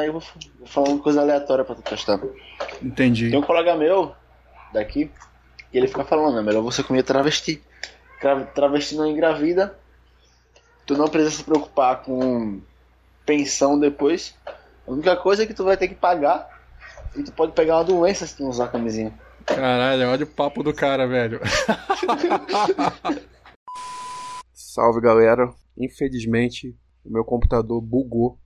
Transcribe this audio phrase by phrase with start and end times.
[0.00, 0.22] Aí eu vou
[0.64, 2.20] falar uma coisa aleatória pra tu testar.
[2.80, 3.30] Entendi.
[3.30, 4.14] Tem um colega meu
[4.72, 5.10] daqui
[5.72, 7.60] e ele fica falando, é melhor você comer travesti.
[8.20, 9.76] Tra- Travesti não engravida.
[10.86, 12.60] Tu não precisa se preocupar com
[13.26, 14.36] pensão depois.
[14.86, 16.48] A única coisa é que tu vai ter que pagar.
[17.16, 19.12] E tu pode pegar uma doença se tu não usar a camisinha.
[19.44, 21.40] Caralho, olha o papo do cara, velho.
[24.54, 25.52] Salve galera.
[25.76, 28.38] Infelizmente, o meu computador bugou.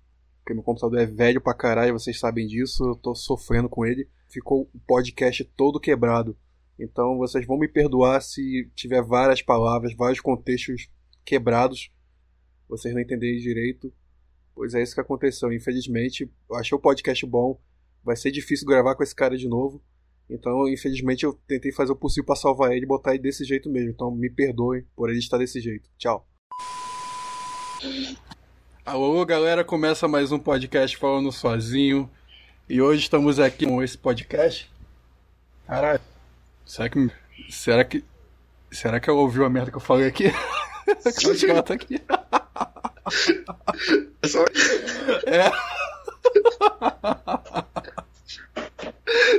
[0.42, 2.84] Porque meu computador é velho pra caralho, vocês sabem disso.
[2.84, 4.08] Eu tô sofrendo com ele.
[4.28, 6.36] Ficou o podcast todo quebrado.
[6.78, 10.90] Então vocês vão me perdoar se tiver várias palavras, vários contextos
[11.24, 11.90] quebrados.
[12.68, 13.92] Vocês não entenderem direito.
[14.54, 15.52] Pois é isso que aconteceu.
[15.52, 17.60] Infelizmente, eu achei o podcast bom.
[18.02, 19.82] Vai ser difícil gravar com esse cara de novo.
[20.28, 23.70] Então, infelizmente, eu tentei fazer o possível pra salvar ele e botar ele desse jeito
[23.70, 23.90] mesmo.
[23.90, 25.88] Então, me perdoem por ele estar desse jeito.
[25.96, 26.26] Tchau.
[28.84, 32.10] Alô, galera, começa mais um podcast falando sozinho.
[32.68, 34.68] E hoje estamos aqui com esse podcast.
[35.68, 36.00] Caralho.
[36.66, 37.10] Será que.
[37.48, 38.04] Será que.
[38.72, 40.32] Será que ela ouviu a merda que eu falei aqui?
[41.06, 42.02] Acho que ela tá aqui.
[45.26, 45.50] É.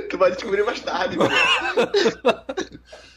[0.09, 1.35] Tu vai descobrir mais tarde, mano.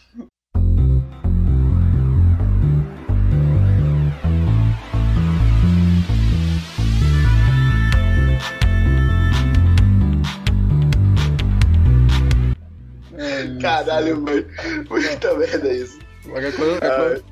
[13.61, 14.45] Caralho, mano.
[14.89, 15.99] Muita merda isso.
[16.27, 17.25] Agora quando, é quando,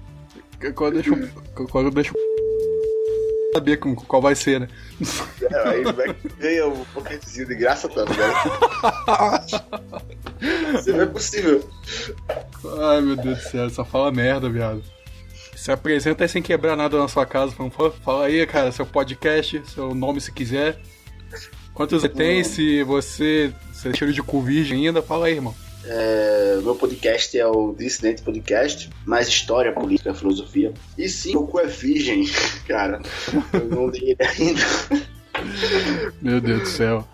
[0.61, 1.29] é quando eu deixo.
[1.71, 2.15] Quando eu deixo.
[3.55, 4.69] Saber com- qual vai ser, né?
[5.43, 9.61] É, aí vai ganha um pocketzinho de graça, tá ligado?
[10.79, 11.69] Isso não é possível.
[12.81, 14.83] Ai meu Deus do céu, só fala merda, viado.
[15.55, 17.53] Se apresenta aí sem quebrar nada na sua casa.
[17.53, 20.77] Fala, "Pô, fala aí, cara, seu podcast, seu nome se quiser.
[21.73, 22.43] Quantos você tem?
[22.45, 23.53] Se você.
[23.73, 25.55] Se é cheiro de cu virgem ainda, fala aí, irmão.
[25.87, 30.73] É, meu podcast é o Dissidente Podcast, mais história, política, filosofia.
[30.97, 32.25] E sim, o cu é virgem,
[32.67, 33.01] cara.
[33.53, 34.63] Eu não li ele ainda.
[36.23, 37.09] Meu Deus do céu.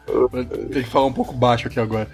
[0.73, 2.09] Tem que falar um pouco baixo aqui agora.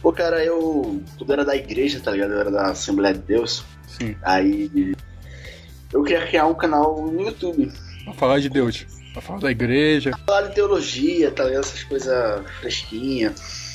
[0.00, 1.02] Pô, cara, eu.
[1.18, 2.32] Tudo era da igreja, tá ligado?
[2.32, 3.64] Eu era da Assembleia de Deus.
[3.86, 4.16] Sim.
[4.22, 4.94] Aí.
[5.92, 7.70] Eu queria criar um canal no YouTube.
[8.04, 8.86] Pra falar de Deus.
[9.12, 10.12] Pra falar da igreja.
[10.26, 11.64] Falar de teologia, tá ligado?
[11.64, 13.65] Essas coisas fresquinhas.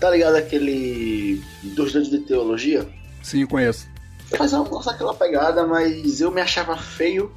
[0.00, 1.42] Tá ligado aquele.
[1.62, 2.86] Dos dedos de teologia?
[3.22, 3.88] Sim, conheço.
[4.32, 7.32] Não aquela pegada, mas eu me achava feio,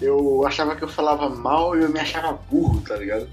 [0.00, 3.28] eu achava que eu falava mal e eu me achava burro, tá ligado?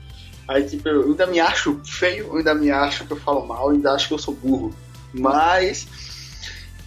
[0.48, 3.70] Aí, tipo, eu ainda me acho feio, eu ainda me acho que eu falo mal,
[3.70, 4.74] ainda acho que eu sou burro.
[5.14, 5.88] Mas.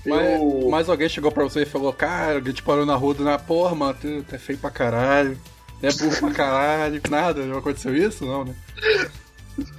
[0.05, 0.69] Mas, eu...
[0.71, 3.39] mas alguém chegou pra você e falou, cara, alguém te parou na rua do na
[3.39, 5.39] porra, mano, tu, tu é feio pra caralho.
[5.83, 7.01] É burro pra caralho.
[7.11, 8.25] Nada, não aconteceu isso?
[8.25, 8.55] Não, né?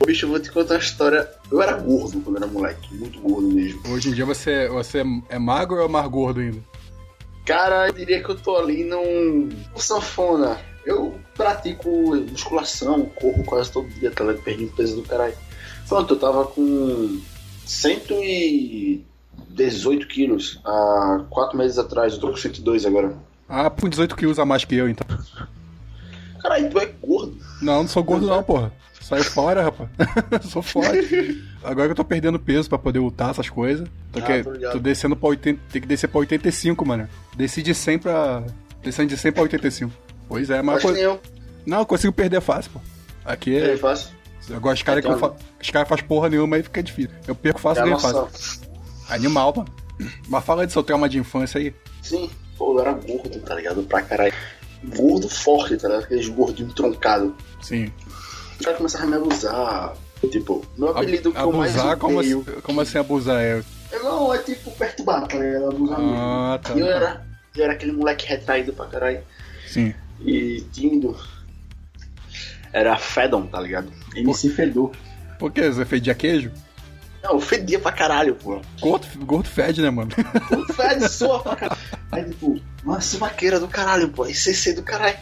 [0.06, 1.30] Bicho, eu vou te contar uma história.
[1.52, 3.82] Eu era gordo quando era moleque, muito gordo mesmo.
[3.90, 6.60] Hoje em dia você, você é magro ou é mais gordo ainda?
[7.46, 9.50] Cara, eu diria que eu tô ali num.
[9.76, 10.58] sanfona.
[10.86, 14.44] Eu pratico musculação, corro quase todo dia, tá ligado?
[14.44, 15.36] Perdi um peso do caralho.
[15.88, 17.20] Pronto, eu tava com
[17.66, 23.16] 118 quilos há 4 meses atrás, eu tô com 102 agora.
[23.50, 25.08] Ah, com 18 quilos a mais que eu, então.
[26.42, 27.38] Caralho, tu é gordo.
[27.62, 28.72] Não, não sou gordo não, porra.
[29.02, 29.90] Sai fora, rapaz.
[30.52, 31.44] sou forte.
[31.63, 33.88] Agora que eu tô perdendo peso pra poder lutar essas coisas.
[34.12, 35.62] Tô, Ah, que- tô descendo pra 80.
[35.72, 37.08] Tem que descer pra 85, mano.
[37.35, 38.44] Desci de 100 pra.
[38.84, 39.91] Descendo de 100 pra 85.
[40.28, 40.84] Pois é, mas.
[40.84, 41.22] Acho que eu.
[41.66, 42.81] Não, eu consigo perder fácil, pô.
[43.25, 43.78] Aqui É é.
[43.78, 44.09] fácil.
[44.53, 45.44] Agora os caras que Então- eu fa...
[45.62, 47.12] Os caras fazem porra nenhuma aí fica difícil.
[47.28, 48.18] Eu perco fácil É ganho fácil.
[48.22, 48.59] nossa.
[49.09, 49.69] Animal, mano.
[50.29, 51.74] Mas fala de seu trauma de infância aí.
[52.02, 53.84] Sim, pô, eu era gordo, tá ligado?
[53.84, 54.34] Pra caralho.
[54.96, 56.03] Gordo forte, tá ligado?
[56.06, 57.34] Aqueles gordinhos troncados.
[57.62, 57.91] Sim.
[58.59, 59.94] Os caras começaram a me abusar.
[60.31, 61.97] Tipo, meu apelido que eu mais abusar?
[61.97, 62.45] Como odeio.
[62.47, 63.41] assim, como assim abusar?
[63.41, 63.63] É...
[64.03, 65.69] Não, é tipo perturbar, tá ligado?
[65.69, 66.16] Abusar mesmo.
[66.18, 66.73] Ah, tá.
[66.73, 67.25] E eu era,
[67.56, 69.22] eu era aquele moleque retraído pra caralho.
[69.67, 69.94] Sim.
[70.22, 71.16] E tímido.
[72.73, 73.91] Era Fedon, tá ligado?
[74.16, 74.91] MC Fedor.
[75.38, 75.70] Por que?
[75.70, 76.52] Você fedia queijo?
[77.23, 78.61] Não, eu fedia pra caralho, pô.
[78.79, 80.11] Gordo, gordo fede, né, mano?
[80.52, 81.82] O Fed soa pra caralho.
[82.11, 84.26] Aí, tipo, nossa, vaqueira do caralho, pô.
[84.26, 85.17] ICC do caralho.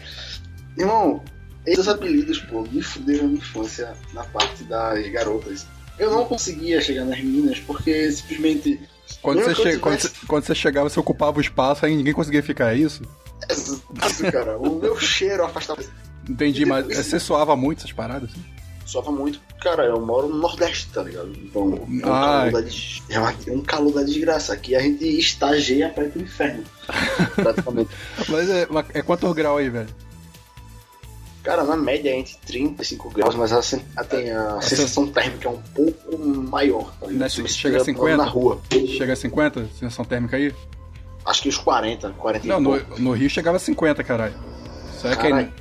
[0.76, 1.22] Irmão,
[1.66, 5.66] esses apelidos, pô, me fuderam na minha infância na parte das garotas.
[5.98, 8.80] Eu não conseguia chegar nas meninas porque simplesmente.
[9.22, 9.78] Quando você, che...
[9.78, 10.10] quando, você...
[10.26, 13.02] quando você chegava, você ocupava o espaço, aí ninguém conseguia ficar, é isso?
[13.50, 13.82] Isso,
[14.30, 14.58] cara.
[14.58, 15.82] o meu cheiro afastava.
[16.28, 18.30] Entendi, mas você soava muito essas paradas?
[18.30, 18.44] Assim?
[18.84, 19.40] Soava muito.
[19.60, 21.32] Cara, eu moro no Nordeste, tá ligado?
[21.36, 22.48] Então, é um, Ah.
[22.48, 23.02] calor, da des...
[23.08, 24.52] é é um calor da desgraça.
[24.52, 26.62] Aqui a gente estageia pra ir pro inferno.
[27.34, 27.90] praticamente.
[28.28, 29.88] Mas é, é quantos graus aí, velho?
[31.46, 35.46] Cara, na média é entre 35 graus, mas a, sen- a, tem a sensação térmica
[35.48, 36.92] é um pouco maior.
[37.00, 37.06] Tá?
[37.06, 38.16] Né, chega a estiver 50?
[38.16, 38.60] Na rua.
[38.98, 40.52] Chega a 50, sensação térmica aí?
[41.24, 44.34] Acho que os 40, 40 e Não, no, no Rio chegava a 50, caralho.
[45.00, 45.52] Será que, aí, Caralho.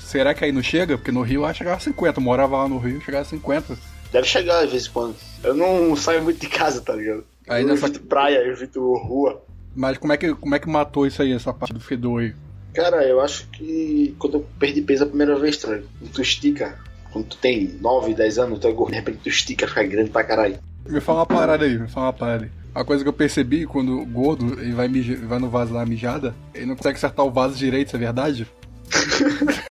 [0.00, 0.98] será que aí não chega?
[0.98, 2.18] Porque no Rio lá chegava a 50.
[2.20, 3.78] Eu morava lá no Rio chegava a 50.
[4.12, 5.16] Deve chegar de vez em quando.
[5.42, 7.24] Eu não saio muito de casa, tá ligado?
[7.48, 9.42] Aí eu nessa- evito praia, eu evito rua.
[9.74, 12.34] Mas como é que, como é que matou isso aí, essa parte do fedor aí?
[12.74, 15.88] Cara, eu acho que quando eu perdi peso a primeira vez, tá ligado?
[15.98, 16.78] Quando tu estica,
[17.12, 20.10] quando tu tem 9, 10 anos, tu é gordo, de repente tu estica, fica grande
[20.10, 20.58] pra caralho.
[20.86, 22.50] Me fala uma parada aí, me fala uma parada aí.
[22.74, 26.34] A coisa que eu percebi quando o gordo ele vai, vai no vaso lá mijada,
[26.54, 28.46] ele não consegue acertar o vaso direito, isso é verdade?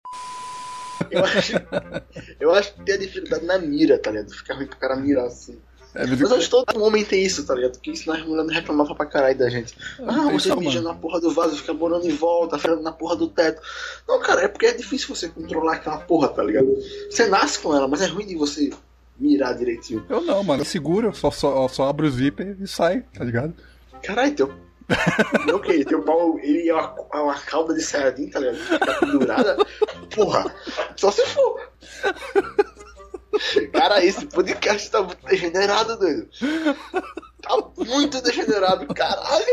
[1.10, 1.54] Eu acho,
[2.40, 4.34] eu acho que tem a dificuldade na mira, tá ligado?
[4.34, 5.58] Fica ruim pro cara mirar assim.
[5.98, 7.72] É, mas Mas acho que todo homem tem isso, tá ligado?
[7.72, 9.76] Porque isso nós mulheres reclamavam pra caralho da gente.
[10.06, 12.92] Ah, tem você isso, mija na porra do vaso, fica morando em volta, ferrando na
[12.92, 13.60] porra do teto.
[14.08, 16.68] Não, cara, é porque é difícil você controlar aquela porra, tá ligado?
[17.10, 18.70] Você nasce com ela, mas é ruim de você
[19.20, 20.06] mirar direitinho.
[20.08, 20.62] Eu não, mano.
[20.62, 23.56] Eu seguro, só, só, só abro o zíper e sai, tá ligado?
[24.04, 24.54] Caralho, teu.
[25.46, 28.58] Não, que teu pau, ele é uma, é uma cauda de sardinha, tá ligado?
[28.58, 29.58] Fica pendurada.
[30.16, 30.56] Porra,
[30.96, 31.60] só se for.
[33.74, 36.28] Cara, esse podcast tá muito degenerado, doido.
[37.42, 39.46] Tá muito degenerado, caralho.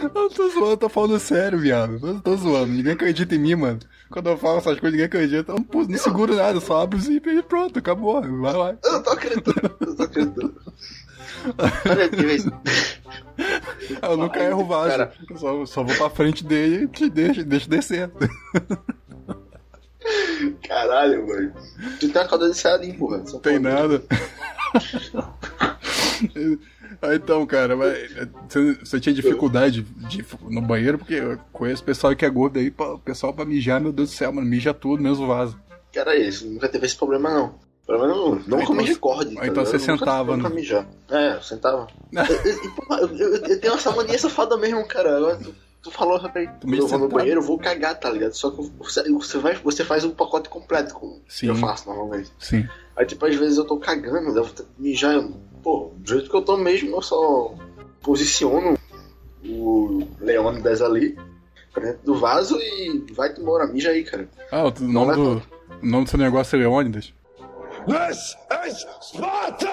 [0.00, 1.98] Eu tô zoando, eu tô falando sério, viado.
[2.06, 3.80] Eu tô zoando, ninguém acredita em mim, mano.
[4.10, 5.50] Quando eu falo essas coisas, ninguém acredita.
[5.52, 8.22] Eu não, pus- não seguro nada, só abro o zíper e pronto, acabou.
[8.40, 8.76] Vai lá.
[8.84, 10.54] Eu não tô acreditando, eu não tô acreditando.
[11.88, 12.60] Olha aqui, velho.
[14.02, 15.08] Eu nunca erro o vaso.
[15.36, 18.10] Só, só vou pra frente dele e te deixo, deixo descer.
[20.66, 21.52] Caralho, mano.
[22.00, 23.26] Tu tem uma cauda de sardinha, porra.
[23.26, 24.02] Só Tem nada.
[27.00, 27.96] Ah, então, cara, mas,
[28.82, 32.98] você, tinha dificuldade de no banheiro, porque eu conheço pessoal que é gordo aí, o
[32.98, 35.56] pessoal pra mijar, meu Deus do céu, mano, mija tudo, mesmo o vaso.
[35.92, 36.48] Cara, isso.
[36.48, 37.54] Nunca teve esse problema, não.
[37.86, 39.34] Pelo menos não, não Então me você- recorde.
[39.36, 40.48] tá então você sentava, né?
[40.48, 40.86] mijar.
[41.08, 41.86] É, eu sentava.
[42.12, 45.10] Eu- eu, eu- eu tenho essa mania safada mesmo, cara.
[45.10, 48.32] Eu- Tu, falou, rapaz, eu vou no banheiro, eu vou cagar, tá ligado?
[48.32, 51.46] Só que você, você, vai, você faz um pacote completo, como Sim.
[51.48, 52.32] eu faço normalmente.
[52.38, 52.68] Sim.
[52.96, 55.14] Aí, tipo, às vezes eu tô cagando, devo mijar.
[55.14, 55.32] eu-
[55.62, 57.54] Pô, do jeito que eu tô mesmo, eu só
[58.00, 58.78] posiciono
[59.44, 61.18] o Leônidas ali
[61.72, 64.28] pra dentro do vaso e vai te embora, mija aí, cara.
[64.50, 65.16] Ah, o nome, leva.
[65.16, 65.42] do,
[65.82, 67.12] o nome do seu negócio é Leônidas?
[67.86, 68.36] This
[68.66, 69.68] is Sparta!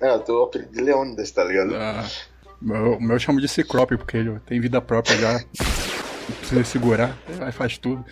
[0.00, 1.74] É, eu tô apelido de Leônidas, tá ligado?
[1.74, 2.04] Ah,
[2.60, 5.32] o meu, eu chamo de Ciclope, porque ele tem vida própria já.
[6.28, 8.04] Não precisa segurar, aí faz tudo.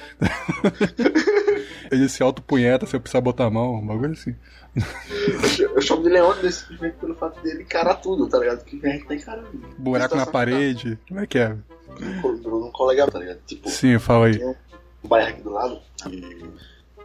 [1.90, 4.34] ele se autopunheta se eu precisar botar a mão, um bagulho assim.
[4.76, 8.64] Eu ch- Eu chamo de Leônidas simplesmente pelo fato dele encarar tudo, tá ligado?
[8.64, 9.48] Que a gente tá encarando.
[9.78, 11.48] Buraco na Situação parede, como é que é?
[11.48, 13.38] tá no colega, tá ligado?
[13.46, 14.42] Tipo, Sim, fala aí.
[14.44, 15.80] um bairro aqui do lado.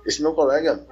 [0.06, 0.86] Esse meu colega,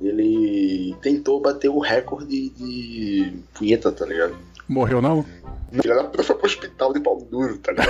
[0.00, 4.36] ele tentou bater o recorde de punheta, tá ligado?
[4.68, 5.24] Morreu não?
[5.72, 7.88] Filha da puta foi pro hospital de pau duro, tá ligado?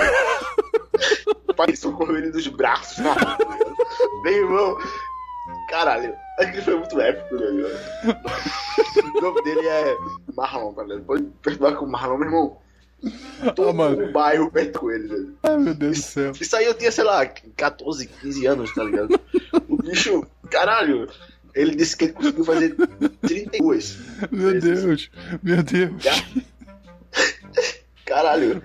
[1.55, 3.75] pai socorreu ele dos braços, tá ligado?
[4.23, 4.77] Meu irmão,
[5.69, 7.79] caralho, aquilo foi muito épico, ligado?
[9.17, 9.97] O nome dele é
[10.35, 11.03] Marlon, tá ligado?
[11.03, 12.57] Pode perdoar com o Marlon, meu irmão.
[13.55, 14.05] Todo Ah, mano.
[14.05, 15.37] o bairro perto com ele, velho.
[15.43, 16.31] Ai, meu Deus do céu.
[16.39, 19.19] Isso aí eu tinha, sei lá, 14, 15 anos, tá ligado?
[19.67, 21.07] O bicho, caralho,
[21.53, 22.75] ele disse que ele conseguiu fazer
[23.21, 23.97] 32.
[24.31, 24.83] Meu vezes.
[24.83, 25.11] Deus,
[25.43, 26.03] meu Deus.
[28.17, 28.63] Caralho.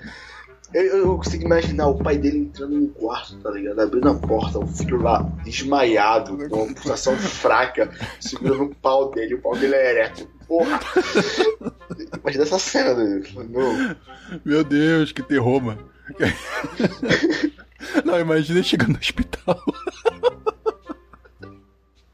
[0.72, 3.78] Eu, eu consigo imaginar o pai dele entrando no quarto, tá ligado?
[3.80, 9.34] Abrindo a porta, o filho lá desmaiado, com uma pulsação fraca, segurando o pau dele,
[9.34, 10.26] o pau dele é ereto.
[10.48, 10.80] Porra!
[12.18, 13.22] Imagina essa cena, velho.
[13.50, 13.96] Não.
[14.42, 15.86] Meu Deus, que terror, mano.
[18.06, 19.62] Não, imagina ele chegando no hospital.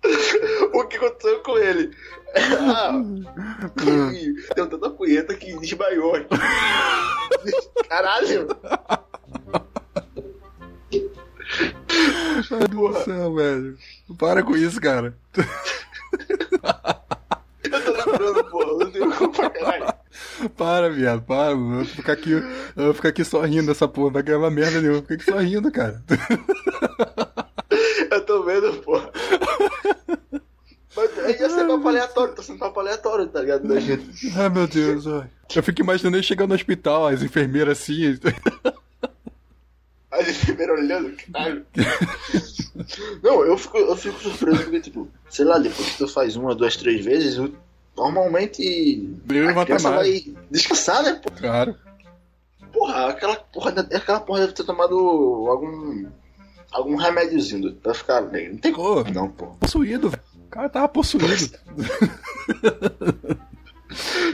[0.73, 1.91] O que aconteceu com ele?
[2.35, 2.93] Ah,
[4.55, 6.13] deu tanta punheta que desmaiou.
[7.89, 8.49] Caralho!
[12.51, 13.79] Meu Deus do céu, velho.
[14.19, 15.17] Para com isso, cara.
[17.65, 18.71] Eu tô lembrando, porra.
[18.71, 19.87] Eu não tenho culpa, caralho.
[20.57, 21.53] Para, viado, para.
[21.53, 22.43] Eu vou ficar aqui, eu
[22.77, 24.07] vou ficar aqui só rindo dessa porra.
[24.07, 25.03] Não vai gravar merda nenhuma.
[25.03, 26.03] Fica aqui só rindo, cara.
[28.11, 29.11] Eu tô vendo, porra.
[30.99, 33.69] Mas aí ia ser papo aleatório, tá sendo papo aleatório, tá ligado?
[33.69, 34.33] Da gente.
[34.37, 35.29] Ai, meu Deus, ai.
[35.55, 38.19] Eu fico imaginando ele chegando no hospital, as enfermeiras assim.
[40.11, 41.65] Ele primeiro olhando, caralho.
[43.23, 46.57] Não, eu fico, eu fico surpreso porque, tipo, sei lá, depois que tu faz uma,
[46.57, 47.37] duas, três vezes,
[47.97, 51.21] normalmente Ele a criança vai descansar, né?
[51.23, 51.31] pô?
[51.31, 51.77] Claro.
[52.73, 56.07] Porra, aquela porra, aquela porra deve ter tomado algum
[56.73, 58.53] algum remédiozinho pra ficar alegre.
[58.53, 59.47] Não tem como, não, pô.
[59.61, 60.23] Possuído, velho.
[60.49, 61.29] O cara tava possuído.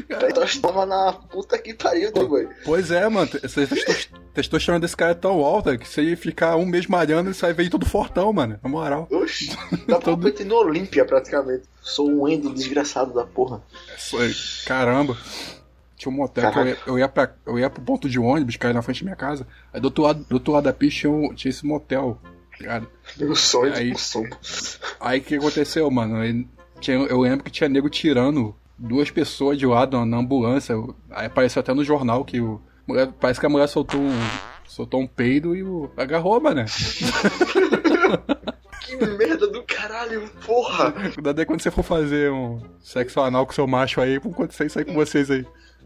[0.09, 2.49] Testosterona na puta que pariu, né, boy?
[2.65, 3.31] pois é, mano.
[3.43, 7.29] Essa testos- testosterona desse cara é tão alta que se ele ficar um mês malhando,
[7.29, 8.59] ele sai veio todo fortão, mano.
[8.63, 9.07] Na moral.
[9.11, 9.57] Oxi,
[9.87, 11.65] dá pra competir no Olímpia praticamente.
[11.81, 13.63] Sou um endo desgraçado da porra.
[14.11, 14.33] Foi-
[14.67, 15.17] Caramba.
[15.97, 18.57] Tinha um motel que eu ia, eu, ia pra, eu ia pro ponto de ônibus,
[18.57, 19.47] cair na frente da minha casa.
[19.73, 22.21] Aí do outro lado, do outro lado da pista tinha, um- tinha esse motel.
[22.61, 22.89] Ligado?
[23.19, 24.25] Meu sonho Aí- de som.
[25.01, 26.17] Aí o que aconteceu, mano?
[26.81, 30.75] Tinha- eu lembro que tinha nego tirando duas pessoas de lado na, na ambulância.
[31.11, 32.61] Aí apareceu até no jornal que o.
[32.87, 34.11] mulher- parece que a mulher soltou um.
[34.67, 35.91] Soltou um peido e o.
[35.97, 36.65] Agarrou, mano.
[38.81, 40.93] Que merda do caralho, porra.
[41.15, 44.67] Cuidado aí quando você for fazer um sexo anal com seu macho aí, vão acontecer
[44.67, 45.45] isso aí com vocês aí.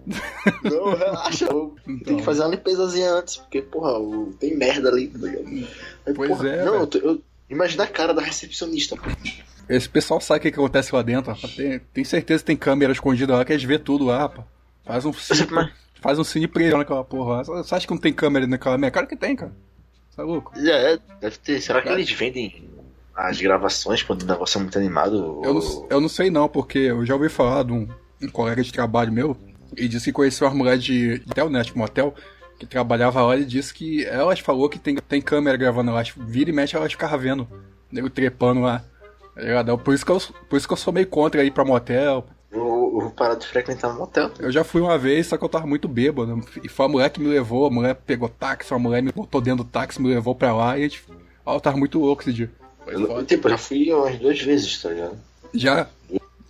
[0.65, 1.45] Não, relaxa.
[1.45, 1.75] Então.
[2.05, 3.93] Tem que fazer uma limpezazinha antes, porque, porra,
[4.39, 5.47] tem merda ali, tá ligado?
[5.47, 9.03] Aí, Pois porra, é, Não, eu, eu- imagina a cara da recepcionista, pô.
[9.69, 11.33] Esse pessoal sabe o que, que acontece lá dentro.
[11.33, 11.49] ó.
[11.55, 14.43] Tem, tem certeza que tem câmera escondida lá que eles vê tudo lá, pô.
[14.85, 15.47] Faz um cine,
[16.01, 17.43] faz um cine preso naquela porra lá.
[17.45, 19.53] Você acha que não tem câmera naquela minha cara que tem, cara?
[20.17, 20.53] Tá louco?
[20.59, 21.61] É, deve ter.
[21.61, 22.65] Será que eles vendem
[23.15, 25.43] as gravações quando o negócio é muito animado?
[25.45, 27.87] Eu não, eu não sei não, porque eu já ouvi falar de um,
[28.23, 29.37] um colega de trabalho meu
[29.77, 32.15] e disse que conheceu uma mulher de, de Telnet, motel,
[32.59, 36.03] que trabalhava lá e disse que elas falou que tem, tem câmera gravando lá.
[36.17, 37.49] Vira e mexe, elas ficavam vendo.
[37.91, 38.83] Nego trepando lá.
[39.35, 39.79] Tá ligado?
[39.79, 42.27] Por isso, que eu, por isso que eu sou meio contra ir pra motel.
[42.51, 42.61] Eu,
[43.01, 44.31] vou parar de frequentar um motel.
[44.39, 46.43] Eu já fui uma vez, só que eu tava muito bêbado.
[46.63, 49.41] E foi a mulher que me levou, a mulher pegou táxi, a mulher me botou
[49.41, 51.05] dentro do táxi, me levou pra lá e a gente.
[51.47, 52.51] Ó, eu tava muito louco esse dia.
[52.85, 53.25] Foi Eu, foda.
[53.25, 55.17] tipo, eu já fui umas duas vezes, tá ligado?
[55.55, 55.87] Já?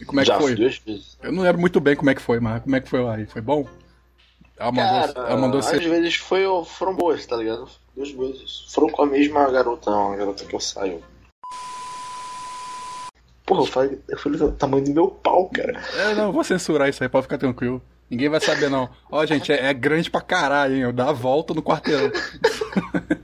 [0.00, 0.54] E como é que já foi?
[0.54, 1.18] duas vezes.
[1.22, 3.20] Eu não lembro muito bem como é que foi, mas como é que foi lá?
[3.20, 3.66] E Foi bom?
[4.58, 7.68] Ela mandou, Cara, ela mandou às vezes foi, foram boas, tá ligado?
[7.94, 8.66] Duas vezes.
[8.70, 11.00] Foram com a mesma garota, uma garota que eu saio.
[13.46, 15.80] Porra, eu falei, eu falei do tamanho do meu pau, cara.
[15.96, 17.80] É, não, vou censurar isso aí, pode ficar tranquilo.
[18.10, 18.90] Ninguém vai saber, não.
[19.10, 20.82] Ó, gente, é, é grande pra caralho, hein?
[20.82, 22.10] Eu dá a volta no quarteirão.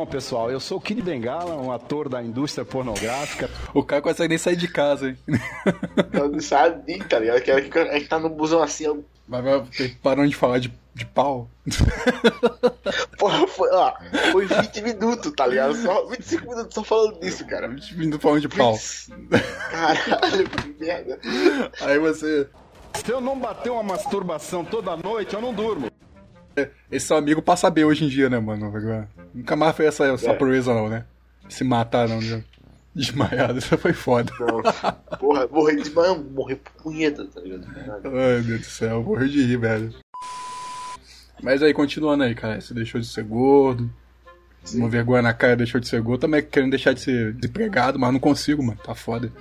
[0.00, 3.50] Bom, pessoal, eu sou o Kid Bengala, um ator da indústria pornográfica.
[3.74, 5.18] O cara consegue nem sair de casa, hein?
[6.10, 7.42] Eu não sabe, tá ligado?
[7.42, 9.04] Que a gente tá no busão assim, eu...
[9.28, 9.62] Vai, vai,
[10.02, 11.50] parando de falar de, de pau.
[13.18, 13.92] Porra, foi, ó,
[14.32, 15.74] foi 20 minutos, tá ligado?
[15.74, 17.68] Só 25 minutos só falando disso, cara.
[17.68, 18.78] Vindo falando de pau.
[19.70, 21.20] Caralho, que merda.
[21.82, 22.48] Aí você.
[23.04, 25.90] Se eu não bater uma masturbação toda noite, eu não durmo.
[26.90, 28.72] Esse seu amigo passa saber hoje em dia, né, mano?
[29.34, 30.34] Nunca mais fez essa, essa É.
[30.34, 31.04] proeza, não, né?
[31.48, 32.42] Se matar, não, né?
[32.94, 34.32] Desmaiado, isso foi foda.
[34.40, 37.66] Não, porra, morri de manhã, morri por punheta, tá ligado?
[37.76, 39.94] Ai, meu Deus do céu, morri de rir, velho.
[41.42, 43.90] Mas aí, continuando aí, cara, você deixou de ser gordo,
[44.74, 48.12] uma vergonha na cara deixou de ser gordo, também querendo deixar de ser desempregado, mas
[48.12, 49.32] não consigo, mano, tá foda.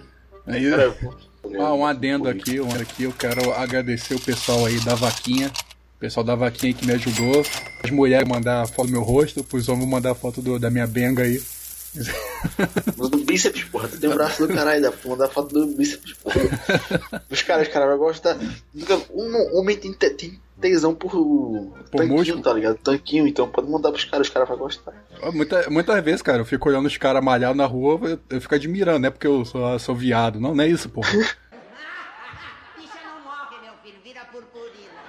[0.48, 0.70] Aí,
[1.02, 1.18] vou-
[1.60, 5.52] ah, um adendo aqui, um adendo aqui, eu quero agradecer o pessoal aí da vaquinha,
[6.00, 7.44] pessoal da vaquinha aí que me ajudou,
[7.84, 11.24] as mulheres mandar foto do meu rosto, pros homens mandar foto do- da minha benga
[11.24, 11.42] aí.
[12.96, 13.88] Do bíceps, porra.
[13.88, 16.36] Tu tem um braço do caralho, dá pra mandar foto do bíceps, porra.
[17.32, 18.38] Os caras, os caras vão gostar.
[18.72, 21.10] Nunca- Um homem tem, te- tem tesão por,
[21.90, 22.44] tanquinho, músculo?
[22.44, 22.78] tá ligado?
[22.78, 24.94] Tanquinho, então pode mandar pros caras, os caras vão gostar.
[25.34, 28.54] Muita, muitas vezes, cara, eu fico olhando os caras malhados na rua, eu, eu fico
[28.54, 30.40] admirando, não é porque eu sou, sou viado.
[30.40, 31.10] Não, não é isso, porra.
[31.12, 31.28] Bicha
[33.04, 35.00] não morre, meu filho, vira purpurina.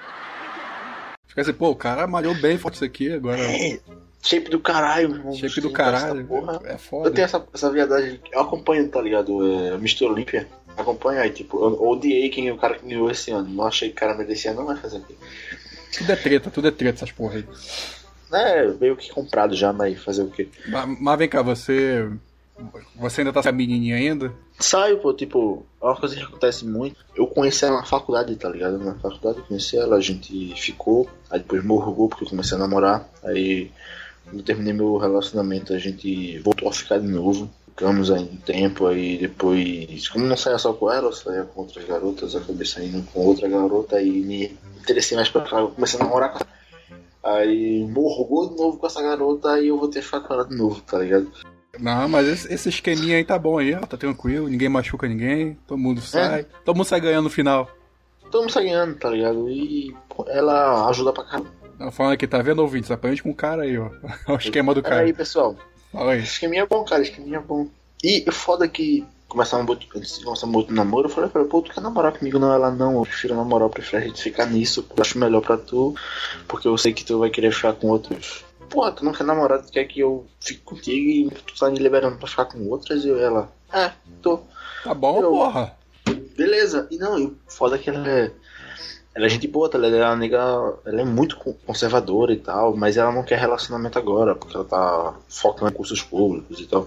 [1.40, 3.38] Fica assim, pô, o cara malhou bem forte isso aqui, agora.
[4.22, 5.32] Shape do caralho, irmão.
[5.32, 6.26] Shape do caralho.
[6.26, 6.60] Porra.
[6.64, 7.08] É foda.
[7.08, 9.40] Eu tenho essa, essa viadagem, eu acompanho, tá ligado?
[9.46, 10.04] É, Mr.
[10.04, 10.46] Olympia.
[10.76, 13.48] Acompanho aí, tipo, eu odiei quem o cara que ganhou esse ano.
[13.48, 15.16] Não achei que o cara merecia, não vai fazer aqui.
[15.96, 17.44] Tudo é treta, tudo é treta essas porra aí.
[18.32, 20.48] É, meio que comprado já, mas fazer o quê?
[20.68, 22.08] Mas, mas vem cá, você.
[22.96, 24.32] Você ainda tá com a menininha ainda?
[24.58, 26.96] Saio, pô, tipo, é uma coisa que acontece muito.
[27.14, 28.78] Eu conheci ela na faculdade, tá ligado?
[28.78, 32.60] Na faculdade eu conheci ela, a gente ficou, aí depois morrugou porque eu comecei a
[32.60, 33.08] namorar.
[33.24, 33.70] Aí,
[34.24, 37.50] quando terminei meu relacionamento, a gente voltou a ficar de novo.
[37.68, 41.62] Ficamos aí um tempo, aí depois, como não saía só com ela, eu saía com
[41.62, 45.70] outras garotas, eu acabei saindo com outra garota e me interessei mais pra cá, eu
[45.70, 46.60] comecei a namorar com ela.
[47.38, 50.44] Aí morrugou de novo com essa garota, aí eu vou ter que ficar com ela
[50.46, 51.30] de novo, tá ligado?
[51.78, 55.56] Não, mas esse, esse esqueminha aí tá bom aí, ó, tá tranquilo, ninguém machuca ninguém,
[55.66, 57.70] todo mundo sai, todo mundo sai ganhando no final.
[58.24, 59.48] Estamos ganhando, tá ligado?
[59.48, 59.94] E
[60.28, 61.50] ela ajuda pra caramba.
[61.78, 62.90] Não, falando aqui, tá vendo, ouvintes?
[62.90, 63.90] Aprende com o cara aí, ó.
[64.28, 65.00] O esquema do cara.
[65.02, 65.56] Aí, pessoal,
[65.92, 66.22] Fala aí.
[66.22, 67.66] esqueminha é bom, cara, esqueminha é bom.
[68.04, 71.10] E o foda é que começar um boto, antes de começar um outro namoro, eu
[71.12, 72.38] falei pra ela, pô, tu quer namorar comigo?
[72.38, 75.40] Não, ela não, eu prefiro namorar, eu prefiro a gente ficar nisso, eu acho melhor
[75.40, 75.94] pra tu,
[76.48, 79.62] porque eu sei que tu vai querer ficar com outros pô, tu não quer namorar,
[79.62, 83.04] tu quer que eu fique contigo e tu tá me liberando pra ficar com outras?
[83.04, 83.90] E ela, é,
[84.22, 84.40] tô.
[84.84, 85.76] Tá bom, Eu- porra.
[86.36, 86.86] Beleza.
[86.90, 88.30] E não, e o foda é que ela é.
[89.14, 89.76] Ela é gente boa, tá?
[89.76, 90.38] Ela é uma nega.
[90.86, 94.64] Ela é muito co- conservadora e tal, mas ela não quer relacionamento agora, porque ela
[94.64, 96.86] tá focando em cursos públicos e tal.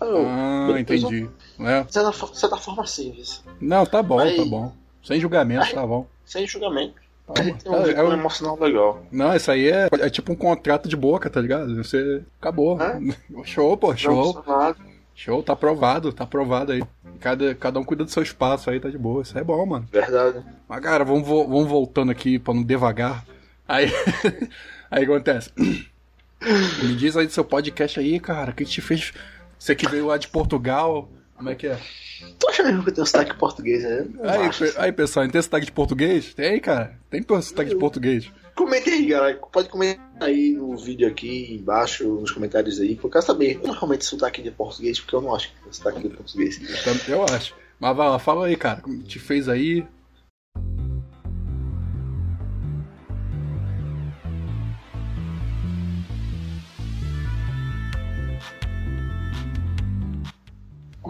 [0.00, 1.28] Eu, Ah, entendi.
[1.58, 1.82] É.
[1.84, 3.42] De certa, fo- de certa forma, sim, isso.
[3.60, 4.72] Não, tá bom, Aí- tá bom.
[5.02, 6.06] Sem julgamento, tá bom.
[6.24, 6.94] Sem julgamento.
[7.26, 9.02] Tá tem um É, vínculo é um- emocional legal.
[9.10, 11.76] Não, isso aí é, é tipo um contrato de boca, tá ligado?
[11.76, 12.78] Você acabou.
[13.44, 14.44] Show, pô, Não show.
[15.14, 16.82] Show, tá aprovado, tá aprovado aí.
[17.20, 19.22] Cada, cada um cuida do seu espaço aí, tá de boa.
[19.22, 19.86] Isso é bom, mano.
[19.92, 20.42] Verdade.
[20.68, 23.24] Mas, cara, vamos, vamos voltando aqui pra não devagar.
[23.68, 23.86] Aí,
[24.90, 25.50] aí acontece.
[26.82, 28.50] Me diz aí do seu podcast aí, cara.
[28.50, 29.12] O que te fez.
[29.58, 31.08] Você que veio lá de Portugal.
[31.42, 31.76] Como é que é?
[32.38, 33.84] Tu acha mesmo que eu tenho sotaque português?
[33.84, 34.00] É?
[34.02, 34.64] Eu Aí, acho.
[34.64, 36.32] pe- aí pessoal, tem sotaque de português?
[36.34, 36.96] Tem, cara.
[37.10, 38.30] Tem sotaque de português.
[38.54, 39.36] Comenta aí, galera.
[39.50, 43.58] Pode comentar aí no vídeo aqui embaixo, nos comentários aí, que eu quero saber.
[43.60, 46.60] Eu não realmente sotaque de português, porque eu não acho que tem sotaque de português.
[47.08, 47.54] Eu acho.
[47.80, 48.80] Mas vai lá, fala aí, cara.
[48.80, 49.84] Como te fez aí?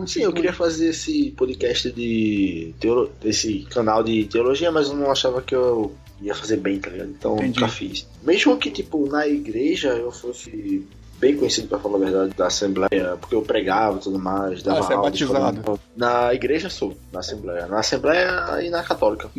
[0.07, 3.13] Sim, eu queria fazer esse podcast de teolo...
[3.25, 7.11] esse canal de teologia, mas eu não achava que eu ia fazer bem, tá ligado?
[7.11, 7.61] Então eu Entendi.
[7.61, 8.07] nunca fiz.
[8.23, 10.87] Mesmo que, tipo, na igreja eu fosse
[11.23, 14.61] bem conhecido, pra falar a verdade, da Assembleia, porque eu pregava e tudo mais.
[14.61, 15.59] Dava Ah, você é batizado.
[15.61, 15.79] escola.
[15.97, 17.67] Na igreja sou, na Assembleia.
[17.69, 19.31] Na Assembleia e na Católica.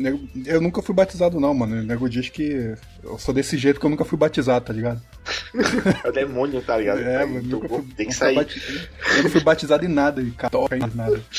[0.46, 1.76] Eu nunca fui batizado, não, mano.
[1.76, 2.74] O nego diz que
[3.04, 5.02] eu sou desse jeito que eu nunca fui batizado, tá ligado?
[6.04, 7.00] É o demônio, tá ligado?
[7.02, 7.48] É, Aí, mano.
[7.48, 8.36] Nunca fui, ter que sair.
[8.36, 8.62] bati-
[9.18, 11.22] Eu não fui batizado em nada, em católica, em nada.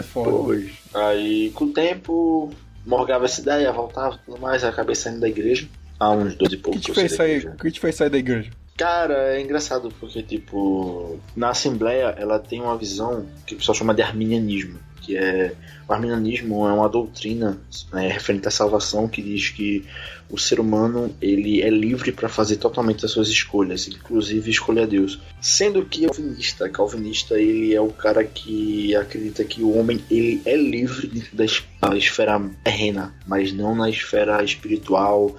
[0.00, 0.30] É foda.
[0.30, 0.70] Pois.
[0.94, 2.50] Aí, com o tempo,
[2.86, 5.68] morgava essa ideia, voltava e tudo mais, acabei saindo da igreja.
[6.00, 6.80] Há uns 12 e O que poucos.
[6.80, 8.50] O que te fez sair da igreja?
[8.76, 13.94] Cara, é engraçado porque, tipo, na Assembleia ela tem uma visão que o pessoal chama
[13.94, 15.54] de arminianismo, que é.
[15.86, 17.60] O arminianismo é uma doutrina
[17.92, 19.84] né, referente à salvação que diz que
[20.30, 24.86] o ser humano ele é livre para fazer totalmente as suas escolhas, inclusive escolher a
[24.86, 25.20] Deus.
[25.40, 30.56] Sendo que calvinista, calvinista ele é o cara que acredita que o homem ele é
[30.56, 35.36] livre dentro da esfera terrena, mas não na esfera espiritual,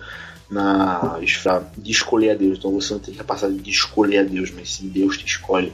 [0.49, 1.19] na
[1.77, 2.57] de escolher a Deus.
[2.57, 5.73] Então você não tem capacidade de escolher a Deus, mas sim Deus te escolhe.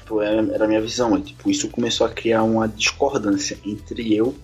[0.00, 1.16] Tipo, era, era a minha visão.
[1.16, 4.34] é, tipo, isso começou a criar uma discordância entre eu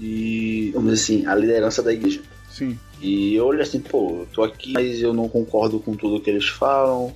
[0.00, 2.20] e, vamos dizer assim, a liderança da igreja.
[2.50, 2.78] Sim.
[3.00, 6.30] E eu olho assim, pô, eu tô aqui, mas eu não concordo com tudo que
[6.30, 7.14] eles falam.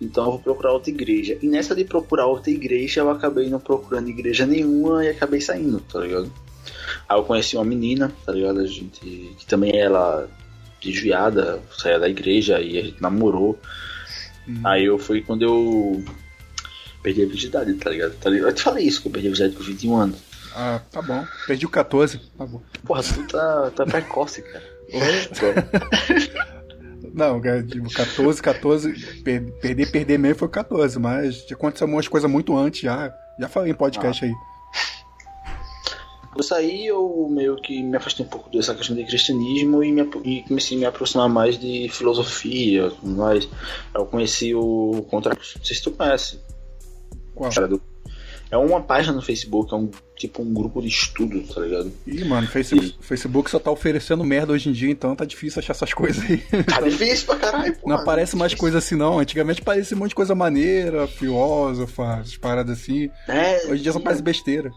[0.00, 1.38] Então eu vou procurar outra igreja.
[1.40, 5.80] E nessa de procurar outra igreja, eu acabei não procurando igreja nenhuma e acabei saindo,
[5.80, 6.32] tá ligado?
[7.08, 8.60] Aí eu conheci uma menina, tá ligado?
[8.60, 9.34] A gente.
[9.38, 10.28] que também ela
[10.80, 13.58] desviada, saía da igreja e a gente namorou.
[14.64, 16.04] Aí eu foi quando eu
[17.02, 18.14] perdi a virgindade, tá ligado?
[18.16, 18.48] Tá ligado?
[18.50, 20.18] Eu te falei isso, que eu perdi a virgindade com 21 anos.
[20.54, 21.24] Ah, tá bom.
[21.46, 22.18] Perdi o 14.
[22.36, 22.60] Tá bom.
[22.84, 24.64] Porra, tu tá, tá precoce, cara.
[27.14, 28.92] Não, cara, tipo, 14, 14.
[29.22, 33.12] per- Perder, perder mesmo foi 14, mas aconteceu umas coisas muito antes já.
[33.38, 34.32] Já falei em podcast aí.
[36.36, 40.02] Eu saí, eu meio que me afastei um pouco dessa questão de cristianismo e, me,
[40.24, 43.48] e comecei a me aproximar mais de filosofia, mais.
[43.94, 45.34] Eu conheci o Contra...
[45.34, 46.40] Não sei se tu conhece.
[47.34, 47.50] Qual?
[48.50, 51.92] É uma página no Facebook, é um tipo um grupo de estudo, tá ligado?
[52.06, 55.72] Ih, mano, Facebook, Facebook só tá oferecendo merda hoje em dia, então tá difícil achar
[55.72, 56.38] essas coisas aí.
[56.64, 57.88] Tá difícil pra caralho, pô.
[57.88, 59.20] Não aparece mais coisa assim, não.
[59.20, 63.08] Antigamente parecia um monte de coisa maneira, filósofa, essas paradas assim.
[63.28, 64.70] É, Hoje em dia só parece besteira.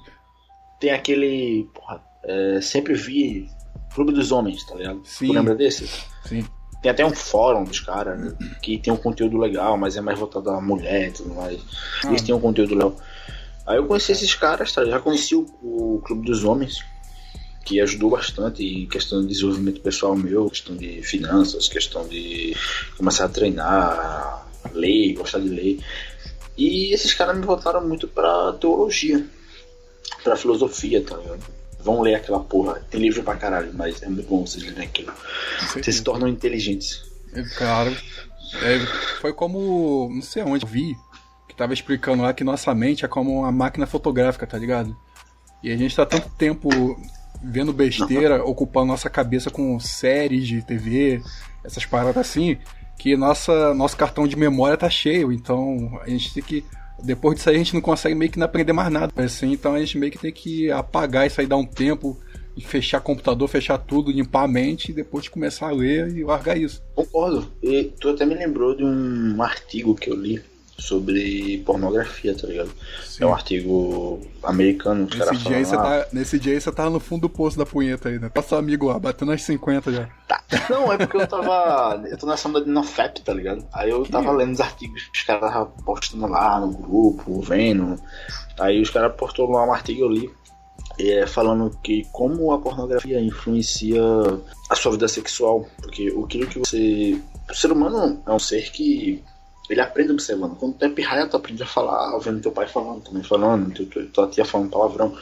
[0.83, 1.69] Tem aquele.
[1.73, 3.47] Porra, é, sempre vi
[3.95, 5.01] Clube dos Homens, tá ligado?
[5.05, 5.27] Sim.
[5.27, 5.87] Tu lembra desse?
[6.25, 6.45] Sim.
[6.81, 10.19] Tem até um fórum dos caras, né, que tem um conteúdo legal, mas é mais
[10.19, 11.57] voltado à mulher e tudo mais.
[12.03, 12.09] Ah.
[12.09, 12.97] Eles têm um conteúdo legal.
[13.65, 14.83] Aí eu conheci esses caras, tá?
[14.83, 16.83] Já conheci o, o Clube dos Homens,
[17.63, 22.57] que ajudou bastante em questão de desenvolvimento pessoal meu, questão de finanças, questão de
[22.97, 25.79] começar a treinar, ler, gostar de ler.
[26.57, 29.25] E esses caras me voltaram muito pra teologia,
[30.23, 31.43] pra filosofia, tá ligado?
[31.79, 32.81] Vão ler aquela porra.
[32.89, 35.11] Tem livro pra caralho, mas é muito bom vocês lerem aquilo.
[35.73, 37.03] Vocês se tornam inteligentes.
[37.33, 37.95] É, Claro.
[38.61, 38.79] É,
[39.19, 40.09] foi como.
[40.13, 40.95] Não sei onde eu vi.
[41.47, 44.95] Que tava explicando lá que nossa mente é como uma máquina fotográfica, tá ligado?
[45.61, 46.69] E a gente tá tanto tempo
[47.43, 51.21] vendo besteira, ocupando nossa cabeça com séries de TV,
[51.63, 52.57] essas paradas assim,
[52.97, 55.31] que nossa, nosso cartão de memória tá cheio.
[55.31, 56.65] Então a gente tem que.
[57.03, 59.11] Depois disso aí a gente não consegue meio que não aprender mais nada.
[59.15, 62.17] Assim, então a gente meio que tem que apagar isso aí, dar um tempo,
[62.55, 66.57] de fechar computador, fechar tudo, limpar a mente e depois começar a ler e largar
[66.57, 66.81] isso.
[66.95, 67.51] Concordo.
[67.61, 70.41] E tu até me lembrou de um artigo que eu li
[70.83, 72.69] sobre pornografia, tá ligado?
[73.05, 73.23] Sim.
[73.23, 76.53] É um artigo americano, os Nesse caras dia, aí você falam, ah, tá, nesse dia
[76.53, 78.29] aí você tá no fundo do poço da punheta aí, né?
[78.29, 80.09] Tá seu amigo lá, batendo as 50 já.
[80.27, 80.43] Tá.
[80.69, 82.03] Não, é porque eu tava.
[82.05, 83.65] Eu tô nessa onda de NoFap, tá ligado?
[83.71, 87.95] Aí eu tava lendo os artigos que os caras estavam postando lá no grupo, vendo.
[88.59, 90.29] Aí os caras postou lá um artigo eu li.
[90.99, 94.01] é, falando que como a pornografia influencia
[94.69, 95.65] a sua vida sexual.
[95.81, 97.19] Porque aquilo que você.
[97.49, 99.23] O ser humano é um ser que.
[99.69, 100.57] Ele aprende observando.
[100.57, 103.85] Quando tu é pirraia, tu aprende a falar, vendo teu pai falando, também falando, teu,
[103.85, 105.17] teu, tua tia falando palavrão.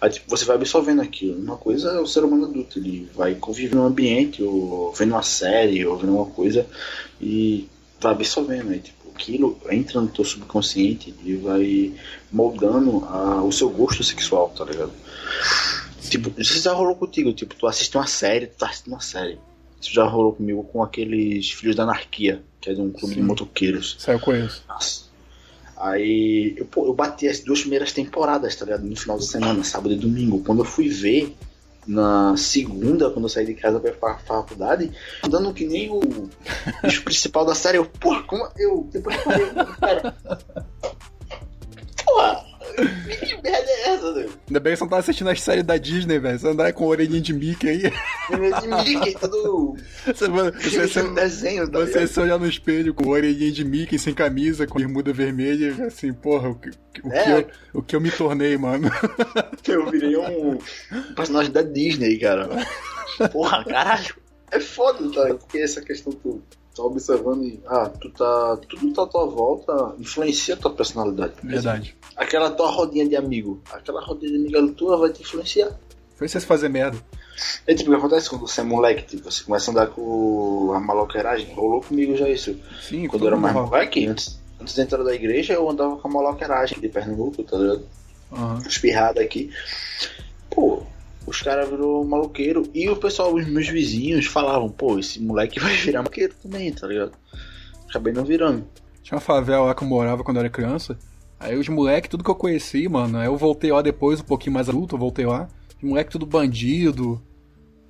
[0.00, 1.36] Aí tipo, você vai absorvendo aquilo.
[1.40, 5.22] Uma coisa é o ser humano adulto, ele vai conviver num ambiente, ou vendo uma
[5.22, 6.66] série, ou vendo uma coisa,
[7.20, 7.68] e
[8.00, 8.70] vai absorvendo.
[8.70, 11.92] Aí, tipo, aquilo entra no teu subconsciente e vai
[12.30, 14.92] moldando a- o seu gosto sexual, tá ligado?
[16.08, 19.38] Tipo, se já rolou contigo, tipo, tu assiste uma série, tu tá assistindo uma série.
[19.80, 23.20] Isso já rolou comigo com aqueles Filhos da Anarquia, que é de um clube de
[23.20, 23.26] Sim.
[23.26, 23.96] motoqueiros.
[23.98, 24.62] Isso eu conheço.
[24.68, 25.10] Nossa.
[25.76, 28.84] Aí eu, pô, eu bati as duas primeiras temporadas, tá ligado?
[28.84, 30.42] No final de semana, sábado e domingo.
[30.44, 31.34] Quando eu fui ver
[31.86, 34.92] na segunda, quando eu saí de casa pra faculdade,
[35.24, 36.28] andando que nem o
[36.82, 38.88] bicho principal da série, eu, porra, como eu.
[38.92, 39.46] Depois eu falei,
[39.80, 40.16] cara.
[42.04, 44.32] Porra, que merda é essa, velho?
[44.48, 46.38] Ainda bem que você não tá assistindo as séries da Disney, velho.
[46.38, 47.78] Você andar com a orelhinha de Mickey aí.
[47.80, 49.76] De Mickey, todo.
[50.06, 53.64] Você, você, você, um desenho, tá você se olhar no espelho com a orelhinha de
[53.64, 56.70] Mickey sem camisa, com bermuda vermelha, assim, porra, o que,
[57.02, 57.24] o, É.
[57.24, 58.90] que eu, o que eu me tornei, mano.
[59.66, 60.58] Eu virei um
[61.14, 62.48] personagem da Disney, cara.
[63.30, 64.14] Porra, caralho.
[64.50, 65.34] É foda, tá?
[65.34, 66.42] Porque essa questão tu
[66.84, 67.60] observando e.
[67.66, 68.58] Ah, tu tá.
[68.68, 71.34] Tudo tá à tua volta influencia a tua personalidade.
[71.42, 71.96] Verdade.
[72.16, 73.60] Aquela tua rodinha de amigo.
[73.70, 75.70] Aquela rodinha de amiga tua vai te influenciar.
[76.16, 76.98] Foi você se fazer merda.
[77.66, 80.72] É tipo o que acontece quando você é moleque, tipo, você começa a andar com
[80.74, 81.54] a maloqueiragem.
[81.54, 82.54] Rolou comigo já isso.
[82.82, 86.08] Sim, Quando eu era mais moleque, antes, antes de entrar da igreja, eu andava com
[86.08, 87.86] a maloqueiragem de Pernambuco, tá ligado?
[88.32, 88.62] Aham.
[88.66, 89.50] espirrada aqui.
[90.50, 90.82] Pô,
[91.26, 92.64] os caras virou maloqueiro.
[92.74, 96.86] E o pessoal, os meus vizinhos, falavam, pô, esse moleque vai virar maloqueiro também, tá
[96.86, 97.12] ligado?
[97.88, 98.64] Acabei não virando.
[99.02, 100.98] Tinha uma favela lá que eu morava quando eu era criança.
[101.38, 103.18] Aí os moleques, tudo que eu conheci, mano.
[103.18, 105.48] Aí eu voltei lá depois, um pouquinho mais adulto, eu voltei lá.
[105.76, 107.20] Os moleque tudo bandido.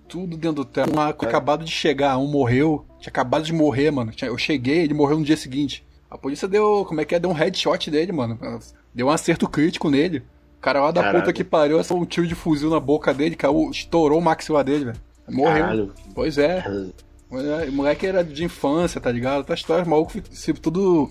[0.09, 0.97] Tudo dentro do teto.
[0.97, 2.85] Um acabado de chegar, um morreu.
[2.99, 4.13] Tinha acabado de morrer, mano.
[4.23, 5.85] Eu cheguei, ele morreu no dia seguinte.
[6.09, 7.21] A polícia deu, como é que é?
[7.21, 8.39] Deu um headshot dele, mano.
[8.95, 10.23] Deu um acerto crítico nele.
[10.61, 11.21] Cara lá da Caralho.
[11.21, 14.63] puta que pariu, só um tiro de fuzil na boca dele, caiu, estourou o maxilar
[14.63, 15.01] dele, velho.
[15.29, 15.63] Morreu.
[15.63, 15.95] Caralho.
[16.15, 16.63] Pois é.
[17.31, 19.45] O moleque era de infância, tá ligado?
[19.45, 21.11] Tá história, maluco se tudo.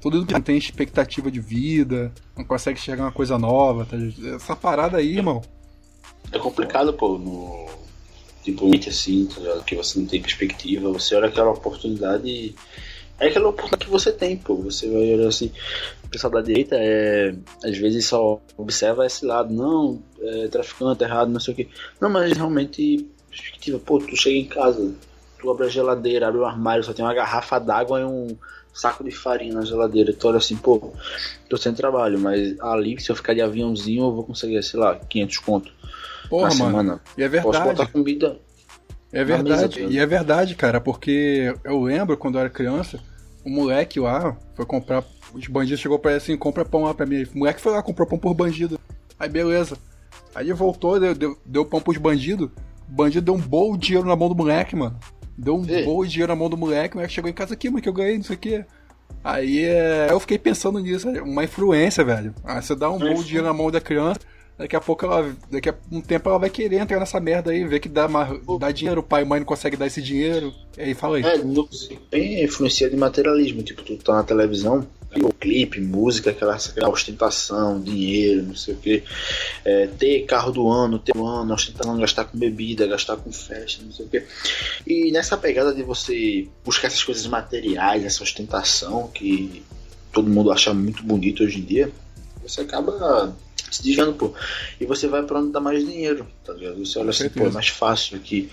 [0.00, 4.36] Tudo que não tem expectativa de vida, não consegue enxergar uma coisa nova, tá ligado?
[4.36, 5.40] Essa parada aí, irmão.
[6.30, 7.66] É complicado, pô, no.
[8.42, 9.64] Tipo, mente assim, tá ligado?
[9.64, 12.54] que você não tem perspectiva, você olha aquela oportunidade e.
[13.18, 14.56] É aquela oportunidade que você tem, pô.
[14.56, 15.50] Você vai olhar assim.
[16.04, 17.34] O pessoal da direita é.
[17.64, 21.68] Às vezes só observa esse lado, não, é traficante, errado, não sei o que.
[22.00, 23.08] Não, mas realmente.
[23.28, 24.94] Perspectiva, pô, tu chega em casa,
[25.40, 28.28] tu abre a geladeira, abre o armário, só tem uma garrafa d'água e um
[28.72, 30.12] saco de farinha na geladeira.
[30.12, 30.92] Tu olha assim, pô,
[31.48, 34.94] tô sem trabalho, mas ali, se eu ficar de aviãozinho, eu vou conseguir, sei lá,
[34.94, 35.72] 500 conto
[36.30, 36.70] Porra, na mano.
[36.70, 37.00] semana.
[37.18, 37.64] E é Posso verdade.
[37.64, 38.36] botar comida.
[39.14, 42.98] É verdade, e é verdade, cara, porque eu lembro quando eu era criança,
[43.44, 45.04] o moleque lá foi comprar.
[45.32, 47.22] Os bandidos chegou pra ele assim, compra pão lá pra mim.
[47.22, 48.78] O moleque foi lá, comprou pão por bandido.
[49.18, 49.78] Aí beleza.
[50.34, 52.50] Aí ele voltou, deu, deu, deu pão pros bandidos.
[52.88, 54.98] O bandido deu um bom dinheiro na mão do moleque, mano.
[55.38, 55.84] Deu um Ei.
[55.84, 57.92] bom dinheiro na mão do moleque, o moleque chegou em casa aqui, mano, que eu
[57.92, 58.64] ganhei, não sei o quê.
[59.22, 62.34] Aí é, eu fiquei pensando nisso, uma influência, velho.
[62.44, 64.20] Ah, você dá um bom dinheiro na mão da criança,
[64.58, 65.34] daqui a pouco ela.
[65.50, 68.08] Daqui a um tempo ela vai querer entrar nessa merda aí, ver que dá,
[68.58, 70.52] dá dinheiro, o pai e mãe não conseguem dar esse dinheiro.
[70.76, 71.24] E aí fala aí.
[71.24, 71.68] É, no,
[72.10, 73.62] tem influência de materialismo.
[73.62, 74.86] Tipo, tu tá na televisão,
[75.22, 79.02] o clipe, música, aquela, aquela ostentação, dinheiro, não sei o que.
[79.98, 83.92] ter carro do ano, ter o ano, ostentação, gastar com bebida, gastar com festa, não
[83.92, 84.24] sei o que.
[84.86, 89.62] E nessa pegada de você buscar essas coisas materiais, essa ostentação que
[90.12, 91.90] todo mundo acha muito bonito hoje em dia,
[92.42, 93.34] você acaba
[93.74, 94.32] se desviando, pô.
[94.80, 96.84] E você vai pra onde dá mais dinheiro, tá ligado?
[96.84, 98.50] Você olha assim, pô, é mais fácil aqui.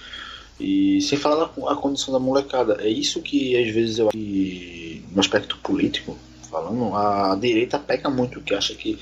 [0.59, 5.03] E sem falar a condição da molecada, é isso que às vezes eu acho que
[5.11, 6.17] no aspecto político,
[6.49, 8.99] falando, a direita pega muito, que acha que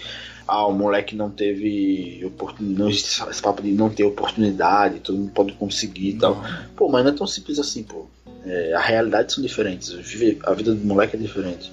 [0.48, 5.18] ah, o moleque não teve oportunidade, não existe esse papo de não ter oportunidade, todo
[5.18, 6.44] mundo pode conseguir e tal.
[6.76, 8.08] Pô, mas não é tão simples assim, pô.
[8.46, 9.94] É, a realidade são diferentes,
[10.44, 11.72] a vida do moleque é diferente.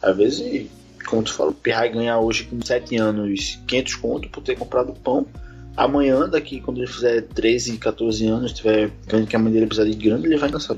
[0.00, 0.66] Às vezes,
[1.06, 4.92] como tu falou, o Pirrai ganhar hoje com 7 anos 500 conto por ter comprado
[4.92, 5.26] pão,
[5.76, 8.90] Amanhã, daqui, quando ele fizer 13, 14 anos, tiver
[9.28, 10.74] que a mãe dele precisa de grana, ele vai dançar.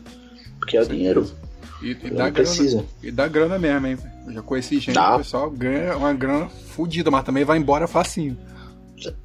[0.58, 1.24] Porque é o dinheiro.
[1.80, 2.32] E, e dá grana.
[2.32, 2.84] precisa.
[3.00, 3.96] E dá grana mesmo, hein?
[4.26, 5.14] Eu já conheci gente, Dá.
[5.14, 8.36] o pessoal ganha uma grana fodida, mas também vai embora facinho.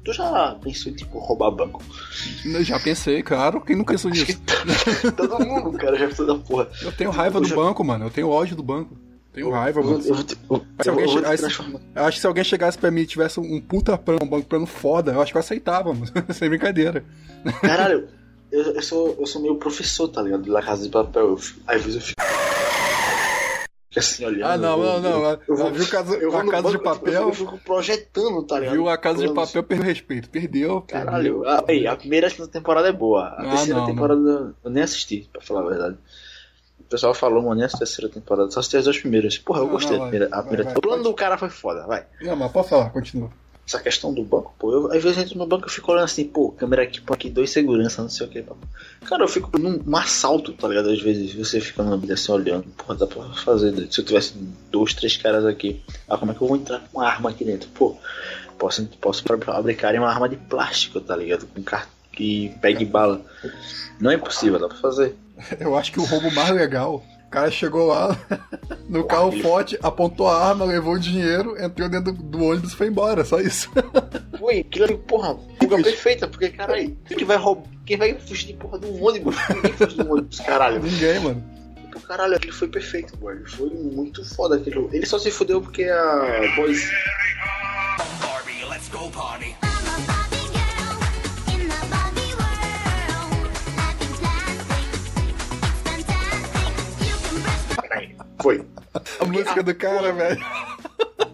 [0.04, 1.82] Tu já pensou em, tipo, roubar banco?
[2.44, 4.40] Eu já pensei, claro, quem nunca pensou nisso?
[5.16, 6.68] todo mundo, cara, já pensou da porra.
[6.80, 8.04] Eu tenho raiva Eu do já- banco, mano.
[8.06, 8.96] Eu tenho ódio do banco.
[9.34, 9.98] Tenho raiva, mano.
[10.04, 11.34] eu, eu, Se eu, alguém aí-
[11.96, 14.64] acho que se alguém chegasse pra mim e tivesse um puta plano, um banco plano
[14.64, 16.06] foda, eu acho que eu aceitava, mano.
[16.32, 17.04] Sem brincadeira.
[17.60, 18.06] Caralho,
[18.52, 20.50] eu, sou, eu sou meio professor, tá ligado?
[20.52, 21.22] Da Casa de Papel.
[21.30, 22.22] Eu, às vezes eu fico.
[23.96, 24.44] assim olhando.
[24.50, 25.38] Ah, não, não, não.
[25.48, 27.22] eu- vou- Viu casa, eu vou a casa de banco, tipo, papel?
[27.22, 28.74] Eu fico projetando, tá ligado?
[28.74, 30.28] Viu a casa de papel, perdeu respeito.
[30.30, 30.80] Perdeu.
[30.82, 33.24] Caralho, a, ei, a primeira e a segunda temporada é boa.
[33.24, 35.96] A Ah, terceira não, temporada eu nem assisti, pra falar a verdade.
[36.94, 39.36] O pessoal falou, mano, nem a terceira temporada, só assisti as duas primeiras.
[39.36, 40.28] Porra, eu Não, gostei da primeira.
[40.28, 42.04] vai, A primeira vai, o plano do cara foi foda, vai.
[42.22, 43.30] Não, mas pode falar, continua.
[43.66, 46.04] Essa questão do banco, pô, eu, às vezes eu entro no banco e fico olhando
[46.04, 48.42] assim, pô, câmera aqui, pô, aqui, dois segurança, não sei o que.
[48.42, 48.54] Pô.
[49.06, 50.88] Cara, eu fico num um assalto, tá ligado?
[50.90, 53.72] Às vezes você fica na vida assim olhando, porra, dá pra fazer.
[53.72, 53.88] né?
[53.90, 54.34] Se eu tivesse
[54.70, 57.44] dois, três caras aqui, ah, como é que eu vou entrar com uma arma aqui
[57.44, 57.68] dentro?
[57.70, 57.96] Pô,
[58.56, 61.46] posso, posso fabricar uma arma de plástico, tá ligado?
[61.46, 63.20] Com cartão que pegue bala.
[63.98, 65.16] Não é impossível, dá pra fazer.
[65.58, 67.02] Eu acho que o roubo mais legal.
[67.26, 68.16] O cara chegou lá
[68.88, 72.72] no carro ele- forte, apontou a arma, levou o dinheiro, entrou dentro do, do ônibus
[72.72, 73.68] e foi embora, só isso.
[74.38, 78.52] Foi, aquilo ali, porra, fuga perfeita, porque, caralho, quem vai roubar, quem vai fugir de
[78.54, 79.34] porra de um ônibus?
[79.48, 80.82] Ninguém fuge de um ônibus, caralho.
[80.82, 81.44] Ninguém, mano.
[81.90, 83.40] Pô, caralho, aquele foi perfeito, mano.
[83.48, 84.86] Foi muito foda aquele.
[84.92, 86.90] Ele só se fudeu porque a Boys.
[98.44, 98.62] Foi.
[99.20, 100.44] A música do cara, velho.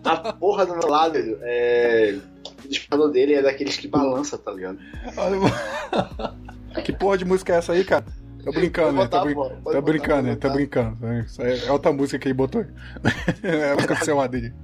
[0.05, 2.16] A porra do meu lado, é.
[2.64, 4.79] O disparador dele é daqueles que balança, tá ligado?
[5.16, 6.40] Olha, mano.
[6.85, 8.05] Que porra de música é essa aí, cara?
[8.44, 9.09] Tô brincando, né?
[9.09, 10.37] Tá, brin- tá botar, brincando, né?
[10.37, 10.96] Tá brincando.
[11.05, 11.25] né?
[11.27, 12.64] Isso aí é outra música que ele botou.
[13.42, 14.55] é a do seu dele.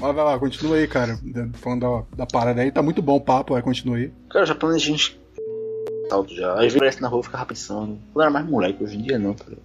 [0.00, 1.16] Mas vai lá, continua aí, cara.
[1.52, 1.80] Falando
[2.16, 4.12] da, da parada aí, tá muito bom o papo, vai, continua aí.
[4.30, 5.23] Cara, já planejei gente.
[6.08, 6.54] Salto já.
[6.64, 7.98] Às vezes na rua eu ficava pensando.
[8.12, 9.62] Quando era mais moleque, hoje em dia não, tá ligado?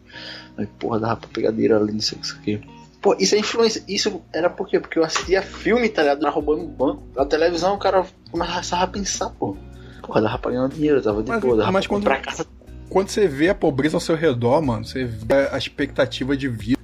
[0.58, 2.62] Aí, porra, dava pra pegadeira ali, não sei o que isso aqui.
[3.02, 3.84] Pô, isso é influência.
[3.88, 4.80] Isso era por quê?
[4.80, 6.22] Porque eu assistia filme, tá ligado?
[6.22, 7.04] Era roubando um banco.
[7.16, 9.56] Na televisão o cara começava a pensar, pô.
[10.02, 12.46] Porra, dava pra ganhar dinheiro, tava de Mas- boa, dava mas pra quando- comprar casa.
[12.90, 16.80] Quando você vê a pobreza ao seu redor, mano, você vê a expectativa de vida.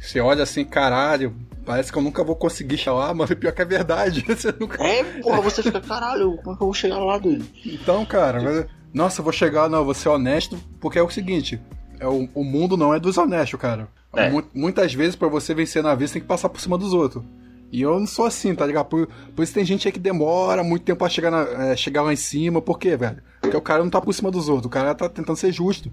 [0.00, 3.62] Você olha assim, caralho, parece que eu nunca vou conseguir chegar lá, mas pior que
[3.62, 4.24] é verdade.
[4.28, 4.82] Você nunca...
[4.84, 7.44] É, porra, você fica, caralho, como é que eu vou chegar lá, doido?
[7.64, 11.10] Então, cara, mas- nossa, eu vou chegar, não, eu vou ser honesto, porque é o
[11.10, 11.60] seguinte,
[12.00, 13.88] é o, o mundo não é dos honestos, cara.
[14.14, 14.30] É.
[14.30, 16.92] Mu- muitas vezes, pra você vencer na vida, você tem que passar por cima dos
[16.94, 17.22] outros.
[17.70, 18.86] E eu não sou assim, tá ligado?
[18.86, 22.02] Por, por isso tem gente aí que demora muito tempo pra chegar, na- é, chegar
[22.02, 22.62] lá em cima.
[22.62, 23.18] Por quê, velho?
[23.40, 25.90] Porque o cara não tá por cima dos outros, o cara tá tentando ser justo.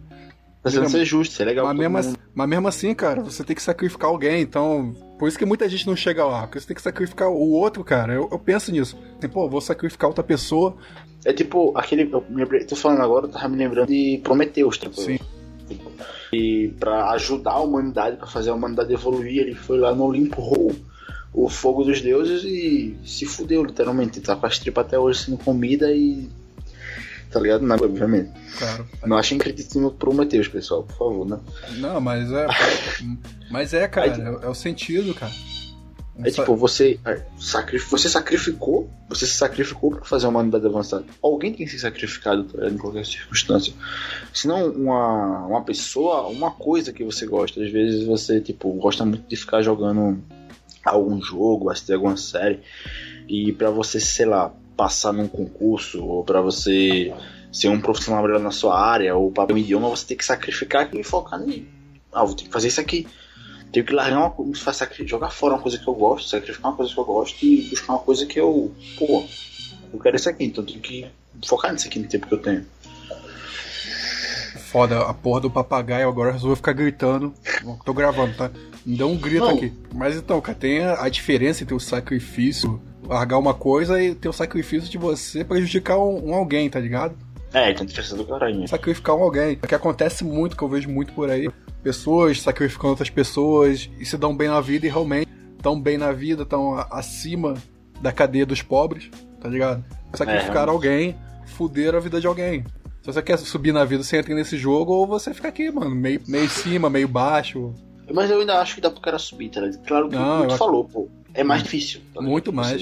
[0.63, 1.65] Tá tentando ser justo, ser legal.
[1.65, 4.95] Mas mesmo, assim, mas mesmo assim, cara, você tem que sacrificar alguém, então.
[5.19, 7.84] Por isso que muita gente não chega lá, porque você tem que sacrificar o outro,
[7.84, 8.13] cara.
[8.13, 8.97] Eu, eu penso nisso.
[9.19, 10.76] Tem, pô, vou sacrificar outra pessoa.
[11.26, 12.10] É tipo, aquele.
[12.12, 14.89] Eu me lembrei, tô falando agora, eu tava me lembrando de Prometheus, tá?
[14.93, 15.19] Sim.
[16.32, 20.41] E pra ajudar a humanidade, pra fazer a humanidade evoluir, ele foi lá no Olimpo,
[20.41, 20.76] roubou
[21.34, 24.21] o fogo dos deuses e se fudeu, literalmente.
[24.21, 26.30] Tá com as tripas até hoje sendo comida e.
[27.34, 27.65] Tá ligado?
[27.65, 28.30] Não, obviamente.
[28.60, 28.88] Claro.
[29.08, 31.39] Não achem crítica no Prometheus, pessoal, por favor, né?
[31.78, 32.46] Não, mas é.
[33.50, 35.34] mas é, cara, é, é o sentido, cara.
[36.19, 37.24] É tipo, você, é,
[37.89, 41.02] você sacrificou, você se sacrificou pra fazer a humanidade avançar.
[41.24, 43.74] Alguém tem que ser sacrificado tá em qualquer circunstância.
[44.32, 47.63] Se não uma, uma pessoa, uma coisa que você gosta.
[47.63, 50.24] Às vezes você, tipo, gosta muito de ficar jogando
[50.86, 52.60] algum jogo, assistir alguma série.
[53.28, 57.14] E pra você, sei lá, passar num concurso, ou pra você
[57.52, 60.90] ser um profissional melhor na sua área, ou para um idioma, você tem que sacrificar
[60.94, 61.68] e focar em.
[62.12, 63.08] Ah, vou ter que fazer isso aqui.
[63.72, 64.54] Tenho que largar uma coisa,
[65.06, 67.94] jogar fora uma coisa que eu gosto, sacrificar uma coisa que eu gosto e buscar
[67.94, 68.72] uma coisa que eu.
[68.98, 69.24] Pô,
[69.92, 71.08] eu quero isso aqui, então tenho que
[71.46, 72.66] focar nisso aqui no tempo que eu tenho.
[74.72, 77.34] Foda, a porra do papagaio agora resolveu ficar gritando.
[77.86, 78.50] Tô gravando, tá?
[78.86, 79.56] Me deu um grito Não.
[79.56, 79.72] aqui.
[79.94, 84.30] Mas então, cara, tem a, a diferença entre o sacrifício, largar uma coisa e ter
[84.30, 87.16] o sacrifício de você prejudicar um, um alguém, tá ligado?
[87.54, 88.68] É, então diferença do caralho.
[88.68, 89.60] sacrificar um alguém.
[89.63, 91.50] O que acontece muito, que eu vejo muito por aí,
[91.84, 96.12] pessoas sacrificando outras pessoas e se dão bem na vida e realmente estão bem na
[96.12, 97.54] vida, estão acima
[98.02, 99.84] da cadeia dos pobres, tá ligado?
[100.13, 102.63] Sacrificar É, alguém, fuder a vida de alguém.
[103.02, 105.94] Se você quer subir na vida, você entra nesse jogo ou você fica aqui, mano,
[105.94, 107.74] meio, meio em cima, meio baixo.
[108.13, 109.84] Mas eu ainda acho que dá pro cara subir, tá ligado?
[109.86, 111.08] Claro que Não, como eu tu acho- falou, pô.
[111.34, 112.02] É mais difícil.
[112.13, 112.22] tá?
[112.22, 112.82] Muito mais.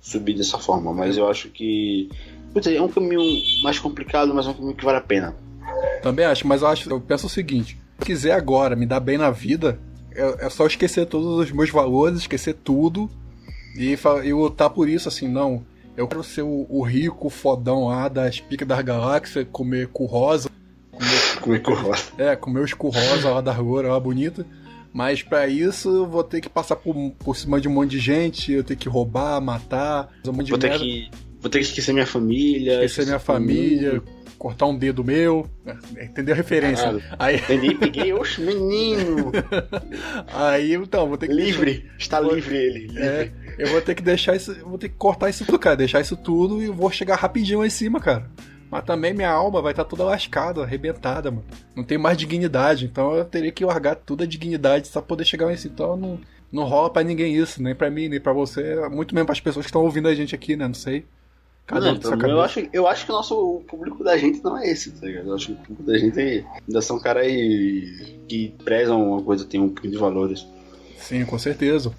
[0.00, 2.10] Subir dessa forma, mas eu acho que
[2.54, 3.20] Putz, é um caminho
[3.64, 5.34] mais complicado, mas é um caminho que vale a pena.
[6.02, 9.18] Também acho, mas eu acho, eu penso o seguinte: se quiser agora me dar bem
[9.18, 9.80] na vida,
[10.14, 13.10] é, é só esquecer todos os meus valores, esquecer tudo
[13.76, 15.66] e, e lutar por isso, assim, não.
[15.96, 20.48] Eu quero ser o, o rico, fodão lá das picas das galáxias, comer cu rosa,
[20.92, 22.20] é que eu gosto?
[22.20, 24.46] é, comer os cu rosa lá da loura lá bonita.
[24.94, 27.98] Mas pra isso eu vou ter que passar por, por cima de um monte de
[27.98, 31.10] gente, eu tenho que roubar, matar, um monte de Vou ter merda, que.
[31.40, 32.74] Vou ter que esquecer minha família.
[32.84, 34.00] esquecer minha família,
[34.38, 35.50] cortar um dedo meu.
[35.96, 36.84] é, Entendeu a referência?
[36.84, 37.02] Caralho.
[37.18, 38.12] Aí, Entendi, peguei.
[38.12, 39.32] Oxe, menino!
[40.32, 41.90] aí então, vou ter que livre!
[41.98, 42.86] Está livre ele.
[42.86, 43.02] Livre.
[43.02, 46.00] É, eu vou ter que deixar isso, vou ter que cortar isso tudo, cara, deixar
[46.00, 48.30] isso tudo e vou chegar rapidinho lá em cima, cara.
[48.74, 51.44] Mas também minha alma vai estar toda lascada, arrebentada, mano.
[51.76, 55.24] Não tem mais dignidade, então eu teria que largar toda a dignidade só pra poder
[55.24, 55.72] chegar cima.
[55.72, 56.18] Então não,
[56.50, 59.64] não rola pra ninguém isso, nem pra mim, nem pra você, muito menos pras pessoas
[59.64, 60.66] que estão ouvindo a gente aqui, né?
[60.66, 61.06] Não sei.
[61.64, 64.42] Cada um Não, então, eu, acho, eu acho que o nosso o público da gente
[64.42, 65.28] não é esse, tá ligado?
[65.28, 66.18] Eu acho que o público da gente
[66.66, 67.28] ainda são caras
[68.28, 70.44] que prezam uma coisa, tem um pouquinho de valores.
[70.98, 71.92] Sim, com certeza.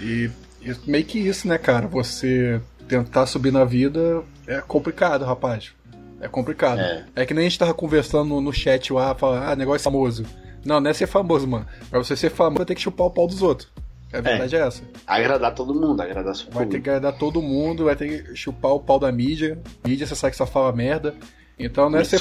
[0.00, 0.30] E,
[0.62, 1.86] e meio que isso, né, cara?
[1.86, 5.76] Você tentar subir na vida é complicado, rapaz.
[6.20, 6.80] É complicado.
[6.80, 7.04] É.
[7.16, 10.24] É, que nem a gente tava conversando no, chat lá, falando, ah, negócio famoso.
[10.64, 11.66] Não, não é ser famoso, mano.
[11.88, 13.68] Pra você ser famoso, vai ter que chupar o pau dos outros.
[14.12, 14.82] A verdade é, essa.
[15.06, 16.84] Agradar todo mundo, agradar seu Vai ter público.
[16.84, 19.58] que agradar todo mundo, vai ter que chupar o pau da mídia.
[19.86, 21.14] Mídia, você sabe que só fala merda.
[21.58, 22.20] Então não é, ser,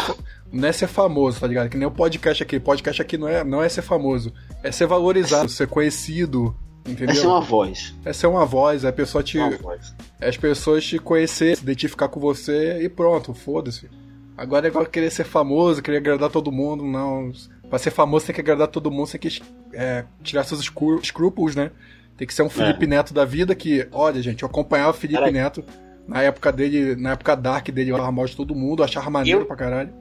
[0.52, 1.70] não é ser famoso, tá ligado?
[1.70, 2.60] Que nem o podcast aqui.
[2.60, 4.34] Podcast aqui não é, não é ser famoso.
[4.64, 6.56] É ser valorizado, ser conhecido.
[6.88, 7.14] Entendeu?
[7.14, 7.96] Essa é uma voz.
[8.06, 9.38] É ser uma voz, é a pessoa te.
[9.38, 9.94] Uma voz.
[10.22, 13.90] As pessoas te conhecer, se identificar com você e pronto, foda-se.
[14.38, 17.32] Agora é igual querer ser famoso, querer agradar todo mundo, não.
[17.70, 19.42] Pra ser famoso tem que agradar todo mundo, você tem que
[19.74, 20.62] é, tirar seus
[21.02, 21.72] escrúpulos, né?
[22.16, 25.30] Tem que ser um Felipe Neto da vida que, olha, gente, eu acompanhava o Felipe
[25.32, 25.64] Neto
[26.08, 29.42] na época dele, na época dark dele, eu falava mal de todo mundo, achava maneiro
[29.42, 29.94] Eu- pra caralho.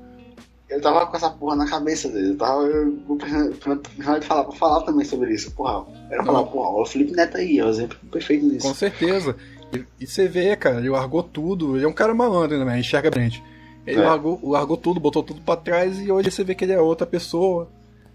[0.69, 2.31] Eu tava com essa porra na cabeça dele.
[2.31, 5.53] Eu tava em falar, pra falar também sobre isso.
[5.53, 8.67] Porra, era falar, porra, olha o Felipe Neto aí, é o exemplo perfeito disso.
[8.67, 9.37] Com certeza.
[9.73, 11.77] E, e você vê, cara, ele largou tudo.
[11.77, 12.81] Ele é um cara malandro, né?
[12.81, 13.43] Enxerga frente.
[13.87, 14.05] Ele É.
[14.05, 17.07] largou, largou tudo, botou tudo pra trás e hoje você vê que ele é outra
[17.07, 17.69] pessoa.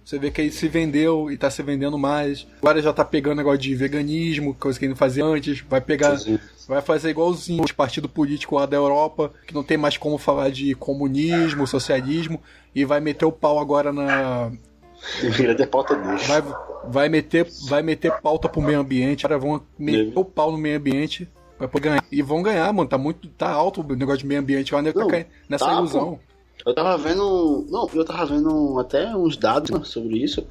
[0.04, 2.48] Você vê que ele se vendeu e tá se vendendo mais.
[2.62, 5.64] Agora já tá pegando negócio de veganismo, coisa que ele não fazia antes.
[5.70, 6.18] Vai pegar.
[6.18, 6.40] Sim.
[6.68, 10.50] Vai fazer igualzinho os partidos políticos lá da Europa, que não tem mais como falar
[10.50, 12.42] de comunismo, socialismo,
[12.74, 14.52] e vai meter o pau agora na,
[15.22, 16.24] Vira até pauta dele.
[16.24, 16.44] vai,
[16.88, 20.78] vai, meter, vai meter pauta pro meio ambiente, cara, vão meter o pau no meio
[20.78, 21.28] ambiente
[21.68, 22.04] poder ganhar.
[22.12, 24.92] E vão ganhar, mano, tá muito, tá alto o negócio de meio ambiente lá, né,
[24.92, 26.20] tá Não, caindo nessa tá, ilusão.
[26.66, 27.66] Eu tava vendo.
[27.70, 30.46] Não, eu tava vendo até uns dados sobre isso.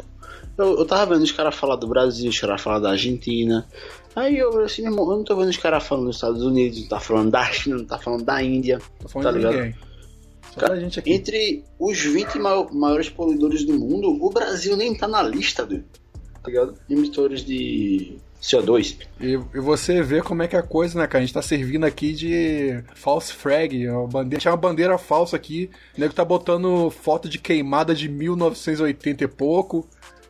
[0.59, 3.67] Eu, eu tava vendo os caras falar do Brasil, os caras falar da Argentina.
[4.15, 6.81] Aí eu assim, meu irmão, eu não tô vendo os caras falando dos Estados Unidos,
[6.81, 8.81] não tá falando da China, não tá falando da Índia.
[9.01, 9.55] Tô falando Tá de ligado?
[9.55, 9.75] ninguém.
[10.99, 11.13] Aqui.
[11.13, 15.79] Entre os 20 ma- maiores poluidores do mundo, o Brasil nem tá na lista, do,
[15.79, 16.75] tá ligado?
[16.91, 18.97] Emissores de CO2.
[19.21, 21.19] E, e você vê como é que é a coisa, né, cara?
[21.19, 23.89] A gente tá servindo aqui de false flag.
[23.89, 25.71] Uma bandeira, tinha uma bandeira falsa aqui.
[25.97, 29.87] O nego tá botando foto de queimada de 1980 e pouco.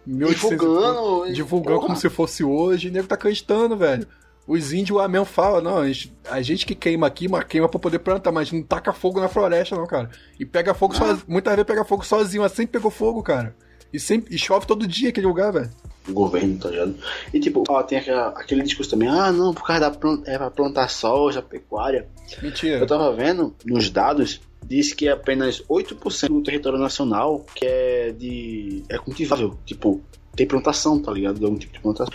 [0.07, 0.64] 1800 e pouco.
[0.64, 1.33] Divulgando.
[1.33, 1.87] divulgando Porra.
[1.87, 4.07] como se fosse hoje, o nego tá acreditando, velho.
[4.46, 7.68] Os índios lá mesmo falam, não, a gente, a gente que queima aqui, mas queima
[7.68, 10.11] pra poder plantar, mas não taca fogo na floresta, não, cara.
[10.40, 11.23] E pega fogo sozinho.
[11.29, 13.55] Muitas vezes pega fogo sozinho, mas sempre pegou fogo, cara.
[13.92, 15.70] E, sempre, e chove todo dia aquele lugar, velho.
[16.08, 16.94] O governo, tá ligado?
[17.32, 20.36] E tipo, ó, tem aquela- aquele discurso também, ah não, por causa da planta, é
[20.38, 22.08] pra plantar soja, pecuária.
[22.42, 22.78] Mentira.
[22.78, 28.82] Eu tava vendo nos dados, diz que apenas 8% do território nacional que é de.
[28.88, 29.58] é cultivável.
[29.66, 30.00] Tipo,
[30.34, 31.38] tem plantação, tá ligado?
[31.38, 32.14] De algum tipo de plantação.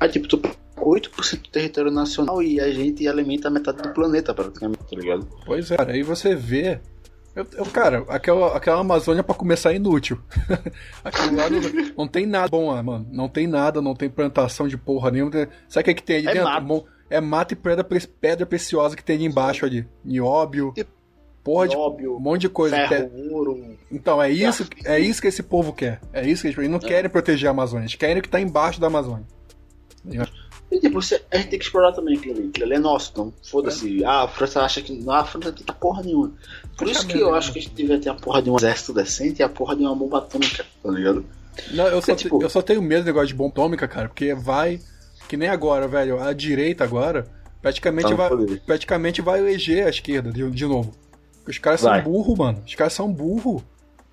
[0.00, 0.40] Aí tipo, tu
[0.76, 5.28] 8% do território nacional e a gente alimenta metade do planeta praticamente, tá ligado?
[5.44, 6.80] Pois é, aí você vê.
[7.34, 10.20] Eu, eu- cara, aquela, aquela Amazônia pra começar é inútil.
[11.04, 13.06] Lá não, não tem nada bom lá, mano.
[13.10, 15.30] Não tem nada, não tem plantação de porra nenhuma.
[15.68, 16.48] Sabe o que, que tem ali É dentro?
[16.50, 16.84] mato.
[17.08, 17.84] É mato e pedra,
[18.20, 19.86] pedra preciosa que tem ali embaixo ali.
[20.04, 20.72] Nióbio.
[21.44, 21.76] Porra de.
[21.76, 22.76] Um Óbvio, monte de coisa.
[22.88, 23.76] ferro, ouro.
[23.90, 26.00] Então, é isso, é isso que esse povo quer.
[26.12, 27.84] É isso que eles, eles não querem proteger a Amazônia.
[27.84, 29.26] Eles querem o que tá embaixo da Amazônia.
[30.72, 31.02] E tipo, a
[31.36, 32.48] gente tem que explorar também aquilo ali.
[32.48, 34.02] Aquilo ali é nosso, então foda-se.
[34.04, 34.92] Ah, a França acha que.
[34.92, 36.32] Não, a França não tem porra nenhuma.
[36.78, 38.94] Por isso que eu acho que a gente devia ter a porra de um exército
[38.94, 41.24] decente e a porra de uma bomba atômica, tá ligado?
[41.72, 43.86] Não, eu, só Porque, te- tipo- eu só tenho medo do negócio de bomba atômica,
[43.86, 44.80] cara, porque vai.
[45.28, 46.20] Que nem agora, velho.
[46.20, 47.26] A direita agora
[47.60, 48.62] praticamente, Tá vai, poder.
[48.66, 50.92] praticamente vai eleger a esquerda de, de novo.
[51.46, 52.02] Os caras Vai.
[52.02, 52.62] são burro, mano.
[52.66, 53.62] Os caras são burro.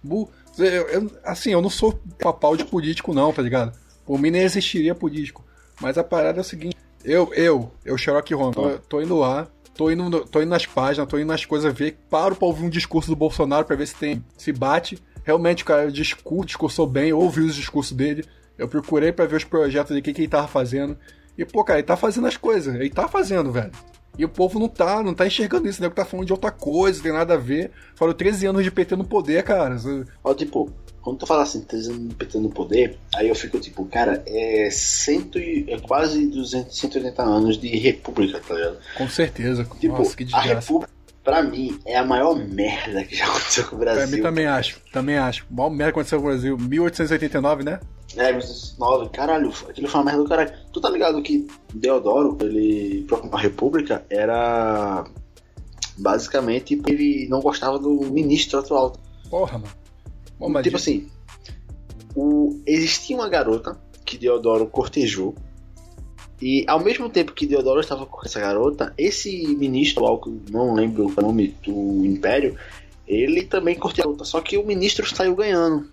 [0.04, 0.30] burro.
[0.58, 3.72] Eu- eu- assim, eu não sou papal de político, não, tá ligado?
[4.06, 5.44] Por mim nem existiria político.
[5.80, 9.48] Mas a parada é o seguinte: eu, eu, eu, Sherlock Holmes, tô, tô indo lá,
[9.76, 12.70] tô indo, tô indo nas páginas, tô indo nas coisas ver, paro pra ouvir um
[12.70, 15.02] discurso do Bolsonaro pra ver se tem, se bate.
[15.24, 18.26] Realmente, cara, o discurso, discursou bem, eu ouvi os discursos dele.
[18.58, 20.98] Eu procurei pra ver os projetos de que, que ele tava fazendo.
[21.38, 22.76] E, pô, cara, ele tá fazendo as coisas.
[22.76, 23.72] Ele tá fazendo, velho.
[24.18, 25.90] E o povo não tá, não tá enxergando isso, né?
[25.90, 27.72] Que tá falando de outra coisa, tem nada a ver.
[27.96, 29.78] Foram 13 anos de PT no poder, cara.
[30.24, 30.70] Ó, tipo,
[31.02, 34.22] quando tu fala assim, 13 anos de PT no poder, aí eu fico tipo, cara,
[34.28, 38.78] é, cento e, é quase 200, 180 anos de república, tá ligado?
[38.98, 39.66] Com certeza.
[39.80, 40.92] Tipo, Nossa, que a república,
[41.24, 44.18] pra mim, é a maior merda que já aconteceu com o Pra Brasil.
[44.18, 45.46] mim também acho, também acho.
[45.50, 46.58] Mal merda aconteceu no Brasil.
[46.58, 47.80] 1889, né?
[48.16, 50.54] É, 1909, caralho, aquilo foi uma merda do caralho.
[50.74, 55.06] Tu tá ligado que Deodoro, ele proclamou a república, era
[55.98, 58.94] basicamente ele não gostava do ministro atual.
[59.30, 59.74] Porra, mano.
[60.40, 61.10] Bom, tipo assim,
[62.16, 65.36] o, existia uma garota que Deodoro cortejou.
[66.42, 70.74] E ao mesmo tempo que Deodoro estava com essa garota, esse ministro, atual, que não
[70.74, 72.58] lembro o nome do Império,
[73.06, 74.24] ele também cortejou a garota.
[74.24, 75.92] Só que o ministro saiu ganhando.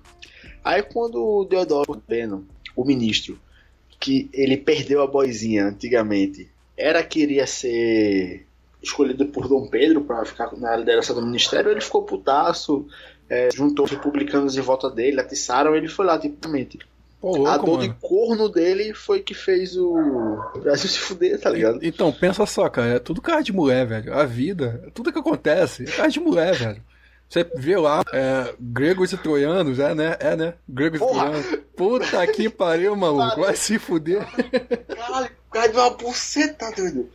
[0.67, 2.45] Aí quando o Deodoro vendo
[2.75, 3.39] o ministro
[4.01, 8.45] que ele perdeu a boizinha antigamente, era que iria ser
[8.83, 12.85] escolhido por Dom Pedro para ficar na liderança do ministério, ele ficou putaço,
[13.31, 16.81] é, juntou os republicanos em volta dele, atiçaram, ele foi lá, tipicamente.
[17.21, 17.89] Pô, a louco, dor mano.
[17.89, 19.95] de corno dele foi que fez o
[20.61, 21.79] Brasil se fuder, tá ligado?
[21.81, 24.13] Então, pensa só, cara, é tudo cara de mulher, velho.
[24.13, 26.83] A vida, tudo que acontece é cara de mulher, velho.
[27.29, 30.17] Você vê lá, é, gregos e troianos, é, né?
[30.21, 30.55] É, né?
[30.69, 31.27] Gregos Porra!
[31.27, 31.67] e troianos.
[31.77, 33.41] Puta que pariu, maluco.
[33.41, 34.25] Vai se fuder.
[34.87, 37.09] Caralho, cara deu uma buceta, doido.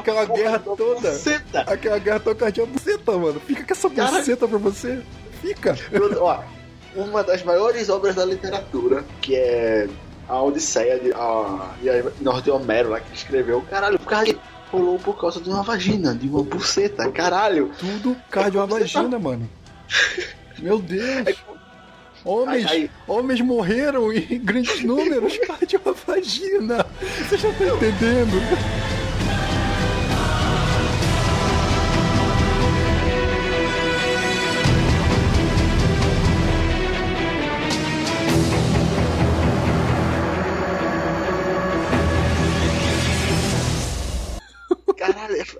[0.00, 1.10] Aquela guerra toda.
[1.10, 1.60] buceta.
[1.60, 3.40] Aquela guerra toda de buceta, mano.
[3.40, 5.00] Fica com essa buceta pra você.
[5.40, 5.76] Fica.
[6.20, 6.40] Ó,
[6.94, 9.88] uma das maiores obras da literatura, que é
[10.28, 13.62] a Odisseia de a, e a Norte de Homero, lá que escreveu.
[13.70, 14.34] Caralho, o cara
[14.70, 17.70] rolou por causa de uma vagina, de uma buceta, caralho.
[17.78, 19.48] Tudo cara de uma vagina, mano.
[20.58, 21.36] Meu Deus.
[22.22, 26.86] Homens, Aí- aí- homens morreram em grandes números por causa de uma vagina.
[27.28, 28.36] Você já tá entendendo?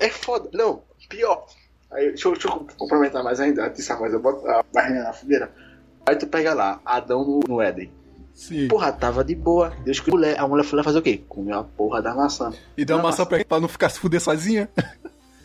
[0.00, 0.48] É, foda.
[0.52, 1.46] Não, pior.
[1.90, 5.12] Aí, deixa, eu, deixa eu complementar mais ainda, atiçar mais, eu boto a barrinha na
[5.12, 5.52] fogueira.
[6.06, 7.92] Aí tu pega lá, Adão no, no Éden.
[8.32, 8.68] Sim.
[8.68, 9.70] Porra, tava de boa.
[9.84, 11.22] Deus que mulher, a mulher foi lá fazer o quê?
[11.28, 12.52] Comeu a porra da maçã.
[12.76, 14.70] E dá uma maçã pra, pra não ficar se fuder sozinha.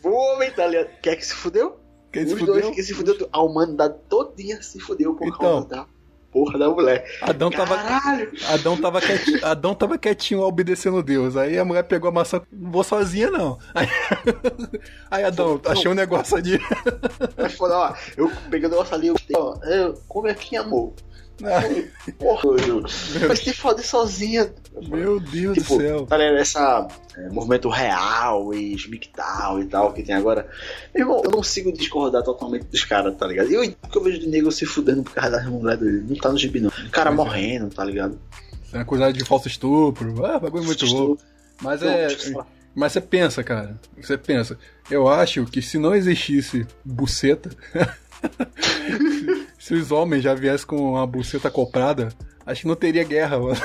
[0.04, 0.90] O homem, tá ligado?
[1.02, 1.80] Quem é que se fudeu?
[2.14, 2.54] Quem se fudeu?
[2.62, 5.40] dois que se fudeu, a humanidade todinha se fudeu por Então.
[5.40, 5.88] causa da
[6.36, 7.06] porra da mulher.
[7.22, 8.30] Adão tava, Caralho!
[8.50, 11.38] Adão tava, quietinho, Adão tava quietinho obedecendo Deus.
[11.38, 13.58] Aí a mulher pegou a maçã, não vou sozinha não.
[13.74, 13.88] Aí,
[15.10, 16.60] aí Adão, achei um negócio ali.
[17.38, 17.94] É foda, ó.
[18.18, 20.94] Eu peguei o negócio ali, eu, ó, eu, come aqui, amor.
[22.18, 22.50] Porra,
[23.28, 24.54] mas te foder sozinha.
[24.88, 26.06] Meu Deus Tipo, do céu.
[26.06, 26.38] tá ligado?
[26.38, 30.48] Essa é, movimento real e Schmictal e tal que tem agora.
[30.94, 33.52] Meu irmão, eu não consigo discordar totalmente dos caras, tá ligado?
[33.52, 36.06] Eu eu vejo de nego se fudendo por causa das mulheres dele.
[36.08, 36.70] Não tá no gibi, não.
[36.92, 37.24] Cara Pois é.
[37.24, 38.20] morrendo, tá ligado?
[38.74, 40.26] É acusado de falso estupro.
[40.26, 41.06] Ah, bagulho muito Estupro.
[41.08, 41.24] louco.
[41.62, 42.08] Mas Não, é.
[42.74, 43.80] Mas você pensa, cara.
[44.02, 44.58] Você pensa.
[44.92, 47.50] Eu acho que se não existisse buceta.
[49.66, 52.10] se os homens já viessem com uma buceta comprada,
[52.46, 53.58] acho que não teria guerra, mano.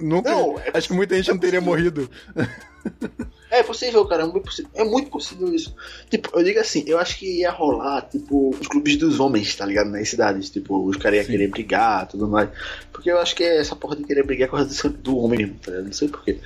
[0.00, 2.08] Nunca- Não, é acho que muita gente não teria morrido.
[3.56, 4.70] É possível, cara, é muito possível.
[4.74, 5.74] É muito possível isso.
[6.10, 9.64] Tipo, eu digo assim, eu acho que ia rolar, tipo, os clubes dos homens, tá
[9.64, 9.90] ligado?
[9.90, 10.50] Nas cidades.
[10.50, 12.48] Tipo, os caras iam querer brigar tudo mais.
[12.92, 15.70] Porque eu acho que essa porra de querer brigar é coisa do, homem mesmo, tá
[15.70, 15.86] ligado?
[15.86, 16.38] Não sei porquê.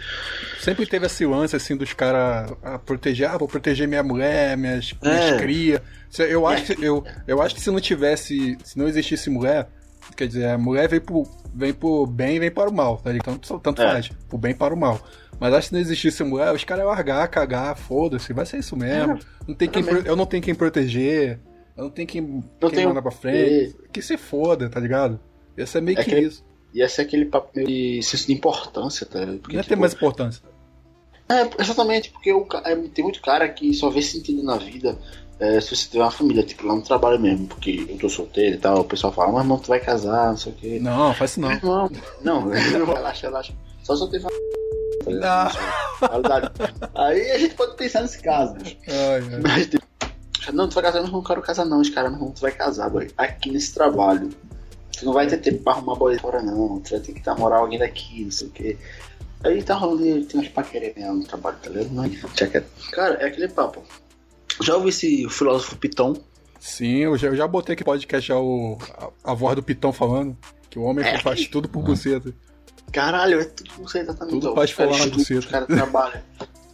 [0.60, 4.94] Sempre teve esse lance assim dos caras a proteger, ah, vou proteger minha mulher, minhas,
[5.02, 5.38] minhas É.
[5.38, 5.82] cria.
[6.18, 9.68] Eu acho, que, eu, eu acho que se não tivesse, se não existisse mulher,
[10.16, 11.22] quer dizer, a mulher vem pro,
[11.54, 13.38] vem pro bem e vem para o mal, tá ligado?
[13.38, 13.92] Tanto, tanto É.
[13.92, 15.00] faz, pro bem e para o mal.
[15.38, 18.58] Mas acho que se não existisse mulher, os caras iam largar, cagar, foda-se, vai ser
[18.58, 19.18] isso mesmo.
[19.48, 21.38] Não tem quem, eu não tenho quem proteger,
[21.76, 23.74] eu não tenho quem, Não quem tenho- manda pra frente.
[23.92, 25.18] Que se foda, tá ligado?
[25.56, 26.44] Ia ser meio É que, que- isso.
[26.74, 29.38] Ia ser aquele papel de senso de importância, tá ligado?
[29.38, 30.42] Porque, Não ia ter tipo, mais importância.
[31.28, 34.98] É, exatamente, porque ca- é, tem muito cara que só vê sentido na vida
[35.40, 38.56] é, se você tiver uma família, tipo, lá no trabalho mesmo, porque eu tô solteiro
[38.56, 40.78] e tal, o pessoal fala, mas irmão, tu vai casar, não sei o quê.
[40.80, 41.50] Não, faz isso não.
[41.62, 41.90] Não,
[42.22, 42.48] não,
[42.84, 43.52] relaxa, relaxa.
[43.82, 44.28] Só se eu tiver
[45.24, 45.50] Ah.
[46.94, 48.54] Aí a gente pode pensar nesse caso.
[48.54, 48.76] bicho.
[48.86, 49.40] Ai, ai.
[49.42, 49.86] Mas, tipo,
[50.52, 52.90] não, tu vai casar, mas não quero casar não, os caras, não, tu vai casar,
[52.90, 53.10] boy.
[53.16, 54.28] Aqui nesse trabalho.
[54.98, 57.60] Tu não vai ter tempo pra arrumar boy fora não, tu vai ter que namorar
[57.60, 58.76] alguém daqui, não sei o que.
[59.42, 61.90] Aí tá rolando, tem umas paqueras mesmo no trabalho, tá ligado?
[61.94, 62.20] Mas,
[62.92, 63.82] Cara, é aquele papo.
[64.62, 66.16] Já ouvi esse filósofo Piton?
[66.58, 68.76] Sim, eu já, eu já botei aqui podcast já o,
[69.24, 70.36] a, a voz do Pitão falando.
[70.68, 71.18] Que o homem É.
[71.18, 72.32] faz tudo por buceta.
[72.92, 74.40] Caralho, é tudo, não sei exatamente.
[74.40, 75.40] Tudo faz falar na buceta.
[75.40, 76.20] Os caras trabalham.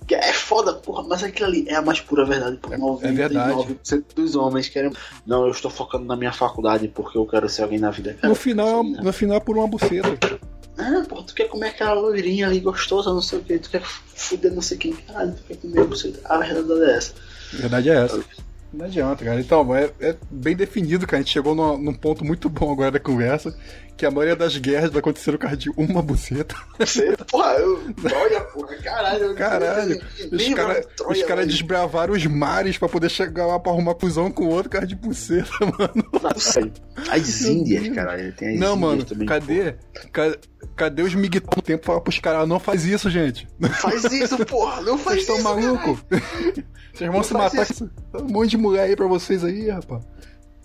[0.09, 2.57] É foda, porra, mas aquilo ali é a mais pura verdade.
[2.59, 3.53] Por É- é verdade.
[3.55, 4.93] 99% dos homens querem.
[5.27, 8.15] Não, eu estou focando na minha faculdade porque eu quero ser alguém na vida.
[8.15, 9.01] Cara, No final, sim, né?
[9.03, 10.39] no final é por uma buceta.
[10.79, 13.83] Ah, porra, tu quer comer aquela loirinha ali gostosa, não sei o que, tu quer
[13.83, 16.13] fuder não sei quem, caralho, tu quer comer você.
[16.25, 17.15] A verdade é essa.
[17.53, 18.25] Verdade é essa.
[18.73, 19.41] Não adianta, cara.
[19.41, 21.19] Então, é, é bem definido, cara.
[21.19, 23.57] A gente chegou num, num ponto muito bom agora da conversa,
[23.97, 26.55] que a maioria das guerras vai acontecer por causa de uma buceta.
[27.31, 27.83] Porra, eu.
[28.15, 29.35] Olha, porra, caralho.
[29.35, 33.95] Caralho, Os Livra, caras os cara desbravaram os mares pra poder chegar lá pra arrumar
[33.95, 36.05] cuzão com o outro cara de buceta, mano.
[36.23, 36.73] Não sei.
[37.11, 39.27] As Índias, caralho, tem as Não, mano, também.
[39.27, 39.75] cadê?
[40.13, 40.37] Ca-
[40.75, 43.49] Cadê os miguetão no tempo falar pros caras, não faz isso, gente.
[43.81, 45.49] Faz isso, porra, não faz Vocês isso.
[45.49, 46.05] estão malucos?
[46.93, 47.85] Vocês vão Não se matar esse-
[48.15, 50.03] um monte de mulher aí pra vocês aí, rapaz.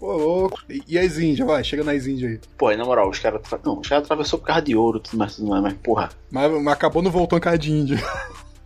[0.02, 0.60] Pô, louco.
[0.68, 2.40] E, e as índias, vai, chega nas índias aí.
[2.58, 3.40] Pô, na moral, os caras.
[3.48, 3.60] Tra...
[3.64, 6.10] Não, os caras atravessou por causa de ouro, tudo mais, tudo mais, mas porra.
[6.32, 8.04] Mas, mas acabou não voltando com a de índia.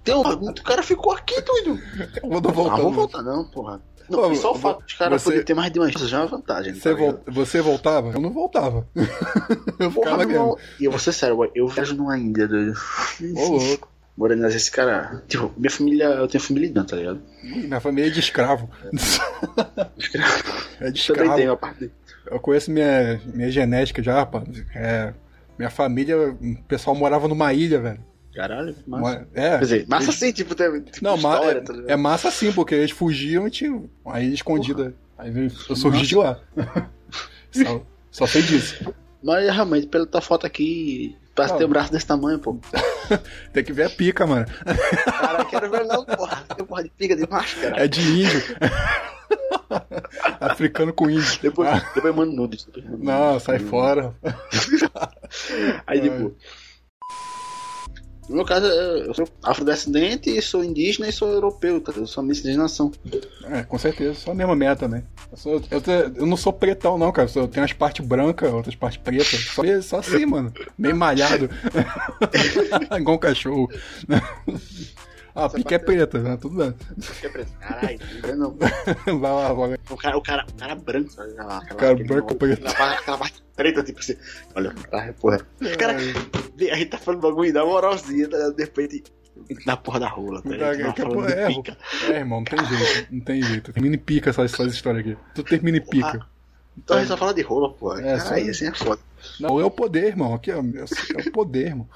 [0.01, 1.77] Tem um bagulho, o cara ficou aqui, doido.
[2.01, 2.81] Acabou não Ah, voltando.
[2.83, 3.81] vou voltar não, porra.
[4.09, 6.07] Não, Pô, e só o fato dos caras você- poderem ter mais de uma chance
[6.07, 6.73] já é uma vantagem.
[6.75, 8.11] Você, tá vol- você voltava?
[8.13, 8.87] Eu não voltava.
[8.95, 10.61] eu Porra, ficava aqui.
[10.79, 12.73] E eu vou ser sério, eu viajo numa Índia, doido.
[13.35, 13.89] Ô, louco.
[14.17, 15.21] Morando esse cara.
[15.27, 17.21] Tipo, minha família, eu tenho família não, tá ligado?
[17.43, 18.69] Minha família é de escravo.
[20.79, 21.35] é de Também escravo.
[21.35, 21.91] tenho a parte.
[22.25, 24.47] Eu conheço minha, minha genética já, rapaz.
[24.73, 25.13] É,
[25.57, 27.99] minha família, o pessoal morava numa ilha, velho.
[28.33, 29.27] Caralho, massa.
[29.33, 29.49] É.
[29.51, 32.51] Quer dizer, massa sim, tipo, tem tipo, Não, ma história, é, tá é massa sim,
[32.51, 34.93] porque eles fugiam e tinha uma ilha escondida.
[35.17, 36.39] Aí eu surgi de lá.
[37.51, 38.93] só, só sei disso.
[39.23, 41.15] Mas realmente, pela tua foto aqui,
[41.51, 41.57] Não.
[41.57, 42.57] ter um braço desse tamanho, pô.
[43.53, 44.45] Tem que ver a pica, mano.
[45.05, 46.43] Cara, quero ver não, porra.
[46.55, 47.83] Tem porra de pica de máscara.
[47.83, 48.41] É de índio.
[50.39, 51.39] Africano com índio.
[51.41, 52.65] Depois, Ah, depois mando nudes.
[52.65, 54.13] depois mando não, sai fora.
[55.87, 56.35] Aí, tipo.
[58.29, 61.93] No meu caso, eu sou afrodescendente, sou indígena e sou europeu, tá?
[61.95, 62.91] Eu sou miscigenação.
[63.51, 65.03] É, com certeza, só a mesma merda também.
[65.31, 65.81] Eu, sou- eu
[66.17, 67.27] eu não sou pretão, não, cara.
[67.27, 69.27] Eu, sou- eu tenho umas partes brancas, outras partes pretas.
[69.53, 70.51] Só, só assim, mano.
[70.77, 71.49] Meio malhado.
[72.99, 73.69] Igual um cachorro.
[75.35, 76.37] Ah, a pica é preta, né?
[76.37, 76.73] Tudo bem.
[77.19, 77.51] Que é preto.
[77.59, 77.99] Caralho,
[78.37, 78.55] não.
[79.19, 79.77] Vai lá, vai lá.
[79.89, 81.31] O cara, o cara, o cara branco, sabe?
[81.33, 82.65] Aquela, aquela, Cara branco, preto.
[82.67, 84.15] Aquela, parte- preta, tipo assim.
[84.55, 85.45] Olha, tá, porra.
[85.77, 88.37] Cara, a gente tá falando bagulho da moralzinha, tá?
[88.37, 88.55] ligado?
[88.55, 89.03] De repente,
[89.65, 90.49] na porra da rola, tá?
[90.49, 90.77] ligado?
[90.77, 91.77] Tá, Tá porra é, pica.
[92.09, 93.13] É, irmão, não tem jeito.
[93.13, 93.73] Não tem jeito.
[93.81, 95.17] Mini pica essas, essas histórias aqui.
[95.35, 96.25] Tu tem mini pica.
[96.77, 98.01] Então a gente só fala de rola, porra.
[98.01, 99.01] É, só- Aí, assim é foda.
[99.39, 100.33] Não, é o poder, irmão.
[100.33, 100.59] Aqui, ó.
[100.61, 101.87] É o poder, irmão.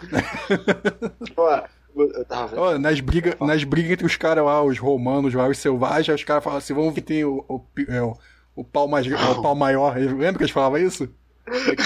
[1.37, 1.63] Ó,
[2.01, 2.59] eu tava.
[2.59, 6.23] Ó, nas brigas nas brigas entre os caras lá, os romanos lá, os selvagens, os
[6.23, 8.13] caras falam assim, vamos tem o, o, é, o,
[8.55, 9.95] o pau mais o pau maior.
[9.97, 11.07] Lembra que eles falavam isso?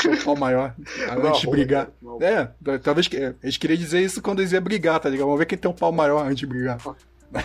[0.02, 0.76] Ser o pau maior.
[1.24, 1.88] Antes de brigar.
[2.02, 2.20] não.
[2.22, 2.50] É,
[2.80, 5.26] talvez que- eles queriam dizer isso quando eles iam brigar, tá ligado?
[5.28, 6.78] Vamos ver quem tem um pau maior antes de brigar.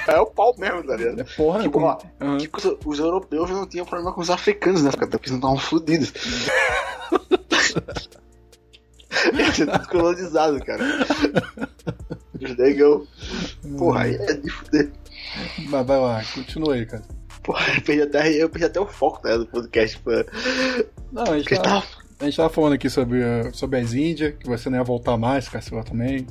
[0.06, 1.20] É o pau mesmo, tá ligado?
[1.20, 2.36] É porra, Tipo, como- ó, Aham.
[2.38, 4.90] tipo, os- europeus não tinham problema com os africanos, né?
[4.90, 6.12] Porque eles não estavam fodidos.
[9.32, 10.84] Eles tinham tudo colonizado, cara.
[12.42, 13.06] Os negão.
[13.76, 14.90] Porra, aí é de fuder.
[15.68, 17.02] Mas vai lá, continua aí, cara.
[17.42, 19.98] Porra, eu perdi até, eu perdi até o foco né, do podcast.
[20.00, 20.10] Pô.
[21.12, 21.86] Não, a gente, tava, tava.
[22.20, 25.16] a gente tava falando aqui sobre, uh, sobre as Índias, que você não ia voltar
[25.16, 26.26] mais, Cassila também.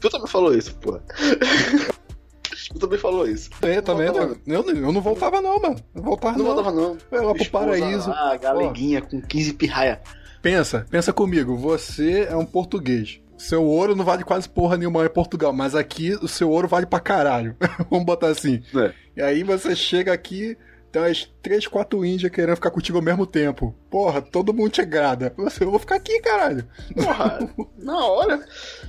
[0.00, 1.02] Tu também falou isso, porra.
[2.72, 3.50] tu também falou isso.
[3.62, 5.76] Eu também, não, eu, eu não voltava não, mano.
[5.94, 6.54] Não voltava Não não.
[6.54, 6.98] voltava, não.
[7.10, 8.10] Eu ia lá pro paraíso.
[8.10, 10.00] Lá, galeguinha com 15 pirraia.
[10.40, 13.18] Pensa, pensa comigo, você é um português.
[13.44, 16.86] Seu ouro não vale quase porra nenhuma em Portugal, mas aqui o seu ouro vale
[16.86, 17.54] pra caralho.
[17.90, 18.62] Vamos botar assim.
[18.74, 18.92] É.
[19.14, 20.56] E aí você chega aqui,
[20.90, 23.74] tem umas três, quatro índias querendo ficar contigo ao mesmo tempo.
[23.90, 25.34] Porra, todo mundo te agrada.
[25.36, 26.66] Você, eu vou ficar aqui, caralho.
[26.94, 27.38] Porra,
[27.76, 28.34] na hora.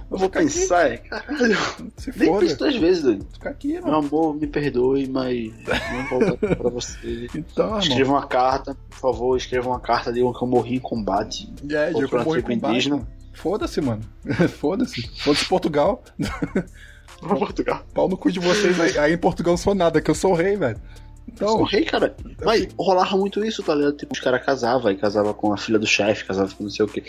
[0.10, 0.53] Eu vou ficar aqui.
[0.53, 1.58] pensar, é, caralho.
[1.97, 2.39] Se Nem foda.
[2.39, 3.28] pense duas vezes, doido.
[3.34, 3.97] Fica aqui, Meu mano.
[3.97, 5.51] amor, me perdoe, mas
[5.91, 7.28] não voltar pra você.
[7.36, 7.80] Então, irmão.
[7.80, 11.53] Escreva uma carta, por favor, escreva uma carta de que eu morri em combate.
[11.70, 13.08] É, que eu morri tribo com base, indígena.
[13.36, 14.02] Foda-se, mano.
[14.60, 15.08] Foda-se.
[15.20, 16.04] Foda-se Portugal.
[17.20, 17.86] Pra Portugal.
[17.94, 18.98] Pau no cu de vocês aí.
[18.98, 20.78] Aí em Portugal eu sou nada, que eu sou o rei, velho.
[20.78, 20.84] Sou
[21.28, 22.16] Então, rei, cara.
[22.44, 23.98] Mas rolava muito isso, tá ligado?
[23.98, 26.86] Tipo, os caras casavam, aí casava com a filha do chefe, casava com não sei
[26.86, 27.04] o quê.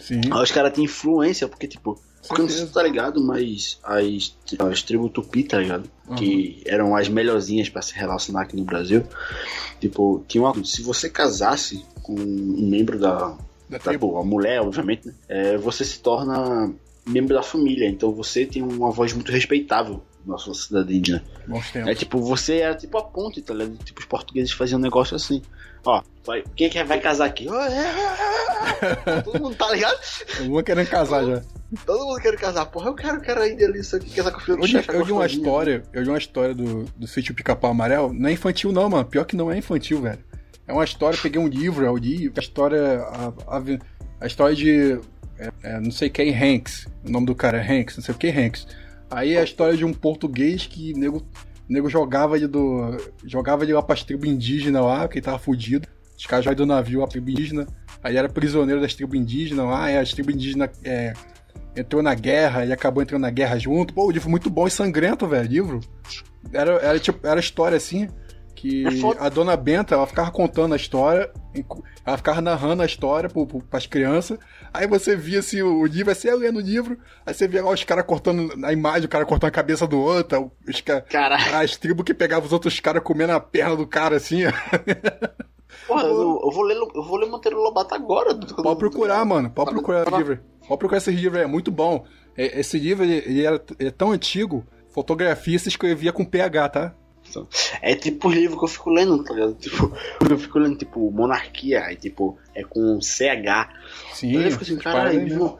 [0.00, 3.22] sim, Aí os caras tinham influência, porque, tipo, Porque eu não sei se tá ligado,
[3.24, 5.88] mas as, as tribos tupi, tá ligado?
[6.08, 6.16] Uhum.
[6.16, 9.04] Que eram as melhorzinhas pra se relacionar aqui no Brasil.
[9.80, 13.36] Tipo, tinha uma, se você casasse com um membro da.
[13.68, 14.12] Da da tribo.
[14.12, 15.14] pô, a mulher, obviamente, né?
[15.28, 16.72] É, você se torna
[17.06, 17.88] membro da família.
[17.88, 21.24] Então você tem uma voz muito respeitável na sua cidade indígena.
[21.46, 23.78] Bons É tipo, você era tipo a ponte, tá ligado?
[23.82, 25.42] Tipo, os portugueses faziam um negócio assim.
[25.84, 27.48] Ó, vai, quem é que vai casar aqui?
[27.48, 29.22] É, é, é.
[29.22, 29.98] Todo mundo tá ligado?
[30.42, 31.42] Uma querendo casar já.
[31.86, 32.66] Todo mundo quer casar.
[32.66, 34.90] Porra, eu quero, quero ir ali, isso aqui, casar com o filho do Eu, chefe.
[34.90, 38.12] eu li uma história, eu li uma história do, do sítio Pica-Pau Amarelo.
[38.12, 39.04] Não é infantil, não, mano.
[39.04, 40.18] Pior que não é infantil, velho.
[40.68, 43.00] É uma história, peguei um livro, eu li a história.
[43.00, 43.62] A, a,
[44.20, 45.00] a história de.
[45.38, 46.86] é, é, não sei quem, Hanks.
[47.06, 48.66] O nome do cara é Hanks, não sei o que Hanks.
[49.10, 51.26] Aí é a história de um português que nego,
[51.66, 52.98] nego jogava ele do.
[53.24, 55.88] Jogava ele lá pras tribos indígenas lá, que ele tava fudido.
[56.18, 57.66] Os caras jogaram do navio a tribo indígena.
[58.02, 61.14] Aí era prisioneiro das tribos indígenas lá, e as tribos indígenas é,
[61.74, 63.94] entrou na guerra e acabou entrando na guerra junto.
[63.94, 65.80] Pô, o livro muito bom e sangrento, velho, livro.
[66.52, 68.08] Era, era tipo, era história assim,
[68.58, 71.30] que É a dona Benta, ela ficava contando a história,
[72.04, 74.38] ela ficava narrando a história pro, pro, pras crianças,
[74.74, 77.64] aí você via assim, o, o livro, assim, eu lendo o livro, aí você via
[77.64, 80.82] lá os caras cortando a imagem, o cara cortando a cabeça do outro, os
[81.54, 84.42] as tribos que pegavam os outros caras comendo a perna do cara, assim,
[85.86, 88.34] Porra, eu, eu vou ler, eu vou ler Monteiro Lobato agora.
[88.34, 89.50] Pode procurar, mano.
[89.50, 90.40] Pode procurar esse livro.
[90.66, 92.04] Pode procurar esse livro, é muito bom.
[92.36, 96.68] É, Esse livro, ele, ele era, ele é tão antigo, fotografia se escrevia com PH,
[96.68, 96.94] tá?
[97.82, 99.54] É tipo os livros que eu fico lendo, tá ligado?
[99.54, 99.92] Tipo,
[100.28, 103.68] eu fico lendo, tipo, Monarquia, aí, tipo, é com CH.
[104.14, 104.36] Sim.
[104.36, 105.58] Aí eu fico assim, caralho, mesmo.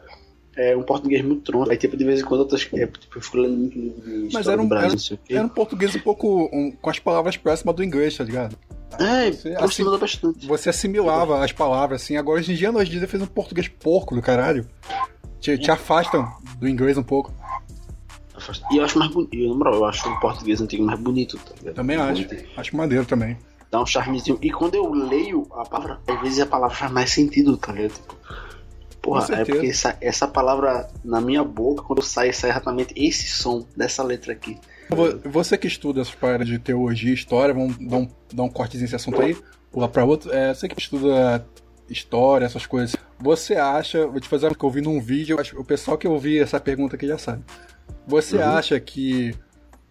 [0.57, 1.69] É um português muito tronco.
[1.71, 4.29] Aí, tipo, de vez em quando eu, tô, é, tipo, eu fico lendo muito livro
[4.33, 7.37] Mas era um, Brasil, era, o era um português um pouco um- com as palavras
[7.37, 8.57] próximas do inglês, tá ligado?
[8.99, 10.45] É, Você- aproximando bastante.
[10.47, 12.17] Você assimilava as palavras, assim.
[12.17, 14.67] Agora, hoje em dia, nós dias fez um português porco do caralho.
[15.39, 17.33] Te, te afastam do inglês um pouco.
[18.71, 21.75] E eu acho mais bonito, moral, eu acho o português antigo mais bonito, tá ligado?
[21.75, 22.27] Também Mais acho.
[22.27, 22.49] bonito.
[22.57, 23.37] Acho maneiro também.
[23.71, 24.37] Dá um charmezinho.
[24.41, 27.93] E quando eu leio a palavra, às vezes a palavra faz mais sentido, tá ligado?
[27.93, 28.15] Tipo,
[29.01, 33.65] porra, é porque essa, essa palavra na minha boca, quando sai, sai exatamente esse som
[33.77, 34.57] dessa letra aqui.
[34.89, 38.49] Vo- Você que estuda essas paradas de teologia e história, vamos dar um, dar um
[38.49, 39.37] cortezinho nesse assunto aí,
[39.71, 40.33] pular pra outro.
[40.33, 41.45] É, você que estuda
[41.87, 45.39] história, essas coisas, você acha, vou te fazer uma que eu vi num vídeo, eu
[45.41, 47.43] acho- o pessoal que ouvi essa pergunta aqui já sabe.
[48.07, 48.43] Você Uhum.
[48.43, 49.33] acha que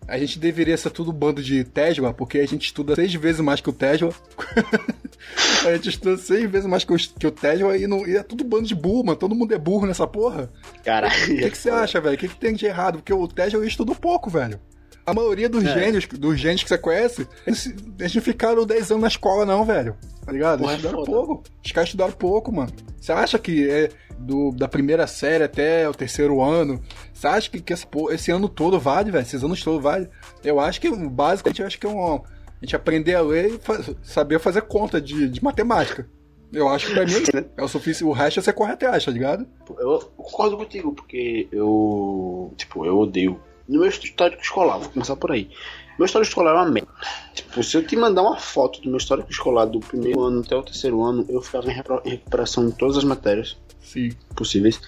[0.06, 3.60] a gente deveria ser tudo bando de Tesla, porque a gente estuda seis vezes mais
[3.60, 4.10] que o Tesla?
[5.66, 8.22] a gente estuda seis vezes mais que o, que o Tesla e, não, e é
[8.22, 9.18] tudo bando de burro, mano.
[9.18, 10.50] Todo mundo é burro nessa porra.
[10.84, 11.14] Caralho.
[11.14, 12.14] O que, que você acha, velho?
[12.14, 12.98] O que, que tem de errado?
[12.98, 14.58] Porque o Tesla estudou pouco, velho.
[15.04, 15.72] A maioria dos É.
[15.72, 19.64] gênios, dos gênios que você conhece, eles, eles não ficaram 10 anos na escola, não,
[19.64, 19.96] velho.
[20.24, 20.60] Tá ligado?
[20.60, 21.26] Porra, Eles é estudaram foda.
[21.26, 21.42] pouco.
[21.64, 22.70] Os caras estudaram pouco, mano.
[23.00, 23.88] Você acha que é
[24.18, 26.78] do, da primeira série até o terceiro ano?
[27.18, 29.22] Você acha que, que esse, esse ano todo vale, velho?
[29.22, 30.08] Esses anos todos vale?
[30.44, 32.14] Eu acho que o básico, a gente acha que é um.
[32.14, 32.22] A
[32.62, 33.60] gente aprender a ler e
[34.04, 36.08] saber fazer conta de, de matemática.
[36.52, 37.14] Eu acho que pra mim
[37.56, 38.08] é o suficiente.
[38.08, 39.48] O resto é você corre atrás, tá ligado?
[39.80, 42.54] Eu concordo contigo, porque eu.
[42.56, 43.40] Tipo, eu odeio.
[43.68, 45.50] No meu histórico escolar, vou começar por aí.
[45.98, 46.88] Meu histórico escolar é uma merda.
[47.34, 50.54] Tipo, se eu te mandar uma foto do meu histórico escolar do primeiro ano até
[50.54, 51.74] o terceiro ano, eu ficava em
[52.10, 53.58] recuperação em todas as matérias
[53.92, 54.10] Sim.
[54.36, 54.80] possíveis.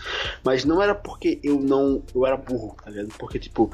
[0.44, 2.02] Mas não era porque eu não.
[2.14, 3.08] Eu era burro, tá ligado?
[3.18, 3.70] Porque, tipo.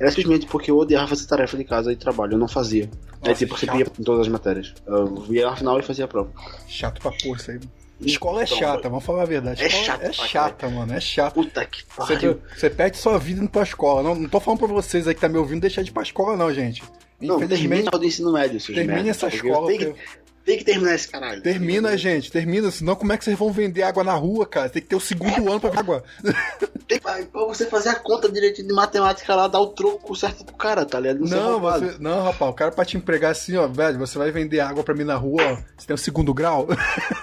[0.00, 2.90] Era simplesmente porque eu odiava fazer tarefa de casa e trabalho, eu não fazia.
[3.22, 3.78] Aí, Nossa, tipo, você chato.
[3.78, 4.74] ia em todas as matérias.
[4.86, 6.30] Eu ia na final e fazia a prova.
[6.66, 7.58] Chato pra porra isso aí.
[7.58, 7.70] mano.
[8.00, 9.62] Escola é Então, chata, vamos falar a verdade.
[9.62, 10.92] é Escola chato é chata, mano.
[10.92, 11.34] É chato.
[11.34, 12.40] Puta que Você, pariu.
[12.56, 14.02] você perde sua vida indo pra escola.
[14.02, 16.02] Não, não tô falando pra vocês aí que tá me ouvindo deixar de ir pra
[16.02, 16.82] escola, não, gente.
[17.20, 19.72] Não, termina o ensino médio, seus termine merda, essa porque escola.
[19.72, 20.00] Que, porque-
[20.44, 21.40] tem que terminar esse caralho.
[21.40, 22.70] Termina, gente, termina.
[22.70, 24.68] Senão, como é que vocês vão vender água na rua, cara?
[24.68, 26.04] Tem que ter o segundo ano pra ver água.
[26.86, 30.54] Tem, pra você fazer a conta direitinho de matemática lá, dar o troco certo pro
[30.54, 31.20] cara, tá ligado?
[31.20, 31.86] Não, roubado.
[31.86, 34.84] você, não, rapaz, o cara pra te empregar assim, ó, velho, você vai vender água
[34.84, 35.56] pra mim na rua, ó.
[35.76, 36.68] Você tem o segundo grau?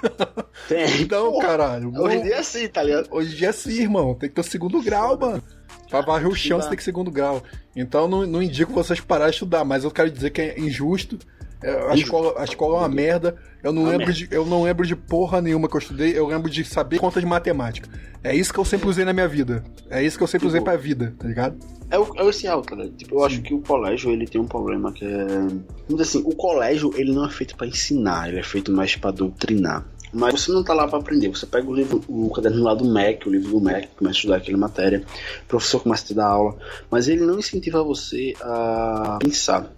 [0.67, 1.01] Tem.
[1.01, 1.93] Então, Porra, caralho.
[1.95, 3.07] Hoje em dia é assim, tá ligado?
[3.11, 4.15] Hoje em dia é assim, irmão.
[4.15, 5.43] Tem que ter o segundo grau, mano.
[5.89, 7.43] Pra varrer o chão, você tem que segundo grau.
[7.75, 11.19] Então não, não indico vocês parar de estudar, mas eu quero dizer que é injusto.
[11.63, 13.35] É, A escola, a escola é uma merda.
[13.63, 14.25] Eu não, Uma lembro merda.
[14.25, 16.17] de, eu não lembro de porra nenhuma que eu estudei.
[16.17, 17.87] Eu lembro de saber conta de matemática.
[18.23, 19.63] É isso que eu sempre usei na minha vida.
[19.89, 21.57] É isso que eu sempre usei pra vida, tá ligado?
[21.89, 22.95] É o, é o essencial, tá ligado?
[22.95, 25.25] Tipo, eu acho que o colégio, ele tem um problema que é...
[25.27, 28.95] Vamos dizer assim, o colégio, ele não é feito pra ensinar, ele é feito mais
[28.95, 29.85] pra doutrinar.
[30.13, 32.83] Mas você não tá lá pra aprender, você pega o livro, o caderno lá do
[32.83, 35.03] MEC, o livro do MEC, começa a estudar aquela matéria,
[35.43, 36.57] o professor começa a te dar aula,
[36.89, 39.71] mas ele não incentiva você a pensar,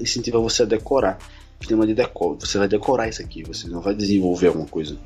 [0.00, 1.18] incentiva você a decorar.
[1.60, 2.36] sistema de decor.
[2.40, 4.96] Você vai decorar isso aqui, você não vai desenvolver alguma coisa.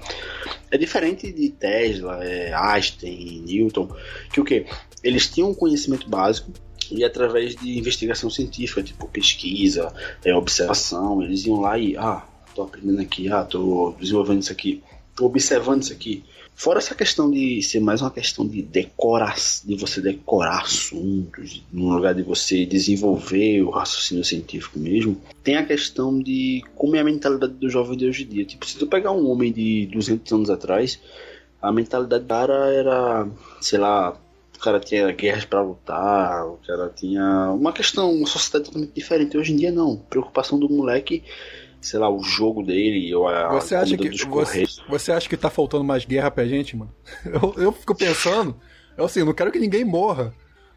[0.71, 3.89] É diferente de Tesla, é, Einstein, Newton,
[4.33, 4.65] que o que?
[5.03, 6.51] Eles tinham um conhecimento básico
[6.91, 9.93] e através de investigação científica, tipo pesquisa,
[10.25, 14.83] é, observação, eles iam lá e, ah, tô aprendendo aqui, ah, tô desenvolvendo isso aqui,
[15.15, 16.25] tô observando isso aqui.
[16.57, 19.35] Fora essa questão de ser mais uma questão de decorar,
[19.65, 25.67] de você decorar assuntos, no lugar de você desenvolver o raciocínio científico mesmo, tem a
[25.67, 28.45] questão de como é a mentalidade do jovem de hoje em dia.
[28.45, 31.01] Tipo, se tu pegar um homem de 200 anos atrás,
[31.61, 33.29] a mentalidade do cara era,
[33.61, 34.17] sei lá,
[34.57, 39.37] o cara tinha guerras para lutar, o cara tinha uma questão, uma sociedade totalmente diferente.
[39.37, 41.25] Hoje em dia não, preocupação do moleque
[41.87, 45.37] sei lá, o jogo dele ou a Você acha que dos você, você acha que
[45.37, 46.93] tá faltando mais guerra pra gente, mano?
[47.25, 48.57] Eu, eu fico pensando,
[48.97, 50.33] eu assim, não quero que ninguém morra.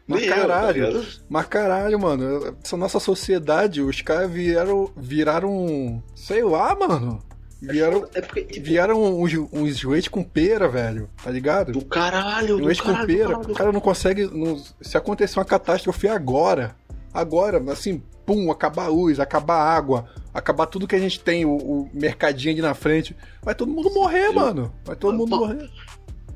[0.06, 1.06] Mas Nem eu, tá caralho, ligado?
[1.28, 7.18] mas caralho, mano, essa nossa sociedade, os caras vieram, viraram, sei lá, mano,
[7.60, 11.72] vieram, É porque, tipo, vieram uns, uns leite com pera, velho, tá ligado?
[11.72, 15.38] do caralho, do Leite com caralho, do pera, o cara não consegue, não- se acontecer
[15.38, 16.74] uma catástrofe agora,
[17.12, 20.04] agora, assim, pum, acabar a luz, acabar a água,
[20.34, 23.90] acabar tudo que a gente tem, o, o mercadinho ali na frente, vai todo mundo
[23.90, 25.70] morrer, mano, vai todo mundo Bom, morrer.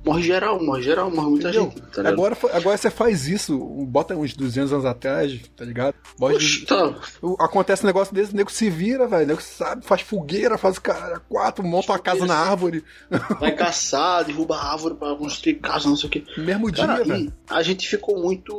[0.05, 1.71] Morre geral, morre geral, morre muita Entendeu?
[1.71, 1.81] gente.
[1.93, 2.09] Tá?
[2.09, 5.95] Agora, agora você faz isso, bota uns 200 anos atrás, tá ligado?
[6.19, 6.95] Bota- tá.
[7.39, 9.23] Acontece um negócio desse, o nego se vira, velho.
[9.25, 12.83] O nego sabe, faz fogueira, faz cara quatro, monta uma casa na árvore.
[13.39, 16.25] Vai caçar, derruba a árvore pra construir casa, não sei o que.
[16.41, 17.27] Mesmo dia, Cara, velho.
[17.27, 18.53] e a gente ficou muito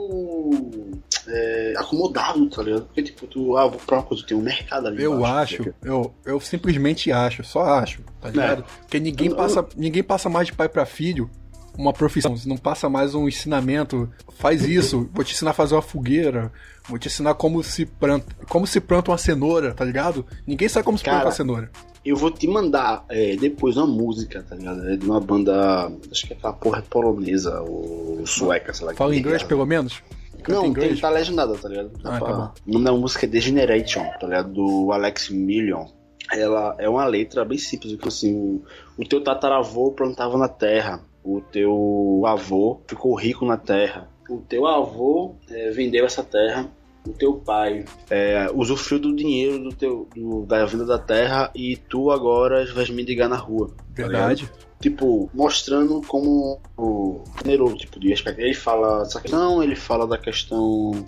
[1.28, 2.86] é, acomodado, tá ligado?
[2.86, 5.70] Porque, tipo, tu, ah, vou pra uma coisa, tem um mercado ali Eu embaixo, acho,
[5.70, 8.64] o eu, eu simplesmente acho, só acho, tá ligado?
[8.82, 11.30] Porque ninguém Eu- passa, ninguém passa mais de pai pra filho
[11.78, 15.82] uma profissão, não passa mais um ensinamento, faz isso, vou te ensinar a fazer uma
[15.82, 16.52] fogueira,
[16.88, 20.26] vou te ensinar como se planta, como se planta uma cenoura, tá ligado?
[20.46, 21.72] Ninguém sabe como se planta Cara, uma cenoura.
[22.06, 24.88] Eu vou te mandar é, depois uma música, tá ligado?
[24.90, 28.94] É de uma banda, acho que é aquela porra polonesa ou sueca, sei lá.
[28.94, 29.46] Fala inglês é.
[29.46, 30.04] pelo menos?
[30.44, 30.92] Canta Não, inglês?
[30.92, 31.92] tem, tá legendada, tá ligado?
[32.04, 32.54] Ah, pra- tá.
[32.68, 34.52] O nome da música é Degeneration, tá ligado?
[34.52, 35.86] Do Alex Million.
[36.32, 38.62] Ela é uma letra bem simples, que assim, o,
[38.98, 44.66] o teu tataravô plantava na terra, o teu avô ficou rico na terra, o teu
[44.68, 46.70] avô eh, vendeu essa terra,
[47.08, 51.76] o teu pai eh, usufruiu do dinheiro do teu, do- da venda da terra e
[51.76, 53.68] tu agora vais mendigar na rua.
[53.68, 53.74] tá?
[54.04, 54.50] Verdade.
[54.80, 58.42] tipo, mostrando como o generoso, tipo, de aspecto.
[58.42, 61.06] Ele fala dessa questão, ele fala da questão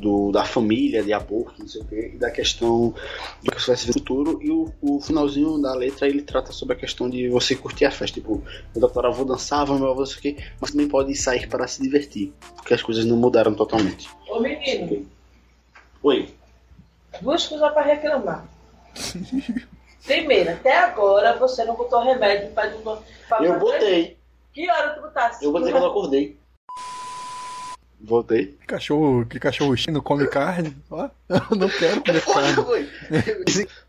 [0.00, 2.94] do, da família, de aborto, não sei o quê, e da questão
[3.42, 6.22] do que você vai se ver no futuro, e o, o finalzinho da letra ele
[6.22, 8.42] trata sobre a questão de você curtir a festa, tipo,
[8.74, 11.66] o doutor avô dançava, meu avô não sei o quê, mas também pode sair para
[11.66, 14.08] se divertir, porque as coisas não mudaram totalmente.
[14.28, 15.06] Ô menino,
[16.02, 16.28] Oi,
[17.20, 18.46] duas coisas pra reclamar.
[20.04, 22.50] Primeiro, até agora você não botou remédio
[22.84, 23.02] não.
[23.28, 24.16] pra- eu botei,
[24.52, 25.44] Que hora tu botasse?
[25.44, 26.36] eu botei quando eu acordei.
[28.00, 28.46] Voltei.
[28.60, 30.76] Que cachorro, que cachorro não come carne?
[30.90, 31.08] Ó,
[31.56, 33.66] não quero comer carne.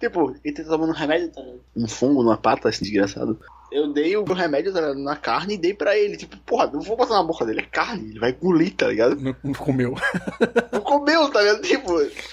[0.00, 1.42] Tipo, ele tá tomando remédio, tá?
[1.76, 3.38] Um fungo numa pata, esse desgraçado.
[3.70, 6.16] Eu dei o remédio tá ligado, na carne e dei pra ele.
[6.16, 9.14] Tipo, porra, não vou botar na boca dele, é carne, ele vai engolir, tá ligado?
[9.16, 9.94] Não, não comeu.
[10.72, 11.60] Não comeu, tá ligado?
[11.60, 11.92] Tipo,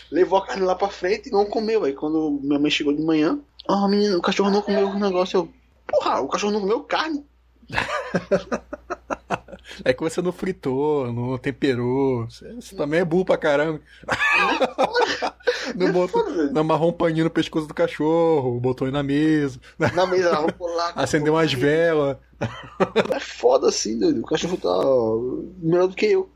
[0.09, 1.83] levou a carne lá pra frente e não comeu.
[1.83, 3.37] Aí quando minha mãe chegou de manhã,
[3.67, 5.39] ah, menino, o cachorro não comeu o negócio.
[5.39, 5.53] Eu,
[5.85, 7.25] porra, o cachorro não comeu carne.
[9.83, 12.25] É que você não fritou, não temperou.
[12.29, 13.79] Você, você também é burro pra caramba.
[15.75, 19.59] não, botou, não amarrou um paninho no pescoço do cachorro, botou ele na mesa,
[19.93, 20.93] Na mesa, lá.
[20.95, 22.17] acendeu umas velas.
[23.13, 24.21] É foda assim, doido.
[24.21, 24.69] O cachorro tá
[25.61, 26.29] melhor do que eu.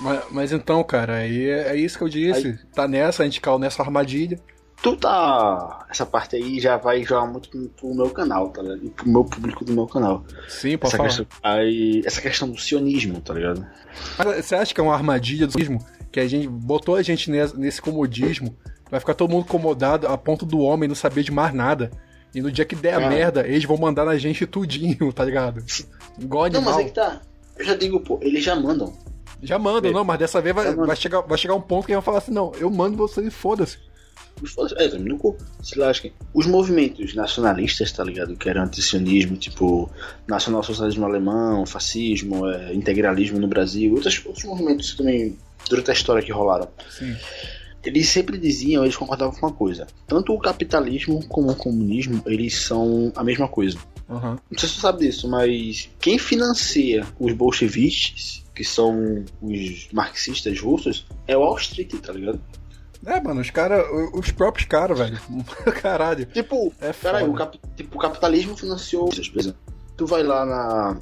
[0.00, 2.58] Mas, mas então, cara, aí é, é isso que eu disse.
[2.74, 4.40] Tá nessa, a gente caiu nessa armadilha.
[4.82, 5.86] Tu tá.
[5.88, 8.84] Essa parte aí já vai jogar muito pro, pro meu canal, tá ligado?
[8.84, 10.24] E pro meu público do meu canal.
[10.48, 11.08] Sim, pode Essa falar.
[11.08, 13.64] questão, aí, essa questão do sionismo, tá ligado?
[14.18, 15.78] Mas você acha que é uma armadilha do sionismo?
[16.10, 18.56] Que a gente botou a gente nesse, comodismo,
[18.90, 21.90] vai ficar todo mundo incomodado a ponto do homem não saber de mais nada.
[22.34, 25.62] E no dia que der a merda, eles vão mandar na gente tudinho, tá ligado?
[26.18, 26.74] Igual Não, animal.
[26.74, 27.20] mas é que tá.
[27.56, 28.92] Eu já digo, pô, eles já mandam.
[29.42, 29.92] Já manda, É.
[29.92, 32.18] não, mas dessa vez vai, vai, chegar, vai chegar um ponto que ele vai falar
[32.18, 33.78] assim, não, eu mando você e foda-se.
[34.42, 35.36] Os É, também no cu.
[35.62, 36.12] Se lasquem.
[36.34, 38.36] Os movimentos nacionalistas, tá ligado?
[38.36, 39.90] Que eram antisionismo, tipo
[40.26, 45.38] nacionalsocialismo alemão, fascismo, é, integralismo no Brasil, outros, outros movimentos também,
[45.68, 46.68] durante a história que rolaram.
[46.90, 47.14] Sim.
[47.84, 49.86] Eles sempre diziam, eles concordavam com uma coisa.
[50.06, 53.76] Tanto o capitalismo como o comunismo, eles são a mesma coisa.
[54.08, 54.38] Aham.
[54.50, 60.60] Não sei se você sabe disso, mas quem financia os bolchevistas, que são os marxistas
[60.60, 62.40] russos, é o Wall Street, tá ligado?
[63.04, 63.84] É, mano, os caras,
[64.14, 65.18] os próprios caras, velho.
[65.82, 66.24] Caralho.
[66.26, 69.08] Tipo, É caralho, o, cap- tipo, o capitalismo financiou.
[69.96, 71.00] Tu vai lá na,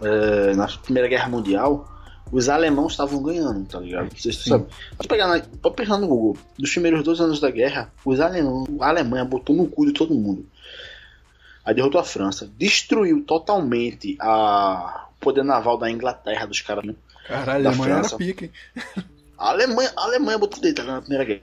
[0.00, 1.86] é, na Primeira Guerra Mundial,
[2.30, 4.08] os alemãos estavam ganhando, tá ligado?
[4.08, 4.50] Tu Sim.
[4.50, 4.66] sabe.
[4.96, 6.36] Pode pegar, na, pode pegar no Google.
[6.58, 10.14] Dos primeiros dois anos da guerra, os alemãos, a Alemanha botou no cu de todo
[10.14, 10.46] mundo.
[11.64, 16.84] Aí derrotou a França, destruiu totalmente a o poder naval da Inglaterra, dos caras.
[16.84, 16.94] né?
[17.28, 18.16] Caralho, Da a era França.
[18.16, 18.50] pica, hein?
[19.42, 21.42] A Alemanha, a Alemanha botou dedo na Primeira Guerra.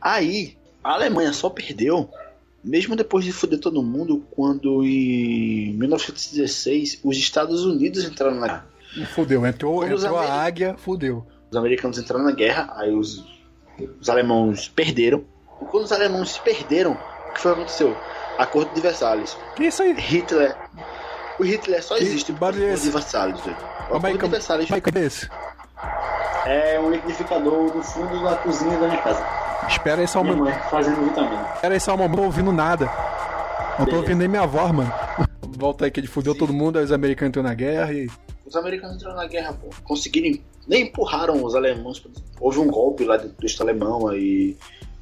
[0.00, 2.08] Aí, a Alemanha só perdeu,
[2.62, 8.66] mesmo depois de foder todo mundo, quando em 1916 os Estados Unidos entraram na guerra.
[9.12, 11.26] Fudeu, entrou, Quando os entrou a águia, fudeu.
[11.50, 13.24] Os americanos entraram na guerra, aí os,
[14.00, 15.24] os alemãos perderam.
[15.60, 17.96] E quando os alemães se perderam, o que foi que aconteceu?
[18.38, 19.36] Acordo de Versalhes.
[19.56, 19.94] Que isso aí?
[19.94, 20.56] Hitler.
[21.40, 22.90] O Hitler só existe por é Acordo de?
[22.90, 23.40] Versalhes.
[23.40, 23.56] velho.
[23.90, 25.28] O é Acordo de Versalhes é que é esse?
[26.48, 29.24] É um liquidificador no fundo da cozinha da minha casa.
[29.68, 30.54] Espera aí só um Minha momento.
[30.54, 31.50] mãe fazendo vitamina.
[31.54, 32.90] Espera aí só um momento, não tô ouvindo nada.
[33.78, 34.92] Não tô ouvindo nem minha voz, mano.
[35.42, 38.08] Volta aí que ele fudeu todo mundo, aí os americanos entrou na guerra e.
[38.46, 39.68] Os americanos entraram na guerra, pô.
[39.84, 40.40] Conseguiram.
[40.66, 42.02] Nem empurraram os alemães.
[42.40, 44.56] Houve um golpe lá do Estado alemão, aí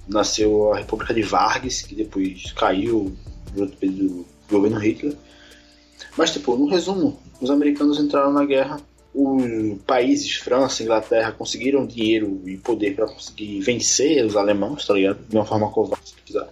[0.08, 3.16] nasceu a República de Vargas, que depois caiu
[3.52, 5.16] durante o período do governo Hitler.
[6.16, 8.78] Mas, tipo, no resumo, os americanos entraram na guerra.
[9.18, 15.18] Os países, França, Inglaterra, conseguiram dinheiro e poder para conseguir vencer os alemães, tá ligado?
[15.26, 16.46] De uma forma covarde, se quiser.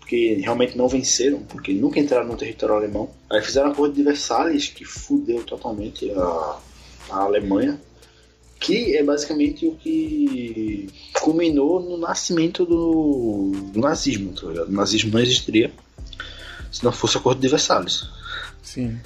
[0.00, 3.10] Porque realmente não venceram, porque nunca entraram no território alemão.
[3.30, 6.58] Aí fizeram um acordo de Versalhes, que fudeu totalmente a,
[7.10, 7.78] a Alemanha,
[8.58, 10.88] que é basicamente o que
[11.20, 14.68] culminou no nascimento do, do nazismo, tá ligado?
[14.68, 15.70] O nazismo não existiria
[16.72, 18.08] se não fosse o acordo de Versalhes.
[18.62, 18.98] Sim.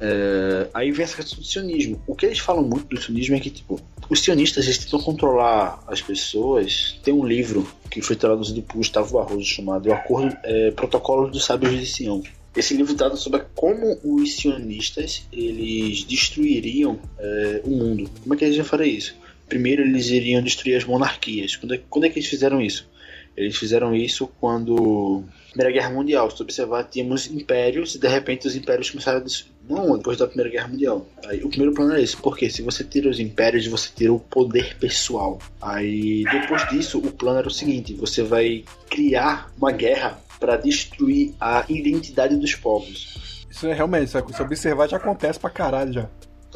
[0.00, 2.02] É, aí vem essa questão do sionismo.
[2.06, 5.82] O que eles falam muito do sionismo é que, tipo, os sionistas eles tentam controlar
[5.86, 6.98] as pessoas.
[7.02, 11.44] Tem um livro que foi traduzido por Gustavo Barroso chamado O Acordo, é, Protocolos dos
[11.44, 12.22] Sábios de Sião.
[12.56, 18.10] Esse livro trata sobre como os sionistas eles destruiriam é, o mundo.
[18.22, 19.14] Como é que eles iam fazer isso?
[19.48, 21.56] Primeiro eles iriam destruir as monarquias.
[21.56, 22.88] Quando é, quando é que eles fizeram isso?
[23.36, 26.30] Eles fizeram isso quando Primeira Guerra Mundial.
[26.30, 29.24] Se tu observar, tínhamos impérios e de repente os impérios começaram a.
[29.68, 31.06] Não, depois da Primeira Guerra Mundial.
[31.26, 34.18] Aí, o primeiro plano é esse, porque se você tira os impérios, você tira o
[34.18, 35.38] poder pessoal.
[35.62, 41.34] Aí depois disso, o plano era o seguinte: você vai criar uma guerra para destruir
[41.40, 43.46] a identidade dos povos.
[43.50, 46.08] Isso é realmente, se você observar, já acontece pra caralho já.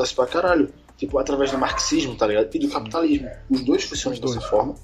[0.04, 0.72] Se pra caralho.
[0.96, 2.48] Tipo, através do marxismo, tá ligado?
[2.54, 3.28] E do capitalismo.
[3.50, 4.74] Os dois funcionam dessa forma.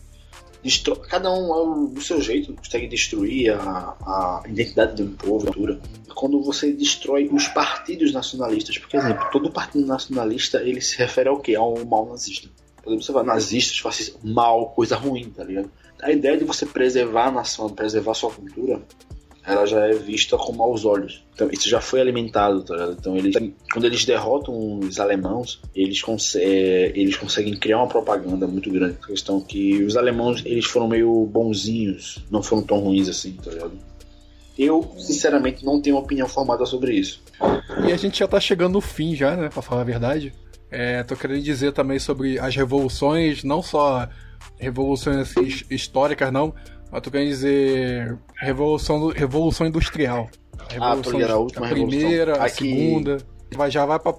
[1.09, 5.81] Cada um ao- do seu jeito consegue destruir a, a identidade de um povo, cultura.
[6.15, 11.41] Quando você destrói os partidos nacionalistas, por exemplo, todo partido nacionalista ele se refere ao
[11.41, 11.55] quê?
[11.55, 12.49] Ao mal nazista.
[12.83, 15.71] Podemos observar, nazistas, fascistas, mal, coisa ruim, tá ligado?
[16.03, 18.81] A ideia de você preservar a nação, preservar a sua cultura,
[19.51, 21.25] ela já é vista com maus olhos.
[21.35, 22.97] Então, isso já foi alimentado, tá ligado?
[22.99, 23.35] Então, eles,
[23.73, 28.97] quando eles derrotam os alemãos, eles, conse- é, eles conseguem criar uma propaganda muito grande.
[29.03, 33.51] A questão que os alemãos, eles foram meio bonzinhos, não foram tão ruins assim, tá
[33.51, 33.73] ligado?
[34.59, 37.23] Eu, sinceramente, não tenho opinião formada sobre isso.
[37.89, 40.33] E a gente já tá chegando no fim já, né, pra falar a verdade.
[40.71, 44.07] É, tô querendo dizer também sobre as revoluções, não só
[44.59, 46.55] revoluções assim, his- históricas, não,
[46.91, 50.29] mas tô querendo dizer revolução, revolução industrial.
[50.79, 52.43] A Ah, tô ligado, a última primeira, revolução.
[52.43, 53.19] a Aqui- segunda.
[53.55, 54.13] Vai, já vai pra,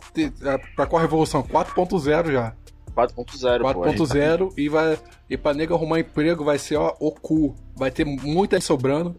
[0.76, 1.42] pra qual revolução?
[1.44, 2.54] 4.0 já.
[2.94, 3.84] 4.0, pô.
[3.84, 5.00] a gente tá- 4.0 e vai
[5.30, 7.56] e pra nego arrumar emprego vai ser ó, o cu.
[7.76, 9.16] Vai ter muita gente sobrando.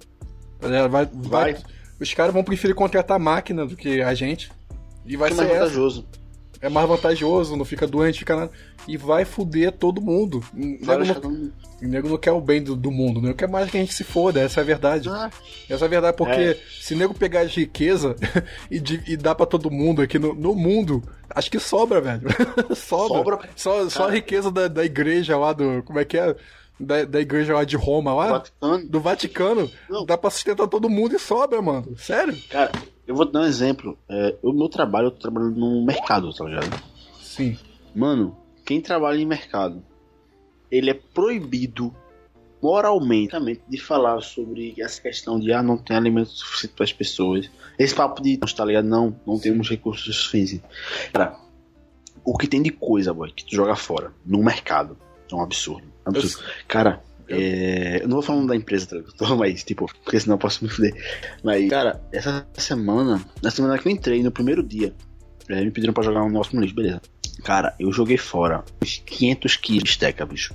[0.60, 1.56] Vai, vai, Vai.
[1.98, 4.52] os caras vão preferir contratar máquina do que a gente.
[5.06, 5.74] E vai Fica ser mais essa.
[6.62, 8.52] É mais vantajoso, não fica doente, fica nada.
[8.86, 10.42] E vai fuder todo mundo.
[10.54, 11.52] O Vai nego, não, todo mundo-
[11.82, 13.80] o nego não quer o bem do, do mundo, o nego quer mais que a
[13.80, 15.08] gente se foda, essa é a verdade.
[15.08, 15.28] Ah,
[15.68, 16.58] Essa é a verdade, porque É.
[16.80, 18.14] se o nego pegar as riqueza
[18.70, 22.22] e, di- e dar pra todo mundo aqui no, no mundo, acho que sobra, velho.
[22.76, 23.18] sobra.
[23.18, 23.38] Sobra.
[23.56, 25.82] Só, só a riqueza da, da igreja lá do.
[25.82, 26.34] Como é que é?
[26.78, 28.28] Da, da igreja lá de Roma lá.
[28.38, 28.88] Vaticano.
[28.88, 29.70] Do Vaticano.
[29.90, 30.04] Não.
[30.06, 31.94] Dá pra sustentar todo mundo e sobra, mano.
[31.98, 32.36] Sério?
[32.48, 32.72] Cara,
[33.06, 33.98] eu vou te dar um exemplo.
[34.08, 36.82] É, o meu trabalho, eu tô trabalhando no mercado, tá ligado?
[37.20, 37.58] Sim.
[37.94, 39.82] Mano, quem trabalha em mercado,
[40.70, 41.94] ele é proibido
[42.62, 43.34] moralmente
[43.68, 47.50] de falar sobre essa questão de ah, não tem alimento suficiente para as pessoas.
[47.78, 48.86] Esse papo de, tá ligado?
[48.86, 50.60] Não, não temos recursos suficientes.
[51.12, 51.36] Cara,
[52.24, 54.96] o que tem de coisa, boy, que tu joga fora no mercado
[55.30, 55.92] é um absurdo.
[56.04, 56.44] Absurdo.
[56.68, 60.64] Cara, é, eu não vou falando da empresa, tá mas tipo, porque senão eu posso
[60.64, 60.94] me fuder.
[61.42, 64.94] Mas, cara, essa semana, na semana que eu entrei, no primeiro dia,
[65.48, 67.00] é, me pediram pra jogar um negócio no lixo, beleza.
[67.44, 70.54] Cara, eu joguei fora uns 500 quilos de esteca, bicho.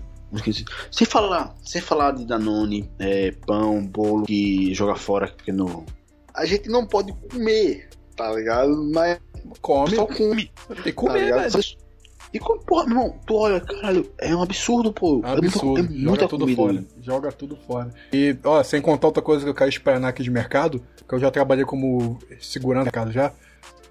[0.91, 5.85] Sem falar, sem falar de Danone, é, pão, bolo que joga fora, porque no.
[6.33, 8.91] A gente não pode comer, tá ligado?
[8.93, 9.19] Mas
[9.61, 9.95] Come.
[9.95, 10.51] só come.
[10.67, 11.86] Tem que Tá comer, velho.
[12.33, 15.21] E como, porra, meu irmão, tu olha, caralho, é um absurdo, pô.
[15.23, 15.79] É um absurdo.
[15.79, 16.61] É, muita- é Joga muita tudo comida.
[16.61, 16.73] fora.
[16.73, 16.83] né?
[17.01, 17.93] Joga tudo fora.
[18.13, 21.19] E, ó, sem contar outra coisa que eu quero esperar aqui de mercado, que eu
[21.19, 23.31] já trabalhei como segurança no mercado já,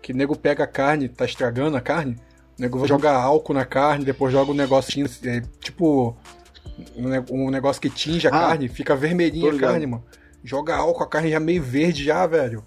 [0.03, 2.17] que nego pega a carne, tá estragando a carne,
[2.59, 6.15] o nego joga álcool na carne, depois joga um negocinho, é, tipo,
[6.97, 10.05] um ne- negócio que tinge a Ah, carne, fica vermelhinha a carne, mano.
[10.45, 12.63] Joga álcool, a carne já meio verde já, velho.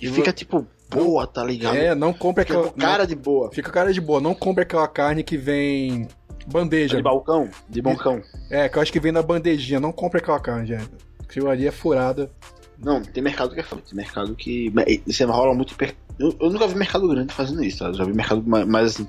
[0.00, 1.76] E fica, tipo, boa, tá ligado?
[1.76, 2.72] É, não compre Fica aquela...
[2.72, 3.46] com cara de boa.
[3.46, 6.08] não- fica cara de boa, não compre aquela carne que vem
[6.46, 6.96] bandeja.
[6.96, 8.22] De balcão, de balcão.
[8.50, 10.90] É, que eu acho que vem na bandejinha, não compre aquela carne, gente.
[11.20, 12.30] Aquilo ali é furada.
[12.78, 14.72] Não, tem mercado que é foda, tem mercado que.
[15.06, 15.72] Você rola muito.
[15.72, 17.86] hiper- Eu, eu nunca vi mercado grande fazendo isso, tá?
[17.86, 19.06] Eu já vi mercado mais, assim,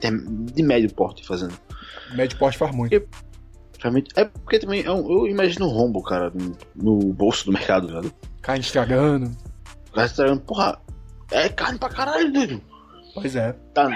[0.54, 1.54] de médio porte fazendo.
[2.16, 2.94] Médio porte faz muito.
[2.94, 3.08] Eu-
[3.80, 4.10] Realmente.
[4.16, 7.88] É porque também é um- eu imagino um rombo, cara, no, no bolso do mercado,
[7.88, 8.12] ligado?
[8.42, 9.32] Carne estragando.
[9.90, 10.80] O cara tá tragando, porra,
[11.32, 12.62] é carne pra caralho, doido.
[13.14, 13.54] Pois é.
[13.74, 13.90] Tá.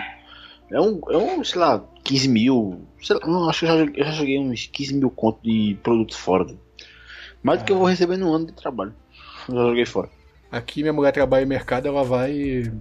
[0.72, 2.82] É um, é um, sei lá, 15 mil.
[3.02, 5.40] Sei lá, não, acho que eu já, joguei- eu já joguei uns 15 mil conto
[5.44, 6.46] de produto fora.
[6.46, 6.60] doido.
[7.42, 8.94] Mais do que eu vou receber no ano de trabalho.
[9.48, 10.10] Eu já joguei fora.
[10.52, 12.72] Aqui minha mulher trabalha em mercado, ela vai.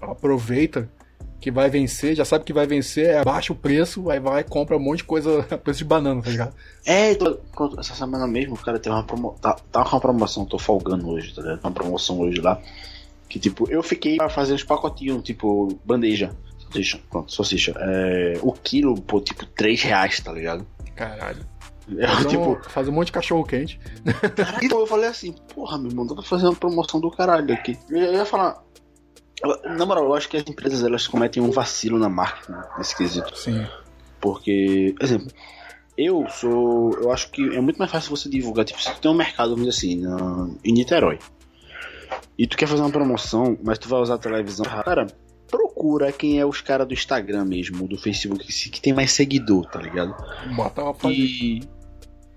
[0.00, 0.88] ela aproveita
[1.40, 4.44] que vai vencer, já sabe que vai vencer, é abaixa o preço, aí vai e
[4.44, 6.54] compra um monte de coisa a preço de banana, tá ligado?
[6.84, 7.40] É, tô-
[7.80, 9.38] essa semana mesmo, cara, tem uma promoção.
[9.40, 11.60] Tá, tá com uma promoção, tô folgando hoje, tá ligado?
[11.64, 12.60] Uma promoção hoje lá.
[13.32, 16.36] Que tipo, eu fiquei pra fazer uns pacotinhos, tipo, bandeja.
[16.60, 17.72] Salsicha, pronto, salsicha.
[17.78, 20.66] É, o quilo, pô, tipo, 3 reais, tá ligado?
[20.94, 21.42] Caralho.
[21.96, 23.80] É, Faz, tipo, um, faz um monte de cachorro quente.
[24.62, 27.78] então eu falei assim, porra, meu irmão, fazer uma promoção do caralho aqui.
[27.88, 28.62] Eu ia- falar.
[29.76, 33.34] Na moral, eu acho que as empresas elas cometem um vacilo na marketing nesse quesito.
[33.34, 33.66] Sim.
[34.20, 35.28] Porque, exemplo,
[35.96, 36.92] eu sou.
[37.00, 38.66] Eu acho que é muito mais fácil você divulgar.
[38.66, 41.18] Tipo, se tu tem um mercado, vamos dizer assim, na, em Niterói.
[42.38, 44.64] E tu quer fazer uma promoção, mas tu vai usar a televisão.
[44.64, 45.06] Cara,
[45.48, 49.80] procura quem é os caras do Instagram mesmo, do Facebook, que, tem mais seguidor, tá
[49.80, 50.14] ligado?
[50.56, 50.96] Bota uma.
[51.12, 51.60] E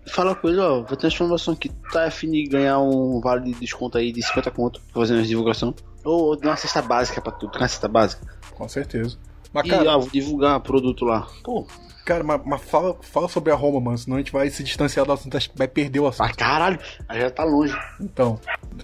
[0.07, 3.51] fala com ele, ó, vou ter uma promoção aqui, tá afim de ganhar um vale
[3.51, 5.73] de desconto aí de 50 conto pra fazer uma divulgação.
[6.03, 8.27] Ou dar uma cesta básica pra tu, tu quer uma cesta básica?
[8.53, 9.17] Com certeza.
[9.51, 11.27] Mas, E, cara, ó, vou divulgar produto lá.
[11.43, 11.65] Pô,
[12.05, 15.05] cara mas, mas fala, fala sobre a Roma, mano, senão a gente vai se distanciar
[15.05, 16.27] do assunto, vai perder o assunto.
[16.27, 16.79] pra caralho,
[17.09, 17.75] aí já tá longe.
[17.99, 18.39] Então,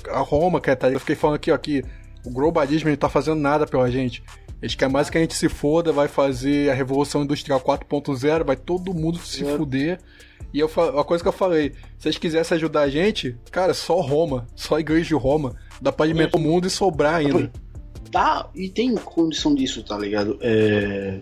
[0.09, 1.83] a Roma, cara, tá, eu fiquei falando aqui, ó, que
[2.25, 4.23] o globalismo ele tá fazendo nada pela gente.
[4.61, 8.55] Eles querem mais que a gente se foda, vai fazer a Revolução Industrial 4.0, vai
[8.55, 9.57] todo mundo se É.
[9.57, 9.99] fuder.
[10.53, 10.69] E eu,
[10.99, 14.75] a coisa que eu falei, se eles quisessem ajudar a gente, cara, só Roma, só
[14.75, 17.51] a igreja de Roma, dá pra alimentar o mundo e sobrar ainda.
[18.11, 20.37] Dá, e tem condição disso, tá ligado?
[20.41, 21.21] É,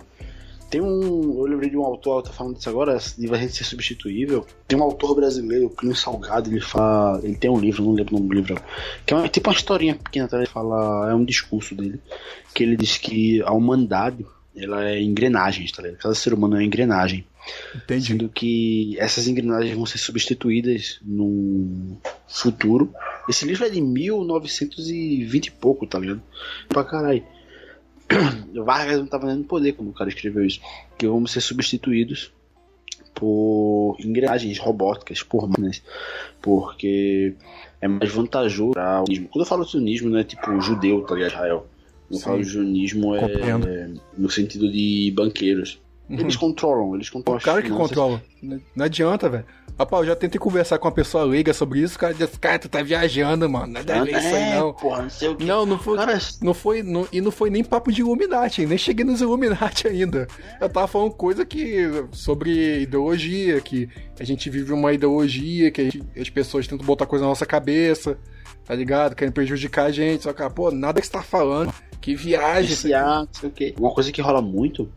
[0.69, 1.39] Tem um.
[1.39, 4.45] Eu lembrei de um autor, tá falando disso agora, de a gente ser substituível.
[4.67, 7.19] Tem um autor brasileiro, Plínio Salgado, ele fala.
[7.23, 8.61] Ele tem um livro, não lembro o nome do livro.
[9.05, 10.37] Que é uma- tipo uma historinha pequena, tá?
[10.37, 11.09] Ele fala.
[11.09, 11.99] É um discurso dele.
[12.53, 15.99] Que ele diz que a humanidade ela é engrenagens, tá ligado?
[15.99, 17.25] Cada ser humano é uma engrenagem.
[17.75, 18.07] Entendi.
[18.07, 21.97] Sendo que essas engrenagens vão ser substituídas num
[22.27, 22.93] futuro.
[23.27, 26.21] Esse livro é de 1920 e pouco, tá ligado?
[26.67, 27.23] Pra caralho.
[28.55, 30.59] O Vargas não tava nem no poder quando o cara escreveu isso.
[30.97, 32.31] Que vamos ser substituídos
[33.13, 35.81] por engrenagens robóticas, por máquinas.
[36.41, 37.35] Porque
[37.81, 39.29] é mais vantajoso para o sionismo.
[39.29, 41.31] Quando eu falo sionismo, não é tipo judeu, tá ligado?
[41.31, 41.67] Israel.
[42.09, 42.23] Eu Sim.
[42.23, 44.01] falo sionismo é Compreendo.
[44.17, 45.79] no sentido de banqueiros.
[46.09, 47.39] Eles controlam, eles controlam.
[47.39, 47.87] O cara que finanças.
[47.89, 48.21] controla.
[48.75, 49.45] Não adianta, velho.
[49.77, 52.59] Rapaz, eu já tentei conversar com uma pessoa leiga sobre isso, o cara disse, cara,
[52.59, 53.71] tu tá viajando, mano.
[53.71, 54.73] Nada a ver isso aí, É, não.
[54.73, 55.45] porra, não sei o que.
[55.45, 55.97] Não, não foi.
[55.97, 59.87] Cara, Não foi, não- e não foi nem papo de Illuminati, nem cheguei nos Illuminati
[59.87, 60.27] ainda.
[60.59, 61.77] Eu tava falando coisa que
[62.11, 63.87] sobre ideologia, que
[64.19, 68.17] a gente vive uma ideologia, que gente- as pessoas tentam botar coisa na nossa cabeça,
[68.65, 69.15] tá ligado?
[69.15, 72.73] Querem prejudicar a gente, só que, pô, nada que você tá falando, que viagem.
[72.73, 73.75] esse ar, não sei o que.
[73.79, 74.91] Uma coisa que rola muito,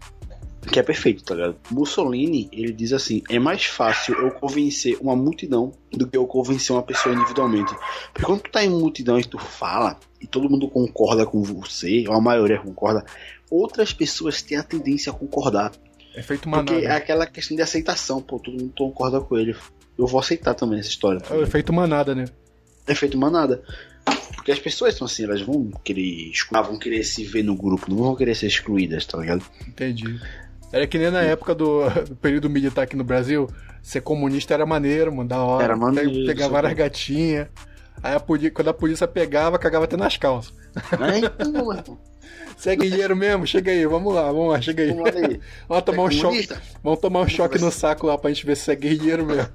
[0.71, 1.57] que é perfeito, tá ligado?
[1.71, 6.75] Mussolini, ele diz assim: é mais fácil eu convencer uma multidão do que eu convencer
[6.75, 7.75] uma pessoa individualmente.
[8.13, 12.05] Porque quando tu tá em multidão e tu fala, e todo mundo concorda com você,
[12.09, 13.05] ou a maioria concorda,
[13.51, 15.73] outras pessoas têm a tendência a concordar.
[16.15, 19.57] É feito Porque é aquela questão de aceitação, pô, todo mundo concorda com ele.
[19.99, 21.21] Eu vou aceitar também essa história.
[21.21, 22.27] tá É o efeito manada, né?
[22.87, 23.63] efeito manada.
[24.35, 27.99] Porque as pessoas são assim, elas vão querer vão querer se ver no grupo, não
[27.99, 29.45] vão querer ser excluídas, tá ligado?
[29.67, 30.21] Entendi.
[30.73, 33.49] Era que nem na época do, do período militar aqui no Brasil,
[33.83, 35.65] ser comunista era maneiro, mano, da hora.
[35.65, 37.49] Era maneiro, Pe- Pegar várias gatinhas.
[38.03, 40.53] Aí a polícia, quando a polícia pegava, cagava até nas calças.
[42.57, 43.47] Você é guerreiro mesmo?
[43.47, 44.91] Chega aí, vamos lá, vamos lá, chega aí.
[44.93, 45.41] vamos lá aí.
[45.69, 46.23] Vamos tomar um É choque.
[46.25, 46.63] comunista?
[46.83, 49.49] Vamos tomar um choque no saco lá pra gente ver se você é guerreiro mesmo.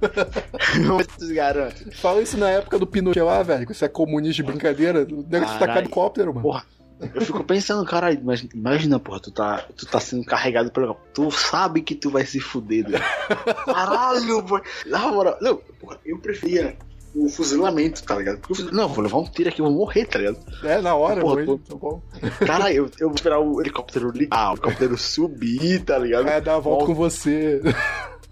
[1.34, 1.90] Garanto.
[1.96, 5.04] Fala isso na época do Pinochet lá, velho, que você é comunista de brincadeira.
[5.04, 5.86] Deve te tacar Caralho.
[5.86, 6.42] do cóptero, mano.
[6.42, 6.64] Porra,
[7.14, 10.96] eu fico pensando, caralho, mas imagina, porra, tu tá, tu tá sendo carregado pelo.
[11.14, 13.04] Tu sabe que tu vai se fuder, velho.
[13.64, 14.62] Caralho, porra.
[14.86, 16.76] Na moral, não, porra, eu preferia
[17.14, 18.38] o fuzilamento, tá ligado?
[18.38, 20.38] Porque fuzil- Não, vou levar um tiro aqui, eu vou morrer, tá ligado?
[20.62, 21.58] É, na hora, Porra, mano.
[21.58, 22.02] tô- Tá bom.
[22.46, 26.28] Caralho, eu, eu vou esperar o helicóptero ligar, o helicóptero subir, tá ligado?
[26.28, 27.60] É, dar a volta com você.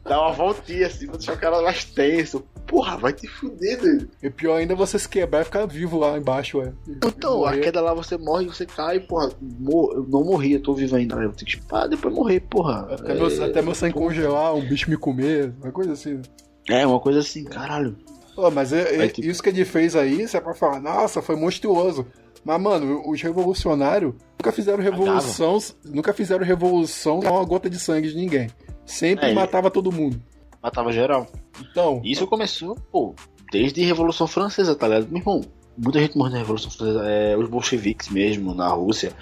[0.08, 2.44] Dar uma voltinha assim pra deixar o cara mais tenso.
[2.66, 4.10] Porra, vai te fuder, velho.
[4.22, 6.72] E pior ainda é você se quebrar e ficar vivo lá embaixo, ué.
[6.88, 9.30] Então, a queda lá você morre, você cai, porra.
[9.40, 11.14] Mor eu não morri, eu tô vivo ainda.
[11.16, 12.88] Eu tenho que ah, depois morrer, porra.
[12.92, 16.14] Até, meu, é, até meu sangue congelar, um bicho me comer, uma coisa assim.
[16.14, 16.22] né?
[16.68, 17.96] é, uma coisa assim, caralho.
[18.34, 21.22] Pô, mas é- é- tipo- isso que ele fez aí, você é pra falar, nossa,
[21.22, 22.04] foi monstruoso.
[22.44, 28.08] Mas, mano, os revolucionários nunca fizeram revolução, nunca fizeram revolução com uma gota de sangue
[28.08, 28.48] de ninguém.
[28.86, 30.20] Sempre É, matava todo mundo.
[30.62, 31.26] Matava geral.
[31.60, 33.14] Então, Isso começou, pô,
[33.52, 35.08] desde a Revolução Francesa, tá ligado?
[35.08, 35.40] Meu irmão,
[35.76, 37.02] muita gente morreu na Revolução Francesa.
[37.04, 39.12] É, os bolcheviques mesmo, na Rússia.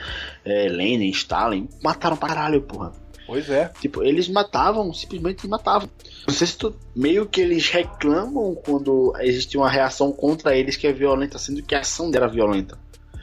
[0.45, 1.69] É, Lenin, Stalin.
[1.83, 2.93] Mataram pra caralho, porra.
[3.27, 3.71] pois é.
[3.81, 5.89] Tipo, eles matavam, simplesmente matavam.
[6.27, 6.75] Não sei se tu.
[6.95, 11.75] Meio que eles reclamam quando existe uma reação contra eles que é violenta, sendo que
[11.75, 12.79] a ação era violenta.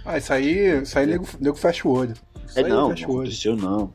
[0.06, 2.14] Ah, isso aí, isso aí nego, nego fecha o olho.
[2.48, 3.94] Isso É não, não aconteceu não.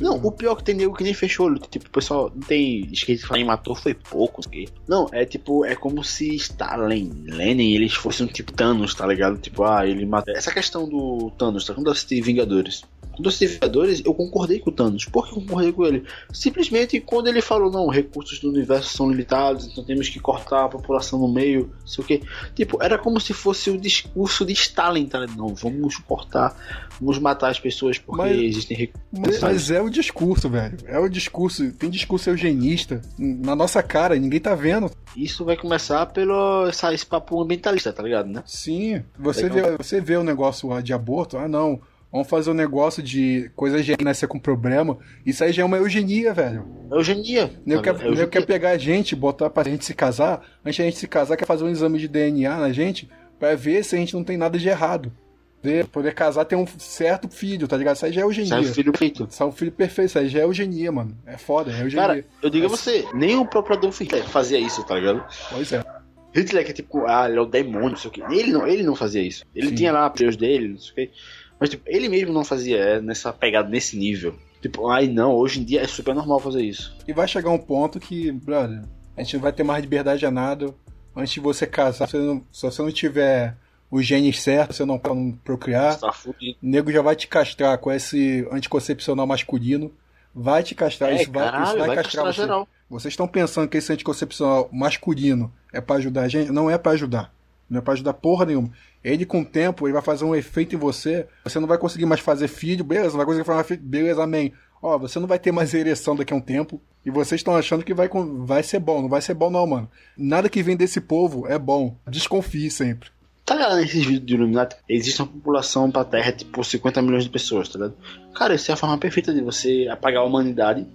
[0.00, 1.60] Não, o pior é que tem nego que nem fechou o olho.
[1.70, 4.48] Tipo, o pessoal não tem esquerda que matou foi pouco.
[4.48, 4.68] quê.
[4.86, 9.38] Não, é tipo, é como se Stalin, Lenin, eles fossem um tipo Thanos, tá ligado?
[9.38, 10.34] Tipo, ah, ele matou.
[10.34, 11.74] Essa questão do Thanos, tá?
[11.74, 12.82] Quando eu assisti Vingadores.
[13.26, 15.04] Assisti Vingadores, eu concordei com o Thanos.
[15.04, 16.04] Por que eu concordei com ele?
[16.32, 20.68] Simplesmente quando ele falou, não, recursos do universo são limitados, então temos que cortar a
[20.68, 22.22] população no meio, não sei o quê.
[22.54, 25.26] Tipo, era como se fosse o discurso de Stalin, tá?
[25.36, 26.54] Não, vamos cortar,
[27.00, 29.40] vamos matar as pessoas porque Mas- existem recursos.
[29.40, 30.76] Mas, é o discurso, velho.
[30.86, 31.72] É o discurso.
[31.72, 34.90] Tem discurso eugenista na nossa cara, e ninguém tá vendo.
[35.16, 38.42] Isso vai começar pelo esse papo ambientalista, tá ligado, né?
[38.46, 41.80] Sim, você vê, você vê o negócio de aborto, ah não,
[42.12, 44.98] vamos fazer um negócio de coisa de nascer com problema.
[45.24, 46.66] Isso aí já é uma eugenia, velho.
[46.90, 47.50] Eugenia.
[47.66, 48.26] Eu tá quer, Eugenia.
[48.26, 51.36] quer pegar a gente, botar pra gente se casar, antes de a gente se casar,
[51.36, 54.36] quer fazer um exame de DNA na gente, pra ver se a gente não tem
[54.36, 55.12] nada de errado.
[55.60, 57.96] Poder, poder casar ter um certo filho, tá ligado?
[57.96, 58.48] Isso aí já é eugenia.
[58.48, 59.26] Sai o filho feito.
[59.28, 61.16] Isso é um filho perfeito, isso aí já é eugenia, mano.
[61.26, 62.06] É foda, é eugenia.
[62.06, 65.24] Cara, eu digo a você, nem o próprio Adolf Hitler fazia isso, tá ligado?
[65.50, 65.84] Pois é.
[66.32, 68.22] Hitler que é tipo, ah, ele é o demônio, não sei o quê.
[68.30, 69.44] Ele não, ele não fazia isso.
[69.54, 69.74] Ele Sim.
[69.74, 71.10] tinha lá Deus dele, não sei o quê.
[71.58, 74.34] Mas tipo, ele mesmo não fazia é, nessa pegada, nesse nível.
[74.60, 76.96] Tipo, ai não, hoje em dia é super normal fazer isso.
[77.06, 78.82] E vai chegar um ponto que, brother,
[79.16, 80.74] a gente não vai ter mais liberdade a nada.
[81.14, 83.56] Antes de você casar, se você não, se você não tiver
[83.90, 85.98] os genes certos, você não pode procriar.
[85.98, 86.12] Tá.
[86.26, 89.92] O nego já vai te castrar com esse anticoncepcional masculino.
[90.34, 92.68] Vai te castrar, É, isso vai, caralho, isso vai, vai castrar, castrar você.
[92.88, 96.52] Vocês estão pensando que esse anticoncepcional masculino é pra ajudar a gente?
[96.52, 97.32] Não é pra ajudar.
[97.68, 98.70] Não é pra ajudar porra nenhuma.
[99.04, 101.26] Ele, com o tempo, ele vai fazer um efeito em você.
[101.44, 104.52] Você não vai conseguir mais fazer filho, beleza, não vai conseguir fazer filho, beleza, amém.
[104.82, 106.80] Ó, você não vai ter mais ereção daqui a um tempo.
[107.04, 108.08] E vocês estão achando que vai,
[108.44, 109.02] vai ser bom.
[109.02, 109.90] Não vai ser bom, não, mano.
[110.16, 111.96] Nada que vem desse povo é bom.
[112.08, 113.08] Desconfie sempre.
[113.44, 114.76] Tá ligado nesses vídeos de Illuminati?
[114.88, 117.94] Existe uma população pra Terra, tipo 50 milhões de pessoas, tá ligado?
[118.34, 120.86] Cara, isso é a forma perfeita de você apagar a humanidade,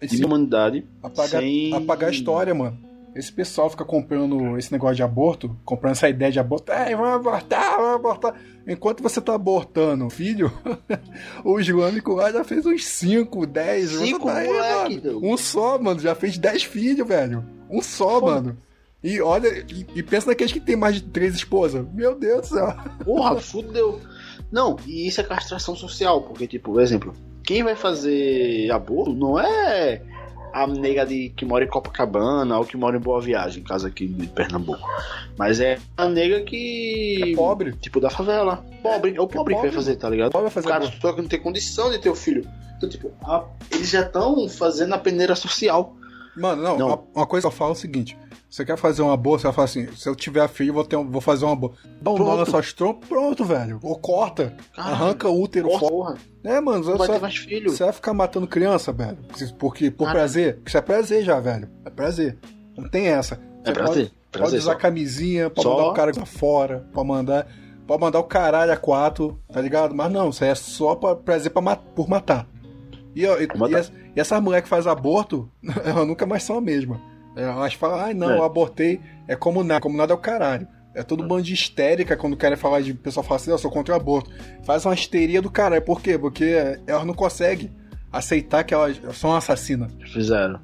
[0.00, 1.72] Esse- de humanidade, Apagar, sem...
[1.74, 2.76] apagar a história, mano.
[3.16, 6.70] Esse pessoal fica comprando esse negócio de aborto, comprando essa ideia de aborto.
[6.70, 8.34] É, vamos abortar, vamos abortar.
[8.66, 10.52] Enquanto você tá abortando filho,
[11.42, 13.90] o Islâmico lá já fez uns 5, 10.
[13.90, 15.00] Cinco tá aí.
[15.22, 15.98] Um só, mano.
[15.98, 17.42] Já fez 10 filhos, velho.
[17.70, 18.58] Um só, mano.
[19.02, 21.86] E olha, e, e pensa naqueles que tem mais de três esposas.
[21.94, 22.76] Meu Deus do céu.
[23.02, 23.98] Porra, fudeu.
[24.52, 29.40] Não, e isso é castração social, porque, tipo, por exemplo, quem vai fazer aborto não
[29.40, 30.02] é
[30.62, 34.06] a nega de, que mora em Copacabana ou que mora em Boa Viagem, caso aqui
[34.06, 34.88] de Pernambuco.
[35.36, 37.32] Mas é a nega que.
[37.32, 37.72] É pobre.
[37.72, 38.64] Tipo, da favela.
[38.82, 39.70] Pobre, é o pobre que vai pobre.
[39.72, 40.32] fazer, tá ligado?
[40.32, 41.00] Pobre vai O fazer cara aborto.
[41.00, 42.48] só que não tem condição de ter o filho.
[42.76, 45.94] Então, tipo, a- eles já estão fazendo a peneira social.
[46.36, 46.86] Mano, não, Não.
[46.88, 48.16] Uma, uma coisa que eu falo é o seguinte:
[48.56, 50.96] você quer fazer um aborto, você vai falar assim: se eu tiver filho, vou, ter
[50.96, 51.76] um- vou fazer um aborto.
[52.00, 53.78] Dá um nó nas suas trompas, pronto, velho.
[53.82, 54.94] Ou corta, Caralho.
[54.94, 56.18] arranca o útero Porra, fora.
[56.44, 57.70] É, mano, vai você, ter mais filho.
[57.70, 59.18] você vai ficar matando criança, velho.
[59.58, 60.18] Porque por Cara.
[60.18, 60.60] prazer.
[60.64, 61.68] Isso é prazer já, velho.
[61.84, 62.38] É prazer.
[62.76, 63.34] Não tem essa.
[63.64, 63.94] É Você prazer.
[64.04, 64.78] Pode, pode prazer usar só.
[64.78, 65.76] camisinha, pode Só.
[65.76, 67.46] mandar o cara pra fora, pode mandar.
[67.86, 69.94] Pode mandar o caralho a quatro, tá ligado?
[69.94, 72.48] Mas não, isso aí é só pra prazer pra ma- por matar.
[73.14, 73.70] E, ó, e, matar.
[73.70, 75.48] e essa- e essas mulheres que fazem aborto,
[75.84, 77.00] elas nunca mais são a mesma.
[77.36, 78.38] Elas falam, ai não, É.
[78.38, 80.66] eu abortei, é como nada, como nada é o caralho.
[80.94, 82.92] É todo um bando de histérica quando querem falar de.
[82.92, 84.30] O pessoal fala assim, eu sou contra o aborto.
[84.64, 85.82] Faz uma histeria do caralho.
[85.82, 86.16] Por quê?
[86.18, 86.56] Porque
[86.86, 87.70] elas não conseguem
[88.10, 89.92] aceitar que elas são assassinas.
[90.10, 90.58] Fizeram.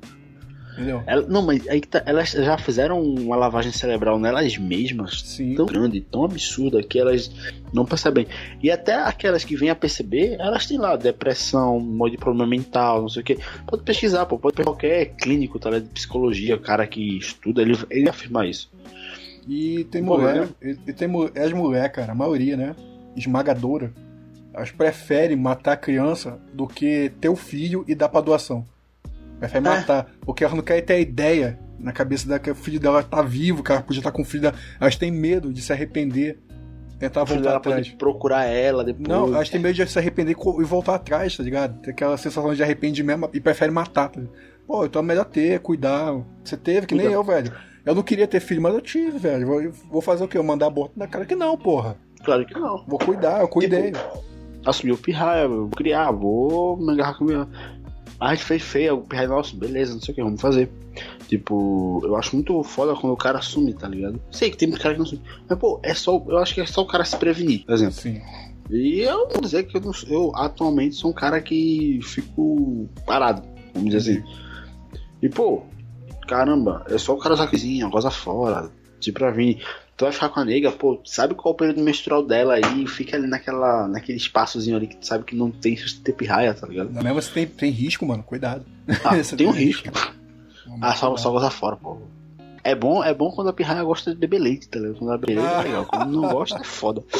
[0.73, 1.03] Entendeu?
[1.07, 5.55] Ela- não, mas aí que tá, elas já fizeram uma lavagem cerebral nelas mesmas Sim.
[5.55, 7.31] tão grande, tão absurda que elas
[7.73, 8.27] não percebem.
[8.63, 12.49] E até aquelas que vêm a perceber, elas têm lá depressão, um monte de problema
[12.49, 13.39] mental, não sei o que.
[13.67, 18.47] Pode pesquisar, pô, pode qualquer clínico tá, de psicologia, cara que estuda, ele, ele afirma
[18.47, 18.71] isso.
[19.47, 20.49] E tem Pô, mulher.
[20.63, 21.09] E, e tem
[21.43, 22.77] as mulheres, cara, a maioria, né?
[23.17, 23.93] Esmagadora.
[24.55, 28.65] Elas preferem matar a criança do que ter o filho e dar pra doação.
[29.43, 29.71] Preferem É.
[29.77, 30.07] matar.
[30.21, 33.23] Porque elas não querem ter a ideia na cabeça dela que o filho dela tá
[33.23, 34.55] vivo, que ela podia estar com o filho dela.
[34.81, 36.39] Elas têm medo de se arrepender.
[36.99, 37.89] Tentar voltar atrás.
[37.89, 39.09] procurar ela depois.
[39.09, 41.81] Não, elas têm medo de se arrepender e voltar atrás, tá ligado?
[41.81, 44.09] Tem aquela sensação de arrependimento e prefere matar.
[44.09, 44.21] Tá?
[44.21, 44.37] ligado?
[44.65, 46.15] Pô, então é melhor ter, cuidar.
[46.45, 47.17] Você teve, que nem Cuida.
[47.17, 47.53] eu, velho.
[47.85, 49.45] Eu não queria ter filho, mas eu tive, velho.
[49.45, 50.39] Vou, vou fazer o quê?
[50.39, 51.97] Eu mandar aborto na cara que não, porra.
[52.25, 52.85] Claro que não.
[52.87, 53.93] Vou cuidar, eu cuidei.
[54.65, 57.49] Assumir o pirraia, vou criar, vou me agarrar com a minha.
[58.23, 60.71] A gente fez feia, o pirraia, nossa, beleza, não sei o que, vamos fazer.
[61.29, 64.21] Tipo, eu acho muito foda quando o cara assume, tá ligado?
[64.31, 65.23] Sei que tem muito cara que não assume.
[65.49, 66.23] Mas, pô, é só.
[66.29, 67.95] Eu acho que é só o cara se prevenir, por exemplo.
[67.95, 68.21] Sim.
[68.71, 73.43] E eu vou dizer que eu, não- eu atualmente sou um cara que fico parado,
[73.75, 74.25] vamos dizer assim.
[75.21, 75.63] E pô,
[76.29, 78.71] caramba, é só o cara usar coisinha, goza fora,
[79.01, 79.63] tipo pra vir.
[79.97, 82.87] Tu vai ficar com a nega, pô, sabe qual é o período menstrual dela aí,
[82.87, 85.77] fica ali naquela, naquele espaçozinho ali que tu sabe que não tem
[86.17, 86.91] pirraia, tá ligado?
[86.91, 88.23] Não, mas você tem, tem risco, mano.
[88.23, 88.65] Cuidado.
[89.05, 89.89] Ah, tem um risco.
[90.67, 91.99] Vamos Ah, só, só gozar fora, pô.
[92.65, 94.99] É bom, é bom quando a pirraia gosta de beber leite, tá ligado?
[94.99, 97.03] Quando ela bebe leite é legal, quando não gosta é foda.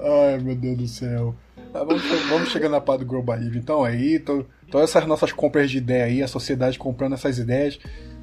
[0.00, 1.34] Ai, meu Deus do céu.
[1.72, 3.56] Ah, vamos, vamos chegar na parte do Globalismo.
[3.56, 7.78] Então, aí, to, todas essas nossas compras de ideia aí, a sociedade comprando essas ideias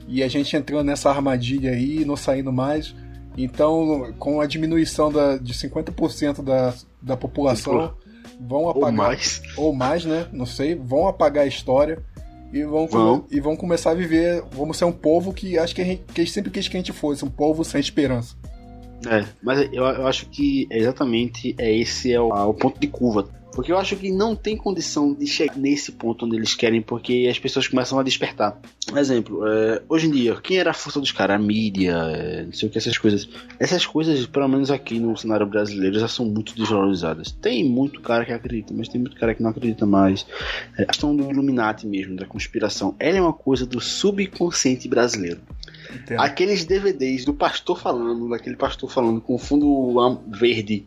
[0.08, 2.96] e a gente entrando nessa armadilha aí não saindo mais.
[3.38, 7.94] Então, com a diminuição da, de 50% da, da população,
[8.40, 8.94] vão Ou apagar.
[8.94, 9.42] mais.
[9.58, 10.28] ou mais, né?
[10.32, 12.02] Não sei, vão apagar a história
[12.54, 13.26] e vão, Vão.
[13.30, 14.42] e vão começar a viver.
[14.52, 16.94] Vamos ser um povo que acho que, a gente, que sempre quis que a gente
[16.94, 18.36] fosse, um povo sem esperança.
[19.06, 22.88] É, mas eu, eu acho que é exatamente é esse é o, o ponto de
[22.88, 23.28] curva.
[23.56, 27.28] Porque eu acho que não tem condição de chegar nesse ponto onde eles querem, porque
[27.32, 28.60] as pessoas começam a despertar.
[28.96, 31.38] Exemplo, é, hoje em dia, quem era a força dos caras?
[31.38, 33.28] A mídia, é, não sei o que, essas coisas.
[33.58, 37.32] Essas coisas, pelo menos aqui no cenário brasileiro, já são muito desvalorizadas.
[37.32, 40.26] Tem muito cara que acredita, mas tem muito cara que não acredita mais.
[40.78, 45.40] É, a questão do Illuminati mesmo, da conspiração, ela é uma coisa do subconsciente brasileiro.
[45.94, 46.20] Entendo.
[46.20, 49.94] Aqueles DVDs do pastor falando, daquele pastor falando com fundo
[50.28, 50.86] verde,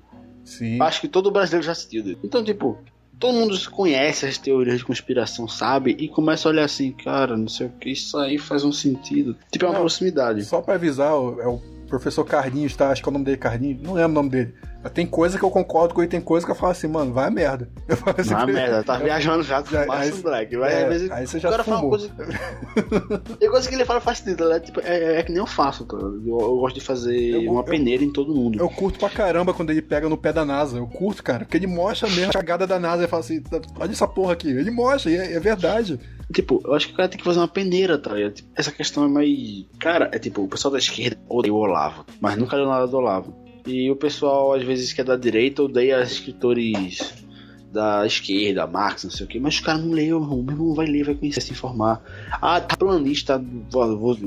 [0.49, 0.81] Sim.
[0.81, 2.19] acho que todo brasileiro já assistiu.
[2.25, 2.79] Então, tipo,
[3.19, 5.97] todo mundo conhece as teorias de conspiração, sabe?
[5.99, 9.37] E começa a olhar assim, cara, não sei o que, isso aí faz um sentido.
[9.51, 10.45] Tipo, é uma Não, proximidade.
[10.45, 12.91] Só pra avisar, é o professor Carlinhos, tá?
[12.91, 13.83] Acho que é o nome dele Carlinhos.
[13.83, 14.55] Não lembro o nome dele.
[14.83, 17.13] Mas tem coisa que eu concordo com ele, tem coisa que eu falo assim, mano,
[17.13, 17.69] vai a merda.
[17.89, 20.57] Eu falo assim, Ah, merda, tá viajando já, Já- aí- um black.
[20.57, 21.99] Vai, é, vezes, aí você o já cara fala uma fumou.
[21.99, 23.35] coisa.
[23.41, 24.61] Tem coisa que ele fala faz sentido, né?
[24.61, 25.97] Tipo, é, é que nem eu faço, tá?
[25.97, 28.59] eu, eu gosto de fazer Eu- uma peneira em todo mundo.
[28.61, 30.79] Eu curto pra caramba quando ele pega no pé da NASA.
[30.79, 31.41] Eu curto, cara.
[31.41, 33.43] Porque ele mostra mesmo a cagada da NASA e fala assim,
[33.81, 34.49] olha essa porra aqui.
[34.49, 35.99] Ele mostra, e é, é verdade.
[36.33, 38.35] Tipo, eu acho que o cara tem que fazer uma peneira, tá ligado?
[38.35, 39.31] Tipo, essa questão é mais.
[39.79, 42.97] Cara, é tipo, o pessoal da esquerda odeia o Olavo, mas nunca leu nada do
[42.97, 43.35] Olavo.
[43.67, 47.27] E o pessoal, às vezes, que é da direita, odeia escritores
[47.73, 50.43] da esquerda, Marx, não sei o que, mas o cara não leu, meu irmão.
[50.43, 52.03] Meu irmão vai ler, vai conhecer, se informar.
[52.41, 54.19] Ah, tá planista, vou, vou-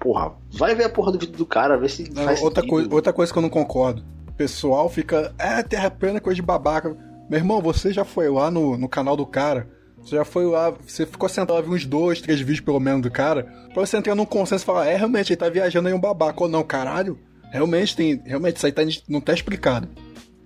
[0.00, 2.92] porra, vai ver a porra do vídeo do cara, ver se Não, faz outra, coisa,
[2.92, 4.02] outra coisa que eu não concordo.
[4.28, 6.96] O pessoal fica, é, terra plana é coisa de babaca.
[7.30, 9.68] Meu irmão, você já foi lá no, no canal do cara?
[10.04, 13.02] Você já foi lá, você ficou sentado lá, viu uns dois, três vídeos pelo menos
[13.02, 15.94] do cara, pra você entrar num consenso e falar, é, realmente, ele tá viajando aí
[15.94, 16.42] um babaca.
[16.42, 17.18] Ou não, caralho,
[17.50, 19.88] realmente tem, realmente, isso aí tá, não tá explicado.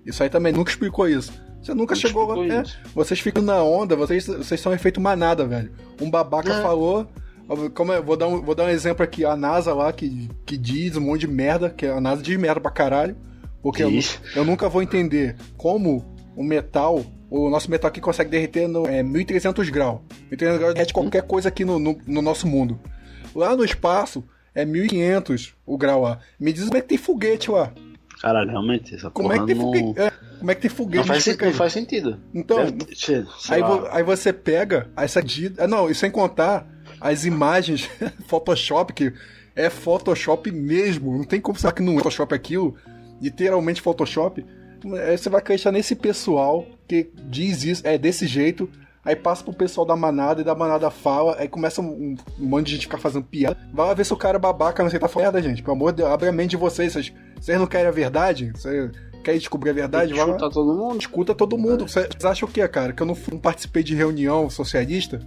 [0.05, 1.31] Isso aí também nunca explicou isso.
[1.61, 2.45] Você nunca Nunca chegou lá.
[2.45, 2.63] É,
[2.93, 5.71] vocês ficam na onda, vocês, vocês são efeito manada, velho.
[5.99, 6.61] Um babaca É.
[6.61, 7.07] falou.
[7.73, 10.57] Como é, vou, dar um, vou dar um exemplo aqui, a NASA lá que, que
[10.57, 13.15] diz um monte de merda, que a NASA diz merda pra caralho.
[13.63, 13.89] Porque eu,
[14.35, 16.05] eu nunca vou entender como
[16.35, 19.99] o metal, o nosso metal aqui consegue derreter no é, 1300 graus.
[20.31, 22.79] 1300 graus derrete qualquer coisa aqui no, no, no nosso mundo.
[23.35, 24.23] Lá no espaço
[24.55, 26.19] é 1500 o grau lá.
[26.39, 27.71] Me diz como é que tem foguete lá.
[28.21, 29.63] Caralho, realmente, essa Como porra é que tem não...
[29.65, 29.99] foguete?
[29.99, 30.97] é, como é que tem foguete?
[30.97, 32.19] Não faz, Me sen- explica não faz sentido.
[32.33, 32.57] Então,
[32.95, 35.63] sei Aí, vo- aí você pega essa dita.
[35.65, 36.67] ah, Não, e sem contar
[36.99, 37.87] as imagens
[38.27, 39.13] Photoshop, que
[39.55, 41.15] é Photoshop mesmo.
[41.15, 42.75] Não tem como falar que não é Photoshop aquilo.
[43.21, 44.43] Literalmente Photoshop.
[44.95, 48.69] Aí você vai acreditar nesse pessoal que diz isso, é desse jeito.
[49.03, 52.67] aí passa pro pessoal da manada e da manada fala, aí começa um, um monte
[52.67, 53.57] de gente ficar fazendo piada.
[53.73, 55.61] Vai lá ver se o cara é babaca não sei tá falando merda, gente.
[55.61, 56.93] Pelo amor de Deus, abre a mente de vocês.
[56.93, 58.51] Vocês, vocês não querem a verdade?
[58.51, 58.91] Vocês
[59.23, 60.13] querem descobrir a verdade?
[60.13, 60.33] Vai lá.
[60.33, 60.99] Chuta todo mundo.
[60.99, 61.87] Escuta todo mundo.
[61.87, 62.93] Vocês acham o quê, cara?
[62.93, 65.19] Que eu não, não participei de reunião socialista?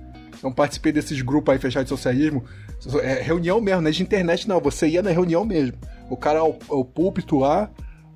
[0.42, 2.44] Não participei desses grupos aí fechados de socialismo?
[3.02, 4.60] É reunião mesmo, não é de internet não.
[4.60, 5.76] Você ia na reunião mesmo.
[6.08, 7.70] O cara é o, é o púlpito lá,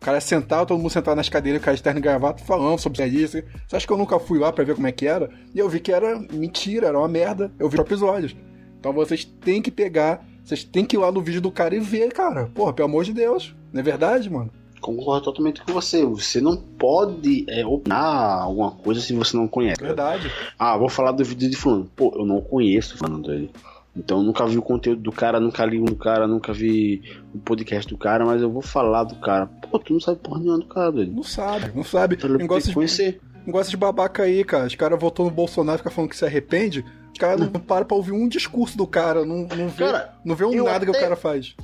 [0.04, 2.98] cara sentado, todo mundo sentado nas cadeiras, o cara de terno e gravata, falando sobre
[2.98, 3.42] socialista.
[3.66, 5.30] Você acha que eu nunca fui lá pra ver como é que era?
[5.54, 7.50] E eu vi que era mentira, era uma merda.
[7.58, 8.36] Eu vi os episódios.
[8.78, 11.80] Então vocês têm que pegar, vocês têm que ir lá no vídeo do cara e
[11.80, 12.50] ver, cara.
[12.54, 13.54] Porra, pelo amor de Deus.
[13.72, 14.50] Não é verdade, mano?
[14.78, 16.04] Concordo totalmente com você.
[16.04, 19.80] Você não pode é, opinar alguma coisa se você não conhece.
[19.80, 20.30] Verdade.
[20.58, 21.90] Ah, vou falar do vídeo de fulano.
[21.96, 23.50] Pô, eu não conheço o fulano dele.
[23.96, 27.00] Então eu nunca vi o conteúdo do cara, nunca li um do cara, nunca vi
[27.32, 29.46] o podcast do cara, mas eu vou falar do cara.
[29.70, 31.12] Pô, tu não sabe porra nenhuma do cara dele.
[31.14, 32.16] Não sabe, não sabe.
[32.16, 33.20] Então, eu Negócio tenho que de, conhecer.
[33.46, 34.66] negócio de babaca aí, cara.
[34.66, 36.84] Os caras votou no Bolsonaro e ficam falando que se arrepende.
[37.12, 40.34] Os caras não param pra ouvir um discurso do cara, não, não vê, Cara, não
[40.34, 41.54] vê um nada que o até- cara faz.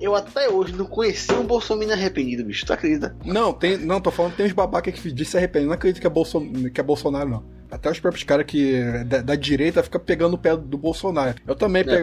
[0.00, 2.64] Eu até hoje não conheci um Bolsonaro arrependido, bicho.
[2.66, 3.14] Tu acredita?
[3.24, 5.66] Não, tem, não, tô falando que tem uns babaca que diz se arrepende.
[5.66, 7.44] Não acredito que é, Bolson, que é Bolsonaro, não.
[7.70, 11.34] Até os próprios caras que da, da direita ficam pegando no pé do Bolsonaro.
[11.46, 12.02] Eu também É, pego.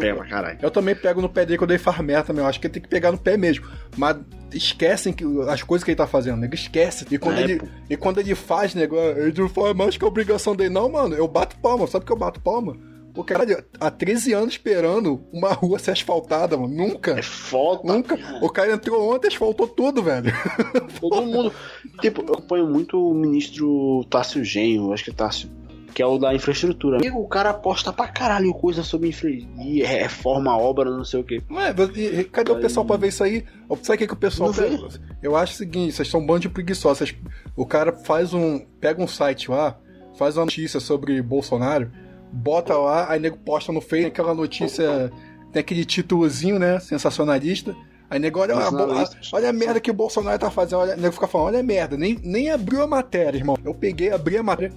[0.61, 2.43] Eu também pego no pé dele quando ele faz merda também.
[2.43, 3.65] Eu acho que ele tem que pegar no pé mesmo.
[3.95, 4.17] Mas
[4.53, 6.53] esquecem que as coisas que ele tá fazendo, nego.
[6.53, 7.05] Esquece.
[7.09, 7.67] E quando, É, ele, pô.
[7.89, 10.69] e quando ele faz, nego, ah, ele não faz mais que a obrigação dele.
[10.71, 11.87] Não, mano, eu bato palma.
[11.87, 12.75] Sabe que eu bato palma?
[13.13, 16.73] Porque, cara, há 13 anos esperando uma rua ser asfaltada, mano.
[16.75, 17.11] Nunca.
[17.19, 17.81] É foda.
[17.83, 18.17] Nunca.
[18.41, 20.31] O cara entrou ontem e asfaltou tudo, velho.
[20.99, 21.53] Todo mundo.
[21.99, 25.49] tipo, eu acompanho muito o ministro Tássio Genro, acho que é Tássio,
[25.93, 26.97] que é o da infraestrutura.
[26.97, 29.29] Amigo, o cara aposta pra caralho coisa sobre infra...
[29.29, 31.41] e reforma, obra, não sei o que.
[31.51, 33.43] Ué, e- e cadê o pessoal pra ver isso aí?
[33.81, 34.99] Sabe o que, que o pessoal faz?
[35.21, 37.13] Eu acho o seguinte, vocês são um bando de preguiçosos.
[37.55, 38.59] O cara faz um.
[38.79, 39.77] pega um site lá,
[40.17, 41.91] faz uma notícia sobre Bolsonaro,
[42.31, 45.11] bota lá, aí nego posta no Face aquela notícia.
[45.51, 46.79] Tem aquele títulozinho, né?
[46.79, 47.75] Sensacionalista.
[48.09, 50.79] Aí nego, olha, a, bo- a- olha a merda que o Bolsonaro tá fazendo.
[50.79, 51.97] Olha, nego fica falando, olha a merda.
[51.97, 53.57] Nem, nem abriu a matéria, irmão.
[53.63, 54.73] Eu peguei, abri a matéria.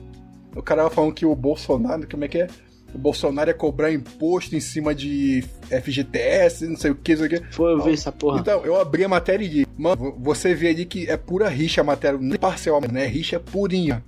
[0.54, 2.46] O cara falando que o Bolsonaro, como é que é?
[2.94, 7.26] O Bolsonaro ia cobrar imposto em cima de FGTS, não sei o que, não sei
[7.26, 7.52] o que.
[7.54, 8.40] Foi eu ver essa porra.
[8.40, 9.66] Então, eu abri a matéria e li.
[9.76, 13.06] Mano, você vê ali que é pura rixa a matéria, não é parcial, né?
[13.06, 14.04] Rixa é purinha.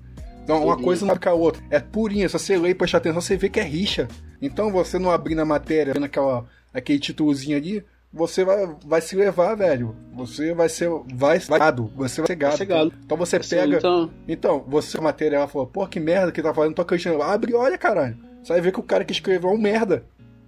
[0.47, 0.85] Então, uma Purinha.
[0.85, 1.60] coisa não marca a outra.
[1.70, 2.28] É purinha.
[2.28, 4.06] Se você lê e prestar atenção, você vê que é rixa.
[4.40, 9.16] Então, você não abrir na matéria, vendo aquela, aquele títulozinho ali, você vai, vai se
[9.16, 9.97] levar, velho.
[10.14, 10.89] Você vai ser.
[11.12, 11.90] Vai, vai gado.
[11.97, 12.56] Você vai ser gado.
[12.56, 12.93] ser gado.
[13.05, 13.77] Então, você Assim, pega.
[13.78, 17.20] Então, Então, você, a matéria, ela falou, pô, que merda que tá fazendo, tô acreditando.
[17.23, 18.16] Abre e olha, caralho.
[18.40, 20.05] Você vai ver que o cara que escreveu é um merda.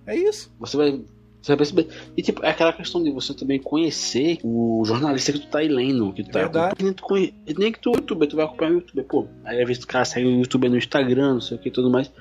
[0.06, 0.54] É isso.
[0.60, 1.04] você vai.
[1.48, 1.88] Você vai perceber.
[2.14, 6.12] E tipo, é aquela questão de você também conhecer o jornalista que tu tá lendo,
[6.12, 6.84] que tu tá Verdade.
[6.84, 7.34] Nem, tu conhe...
[7.56, 9.26] nem que tu é youtuber, tu vai acompanhar o youtuber, pô.
[9.44, 11.72] Aí às vezes o cara segue o youtuber no Instagram, não sei o que e
[11.72, 12.12] tudo mais.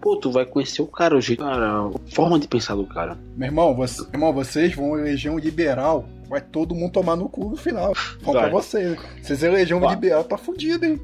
[0.00, 3.18] Pô, tu vai conhecer o cara, o jeito, cara, a forma de pensar do cara.
[3.36, 7.28] Meu irmão, você, meu irmão, vocês vão eleger um liberal, vai todo mundo tomar no
[7.28, 7.92] cu no final.
[8.24, 8.50] Pra Vai.
[8.50, 8.98] vocês.
[9.20, 10.98] Vocês eleger um liberal, tá fudido, hein?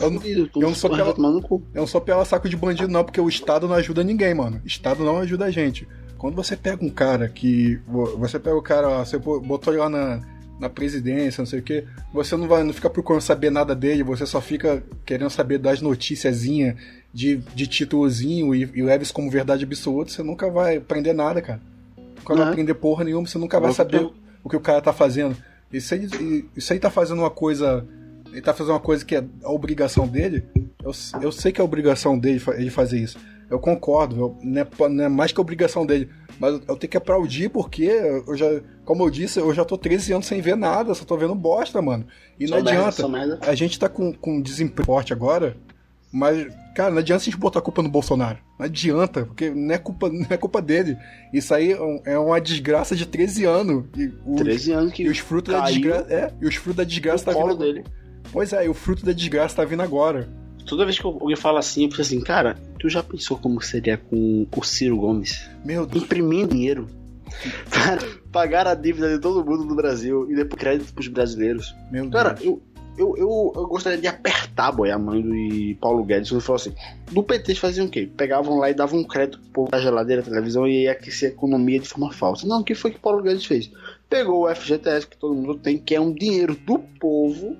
[0.00, 1.10] Eu não, eu eu não sou pela-.
[1.10, 4.62] Eu não sou pela saco de bandido, não, porque o Estado não ajuda ninguém, mano.
[4.64, 5.86] O Estado não ajuda a gente.
[6.18, 7.76] Quando você pega um cara que.
[7.86, 10.20] vo- Você pega o cara, ó, você bo- botou ele lá na,
[10.60, 14.02] na presidência, não sei o que, você não vai não fica procurando saber nada dele,
[14.02, 16.74] você só fica querendo saber das noticiazinhas
[17.14, 21.40] de, de títulozinho e, e leva isso como verdade absoluta, você nunca vai aprender nada,
[21.40, 21.60] cara.
[22.18, 22.52] Nunca vai Não.
[22.52, 24.12] aprender porra nenhuma, você nunca vai saber não.
[24.42, 25.36] o que o cara tá fazendo.
[25.72, 26.08] Isso aí,
[26.56, 27.86] isso aí tá fazendo uma coisa.
[28.32, 30.44] Ele tá fazendo uma coisa que é a obrigação dele.
[30.82, 30.92] Eu,
[31.22, 33.18] eu sei que é a obrigação dele ele fazer isso.
[33.50, 36.10] Eu concordo, não, é, não é mais que a obrigação dele.
[36.38, 38.46] Mas eu tenho que aplaudir porque eu já,
[38.84, 41.80] como eu disse, eu já tô 13 anos sem ver nada, só tô vendo bosta,
[41.82, 42.06] mano.
[42.38, 43.08] E não adianta.
[43.08, 43.38] merda.
[43.42, 45.56] A gente tá com, com desemprego forte agora,
[46.12, 48.38] mas, cara, não adianta a gente botar a culpa no Bolsonaro.
[48.58, 50.96] Não adianta, porque não é culpa, não é culpa dele.
[51.32, 53.84] Isso aí é é uma desgraça de 13 anos.
[53.96, 56.12] E os, 13 anos que e os frutos da desgraça.
[56.12, 57.56] É, e os frutos da desgraça tá vindo.
[57.56, 57.84] dele.
[58.32, 60.28] Pois é, e o fruto da desgraça tá vindo agora.
[60.68, 63.96] Toda vez que alguém fala assim, eu penso assim, cara, tu já pensou como seria
[63.96, 65.48] com o Ciro Gomes?
[65.64, 66.04] Meu Deus.
[66.04, 66.86] Imprimindo dinheiro
[67.70, 67.98] para
[68.32, 71.74] pagar a dívida de todo mundo no Brasil e depois crédito pros brasileiros.
[71.90, 72.12] Meu Deus.
[72.12, 72.62] Cara, eu,
[72.96, 76.74] eu, eu, eu gostaria de apertar, boy, a mãe do Paulo Guedes quando falou assim:
[77.10, 78.10] do PT eles faziam o quê?
[78.16, 81.32] Pegavam lá e davam um crédito pro povo da geladeira, televisão e ia aquecer a
[81.32, 82.46] economia de forma falsa.
[82.46, 83.70] Não, o que foi que o Paulo Guedes fez?
[84.08, 87.56] Pegou o FGTS que todo mundo tem, que é um dinheiro do povo,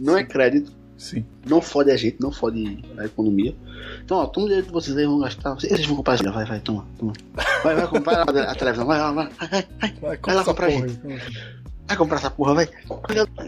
[0.00, 0.81] não é crédito.
[1.02, 1.24] Sim.
[1.44, 3.56] Não fode a gente, não fode a economia.
[4.04, 5.52] Então, ó, toma o dinheiro que vocês aí vão gastar.
[5.54, 6.16] Vocês vão comprar.
[6.22, 7.12] Vai, vai, toma, toma.
[7.64, 8.86] Vai, vai comprar a televisão.
[8.86, 9.28] Vai, vai, vai.
[9.50, 9.66] vai,
[10.00, 10.16] vai.
[10.16, 11.00] Vai, lá comprar, porra gente.
[11.88, 12.68] Vai comprar essa porra, vai.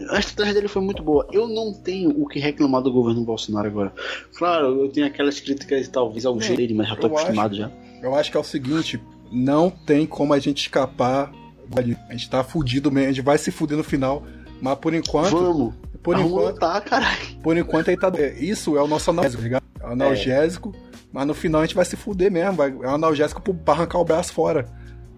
[0.09, 1.25] A estratégia dele foi muito boa.
[1.31, 3.93] Eu não tenho o que reclamar do governo Bolsonaro agora.
[4.37, 7.71] Claro, eu tenho aquelas críticas talvez ao jeito dele, mas já tô acostumado já.
[8.01, 9.01] Eu acho que é o seguinte,
[9.31, 11.31] não tem como a gente escapar.
[11.73, 14.23] A gente tá fudido mesmo, a gente vai se fuder no final.
[14.61, 15.31] Mas por enquanto.
[15.31, 15.73] Vamos.
[16.05, 17.17] Por Vamos enquanto, lutar, caralho.
[17.43, 18.09] por enquanto aí tá.
[18.15, 19.63] é, Isso é o nosso analgésico, tá ligado?
[19.81, 20.73] É o analgésico,
[21.11, 22.53] mas no final a gente vai se fuder mesmo.
[22.53, 24.65] Vai, é um analgésico pro- pra arrancar o braço fora.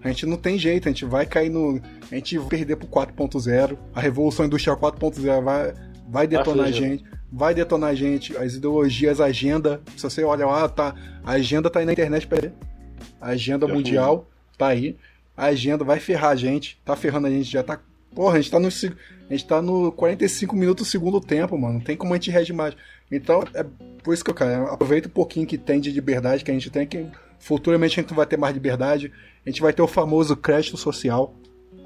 [0.03, 1.81] A gente não tem jeito, a gente vai cair no.
[2.11, 3.77] A gente vai perder pro 4.0.
[3.93, 5.73] A Revolução Industrial 4.0 vai,
[6.07, 6.89] vai detonar a foder.
[6.89, 7.03] gente.
[7.29, 8.37] Vai detonar a gente.
[8.37, 9.81] As ideologias, a agenda.
[9.97, 10.95] Se você olha lá, tá.
[11.25, 12.53] A agenda tá aí na internet ver.
[13.19, 14.95] A agenda Já mundial tá aí.
[15.35, 16.79] A agenda vai ferrar a gente.
[16.85, 17.77] Tá ferrando a gente, já tá.
[18.17, 18.67] Porra, a gente tá no.
[18.67, 21.75] A gente tá no 45 minutos do segundo tempo, mano.
[21.75, 22.75] Não tem como a gente reagir mais.
[23.11, 23.63] Então, é
[24.03, 26.71] por isso que eu, cara, aproveita um pouquinho que tem de liberdade que a gente
[26.71, 27.05] tem, que
[27.37, 29.11] futuramente a gente vai ter mais liberdade.
[29.45, 31.35] A gente vai ter o famoso crédito social.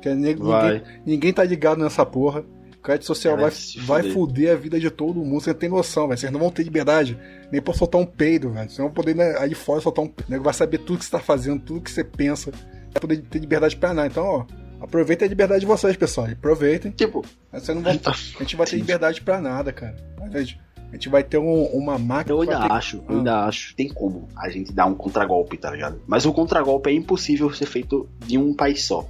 [0.02, 0.76] Que é nego- Vai.
[0.76, 2.45] ninguém, ninguém tá ligado nessa porra.
[2.78, 5.41] O crédito social Cara, vai, se vai fuder a vida de todo mundo.
[5.41, 6.18] Você tem noção, velho.
[6.18, 7.20] Vocês não vão ter liberdade
[7.52, 8.70] nem pra soltar um peido, velho.
[8.70, 10.40] Vocês não vão poder né, aí fora soltar um peido.
[10.40, 12.52] O vai saber tudo que você tá fazendo, tudo que você pensa.
[12.52, 14.08] Vai poder ter liberdade pra nada.
[14.08, 14.45] Então, ó,
[14.82, 16.28] aproveitem a liberdade de vocês, pessoal.
[16.28, 16.91] Aproveitem.
[16.91, 19.95] Tipo, Mas Vocês não vão, a gente vai ter liberdade pra nada, cara.
[20.22, 20.60] A gente,
[20.90, 22.34] a gente vai ter um- uma máquina.
[22.34, 23.14] eu vai ainda ter- acho, eu Ah.
[23.14, 23.76] ainda acho.
[23.76, 26.02] Tem como a gente dar um contragolpe, tá ligado?
[26.08, 29.06] Mas o contragolpe é impossível ser feito de um país só.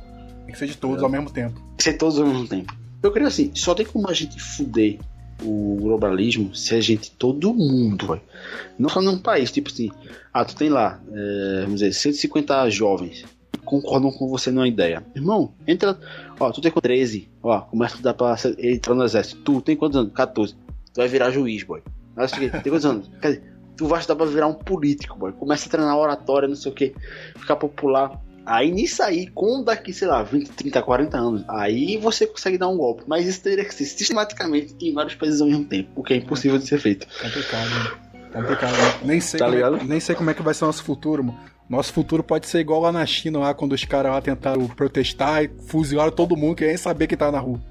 [0.46, 1.54] Tem que ser de todos ao mesmo tempo.
[1.60, 2.74] Tem que ser todos ao mesmo tempo.
[3.04, 5.00] Eu creio assim, só tem como a gente fuder
[5.44, 8.22] o globalismo se a gente, todo mundo, velho.
[8.78, 9.90] Não só num país, tipo assim,
[10.34, 13.26] ah, tu tem lá, é, vamos dizer, 150 jovens
[13.66, 15.04] concordam com você numa ideia.
[15.16, 15.98] Irmão, entra,
[16.40, 19.42] ó, tu tem com 13, ó, começa a dar pra entrar no exército.
[19.44, 20.12] Tu tem quantos anos?
[20.14, 20.54] 14.
[20.54, 21.82] Tu vai virar juiz, boy.
[22.38, 23.10] Quê, tem quantos anos?
[23.22, 23.44] Quer dizer,
[23.78, 25.32] tu vai estudar pra virar um político, boy.
[25.32, 26.94] Começa a treinar oratória, não sei o que,
[27.38, 28.20] ficar popular.
[28.46, 32.68] Aí nisso aí, com daqui, sei lá, 20, 30, 40 anos, aí você consegue dar
[32.70, 33.04] um golpe.
[33.08, 36.18] Mas isso teria que ser sistematicamente em vários países ao mesmo tempo, o que é
[36.18, 37.06] impossível de ser feito.
[37.22, 37.92] Complicado, né?
[38.34, 38.72] Complicado.
[38.72, 39.00] né?
[39.04, 39.84] Nem sei, Tá como é, ligado?
[39.88, 41.40] nem sei como é que vai ser o nosso futuro, mano.
[41.72, 45.46] Nosso futuro pode ser igual lá na China, lá quando os caras lá tentaram protestar
[45.46, 47.62] e fuzilaram todo mundo, que nem saber quem tava na rua.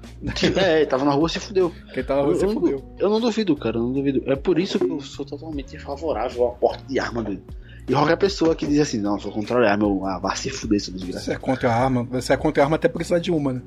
[0.57, 1.71] é, tava na rua se fudeu.
[1.93, 2.79] Quem tava na rua Eu, se eu, fudeu.
[2.79, 4.23] não, eu não duvido, cara, eu não duvido.
[4.25, 7.43] É por isso que eu sou totalmente favorável ao porte de arma dele.
[7.87, 10.49] E qualquer pessoa que diz assim, não, sou contra a arma, eu, ah, vai se
[10.49, 11.25] fuder, seu desgraçado.
[11.27, 13.63] Você é contra a arma, você é contra a arma até precisar de uma, né?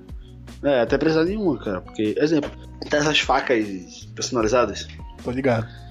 [0.64, 1.80] É, até precisar de uma, cara.
[1.80, 2.50] Porque, exemplo,
[2.90, 4.88] tem essas facas personalizadas.
[5.24, 5.83] Tô ligado.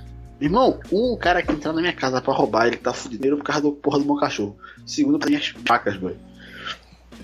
[0.42, 3.62] Irmão, um cara que entrar na minha casa pra roubar, ele tá fudido por causa
[3.62, 4.56] do porra do meu cachorro.
[4.84, 6.16] Segundo, pra minhas facas, velho.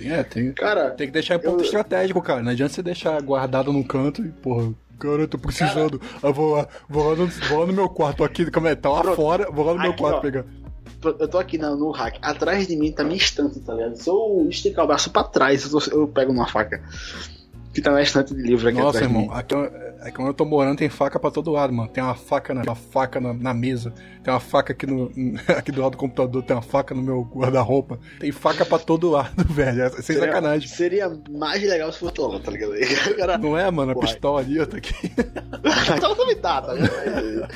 [0.00, 2.42] É, tem, Cara, tem que deixar em ponto Eu- estratégico, cara.
[2.42, 6.00] Não adianta você deixar guardado num canto e, porra, cara, eu tô precisando.
[6.22, 8.76] Eu vou lá, vou lá, no, vou lá no meu quarto aqui, como é?
[8.76, 9.16] Tá lá Pronto.
[9.16, 10.20] fora, vou lá no meu Aqui, quarto ó.
[10.20, 10.44] pegar.
[11.04, 12.18] eu tô aqui na- no hack.
[12.22, 13.96] Atrás de mim tá minha estante, tá ligado?
[13.96, 16.80] Se eu esticar o braço pra trás, eu, tô- eu pego uma faca.
[17.72, 19.54] Que tá na estante de livro aqui Nossa, irmão, aqui,
[20.00, 21.88] aqui onde eu tô morando tem faca pra todo lado, mano.
[21.88, 23.92] Tem uma faca na, uma faca na, na mesa,
[24.24, 25.10] tem uma faca aqui, no,
[25.48, 27.98] aqui do lado do computador, tem uma faca no meu guarda-roupa.
[28.18, 29.82] Tem faca pra todo lado, velho.
[29.82, 30.68] É sem Seria- sacanagem.
[30.68, 32.72] Seria mais legal se fosse logo, tá ligado?
[33.16, 33.38] Cara.
[33.38, 33.92] Não é, mano?
[33.92, 34.06] A Porra.
[34.08, 35.12] pistola ali, ó, tá aqui.
[35.96, 37.48] Então também tá, tá ligado?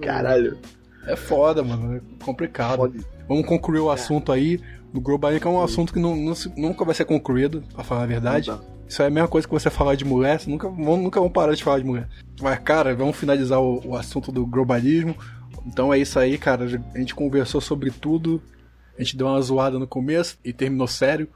[0.00, 0.58] Caralho.
[1.06, 1.96] É foda, mano.
[1.96, 2.76] É complicado.
[2.78, 3.00] Pode.
[3.28, 4.60] Vamos concluir o assunto aí.
[4.92, 8.02] Do Global que é um assunto que não, não nunca vai ser concluído, pra falar
[8.02, 8.50] a verdade.
[8.50, 8.64] Não tá.
[8.92, 11.30] Isso é a mesma coisa que você falar de mulher, você nunca, vão, nunca vão
[11.30, 12.06] parar de falar de mulher.
[12.42, 15.16] Mas, cara, vamos finalizar o, o assunto do globalismo.
[15.66, 16.66] Então é isso aí, cara.
[16.94, 18.42] A gente conversou sobre tudo.
[18.98, 21.26] A gente deu uma zoada no começo e terminou sério.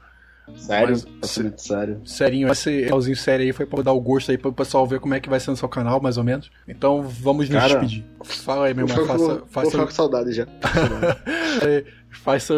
[0.55, 0.89] Sério?
[0.91, 2.01] Mas- Absolutamente sério.
[2.05, 5.15] Serinho, esse finalzinho sério aí foi pra dar o gosto aí pro pessoal ver como
[5.15, 6.51] é que vai ser no seu canal, mais ou menos.
[6.67, 8.05] Então vamos nos Cara, despedir.
[8.23, 9.03] Fala aí, meu irmão.
[9.07, 10.45] Faça, vou faça, com saudade já.
[12.23, 12.53] faça,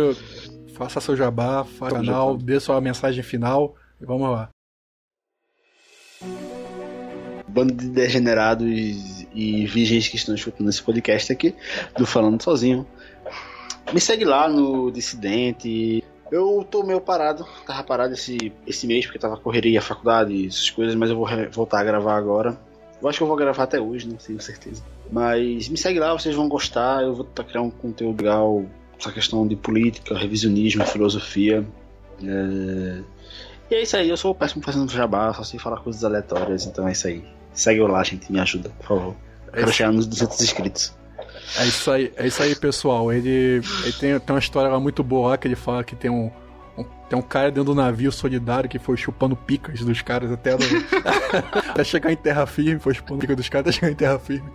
[0.76, 4.50] faça seu jabá, faça o canal, dê sua mensagem final e vamos lá.
[7.50, 11.56] Bando de degenerados e virgens que estão escutando esse podcast aqui,
[11.98, 12.86] do Falando Sozinho.
[13.92, 16.04] Me segue lá no Dissidente.
[16.32, 20.94] Eu tô meio parado, tava parado esse, esse mês porque tava correria, faculdade, essas coisas,
[20.94, 22.60] mas eu vou voltar a gravar agora.
[23.02, 24.84] Eu acho que eu vou gravar até hoje, não tenho certeza.
[25.12, 27.02] Mas me segue lá, vocês vão gostar.
[27.02, 28.66] Eu vou tentar criar um conteúdo legal,
[29.00, 31.66] essa questão de política, revisionismo, filosofia.
[32.24, 33.02] É...
[33.70, 36.88] E é isso aí, eu sou péssimo fazendo jabá, só sei falar coisas aleatórias, então
[36.88, 37.24] é isso aí.
[37.54, 39.16] Segue eu lá, gente, me ajuda, por favor.
[39.54, 40.98] Quero chegar nos 200 inscritos.
[41.58, 43.12] É isso aí, é isso aí, pessoal.
[43.12, 46.10] Ele, ele tem, tem uma história lá muito boa lá que ele fala que tem
[46.10, 46.32] um,
[46.78, 50.52] um- tem um cara dentro do navio solidário que foi chupando picas dos caras até,
[50.52, 50.60] no-
[51.72, 54.50] até chegar em terra firme, foi chupando picas dos caras até chegar em terra firme.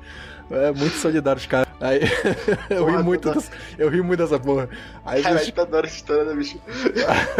[0.50, 1.68] É muito solidário os caras.
[1.80, 2.00] Aí,
[2.70, 4.68] eu ri muito, dessa, eu ri muito dessa porra.
[5.04, 6.58] Aí, Caralho, eu adoro essa história, né, bicho?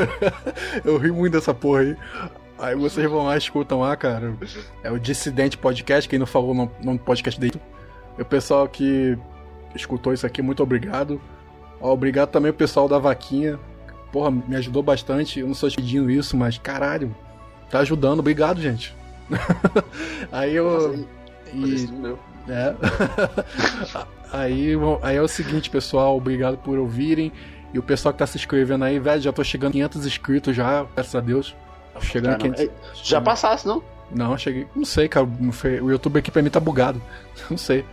[0.84, 1.96] eu ri muito dessa porra aí.
[2.58, 4.34] Aí vocês vão lá e escutam lá, cara.
[4.82, 7.60] É o Dissidente Podcast, quem não falou no, podcast dele.
[8.18, 9.18] E o pessoal que
[9.74, 11.20] escutou isso aqui, muito obrigado.
[11.80, 13.58] Ó, obrigado também o pessoal da Vaquinha.
[14.12, 15.40] Porra, me ajudou bastante.
[15.40, 17.14] Eu não sou pedindo isso, mas caralho,
[17.70, 18.20] tá ajudando.
[18.20, 18.96] Obrigado, gente.
[20.30, 21.06] aí eu.
[21.52, 21.88] E,
[22.46, 22.56] Meu.
[22.56, 22.74] é.
[24.32, 24.72] aí,
[25.02, 27.32] aí é o seguinte, pessoal, obrigado por ouvirem.
[27.72, 30.54] E o pessoal que tá se inscrevendo aí, velho, já tô chegando a 500 inscritos
[30.54, 31.56] já, graças a Deus.
[32.00, 32.56] Chegando Caramba.
[32.56, 32.60] 500.
[32.60, 32.70] Ei,
[33.02, 33.82] Já passasse, não?
[34.10, 34.66] Não, cheguei.
[34.74, 35.26] Não sei, cara.
[35.82, 37.00] O YouTube aqui pra mim tá bugado.
[37.50, 37.84] Não sei.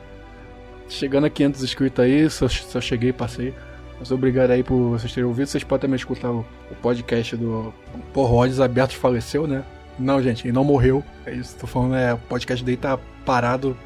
[0.87, 3.53] Chegando a 500 inscritos aí, só, só cheguei e passei.
[3.97, 5.47] Mas obrigado aí por vocês terem ouvido.
[5.47, 7.73] Vocês podem também escutar o, o podcast do.
[8.13, 9.63] Porra, o Rhodes Aberto faleceu, né?
[9.97, 11.03] Não, gente, ele não morreu.
[11.25, 12.13] É isso, tô falando, é.
[12.13, 13.77] O podcast dele tá parado.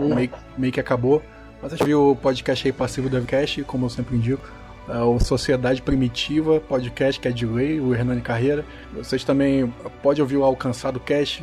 [0.00, 1.22] Meio, meio que acabou.
[1.62, 4.48] Mas a gente viu o podcast aí passivo do Evcast, como eu sempre indico.
[4.88, 8.64] É o Sociedade Primitiva, podcast que é de lei, o Hernani Carreira.
[8.94, 11.42] Vocês também podem ouvir o Alcançado Cast.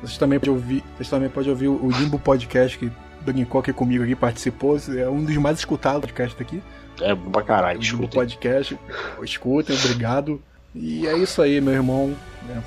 [0.00, 2.90] Vocês também podem ouvir, vocês também podem ouvir o Limbo Podcast, que
[3.22, 4.78] brincou aqui comigo aqui, participou.
[4.96, 6.62] É um dos mais escutados podcasts aqui.
[7.00, 8.08] É pra caralho, O escuta.
[8.14, 8.78] podcast.
[9.22, 10.40] Escutem, obrigado.
[10.74, 12.14] E é isso aí, meu irmão.
[12.48, 12.62] né?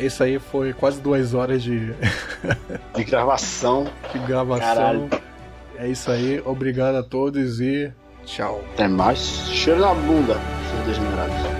[0.00, 1.92] Esse aí foi quase duas horas de,
[2.96, 3.86] De gravação.
[4.12, 4.66] de gravação.
[4.66, 5.10] Caralho.
[5.76, 6.42] É isso aí.
[6.44, 7.92] Obrigado a todos e
[8.24, 8.62] tchau.
[8.72, 9.18] Até mais.
[9.48, 10.36] Cheiro na bunda,
[10.70, 11.59] seus degenerados.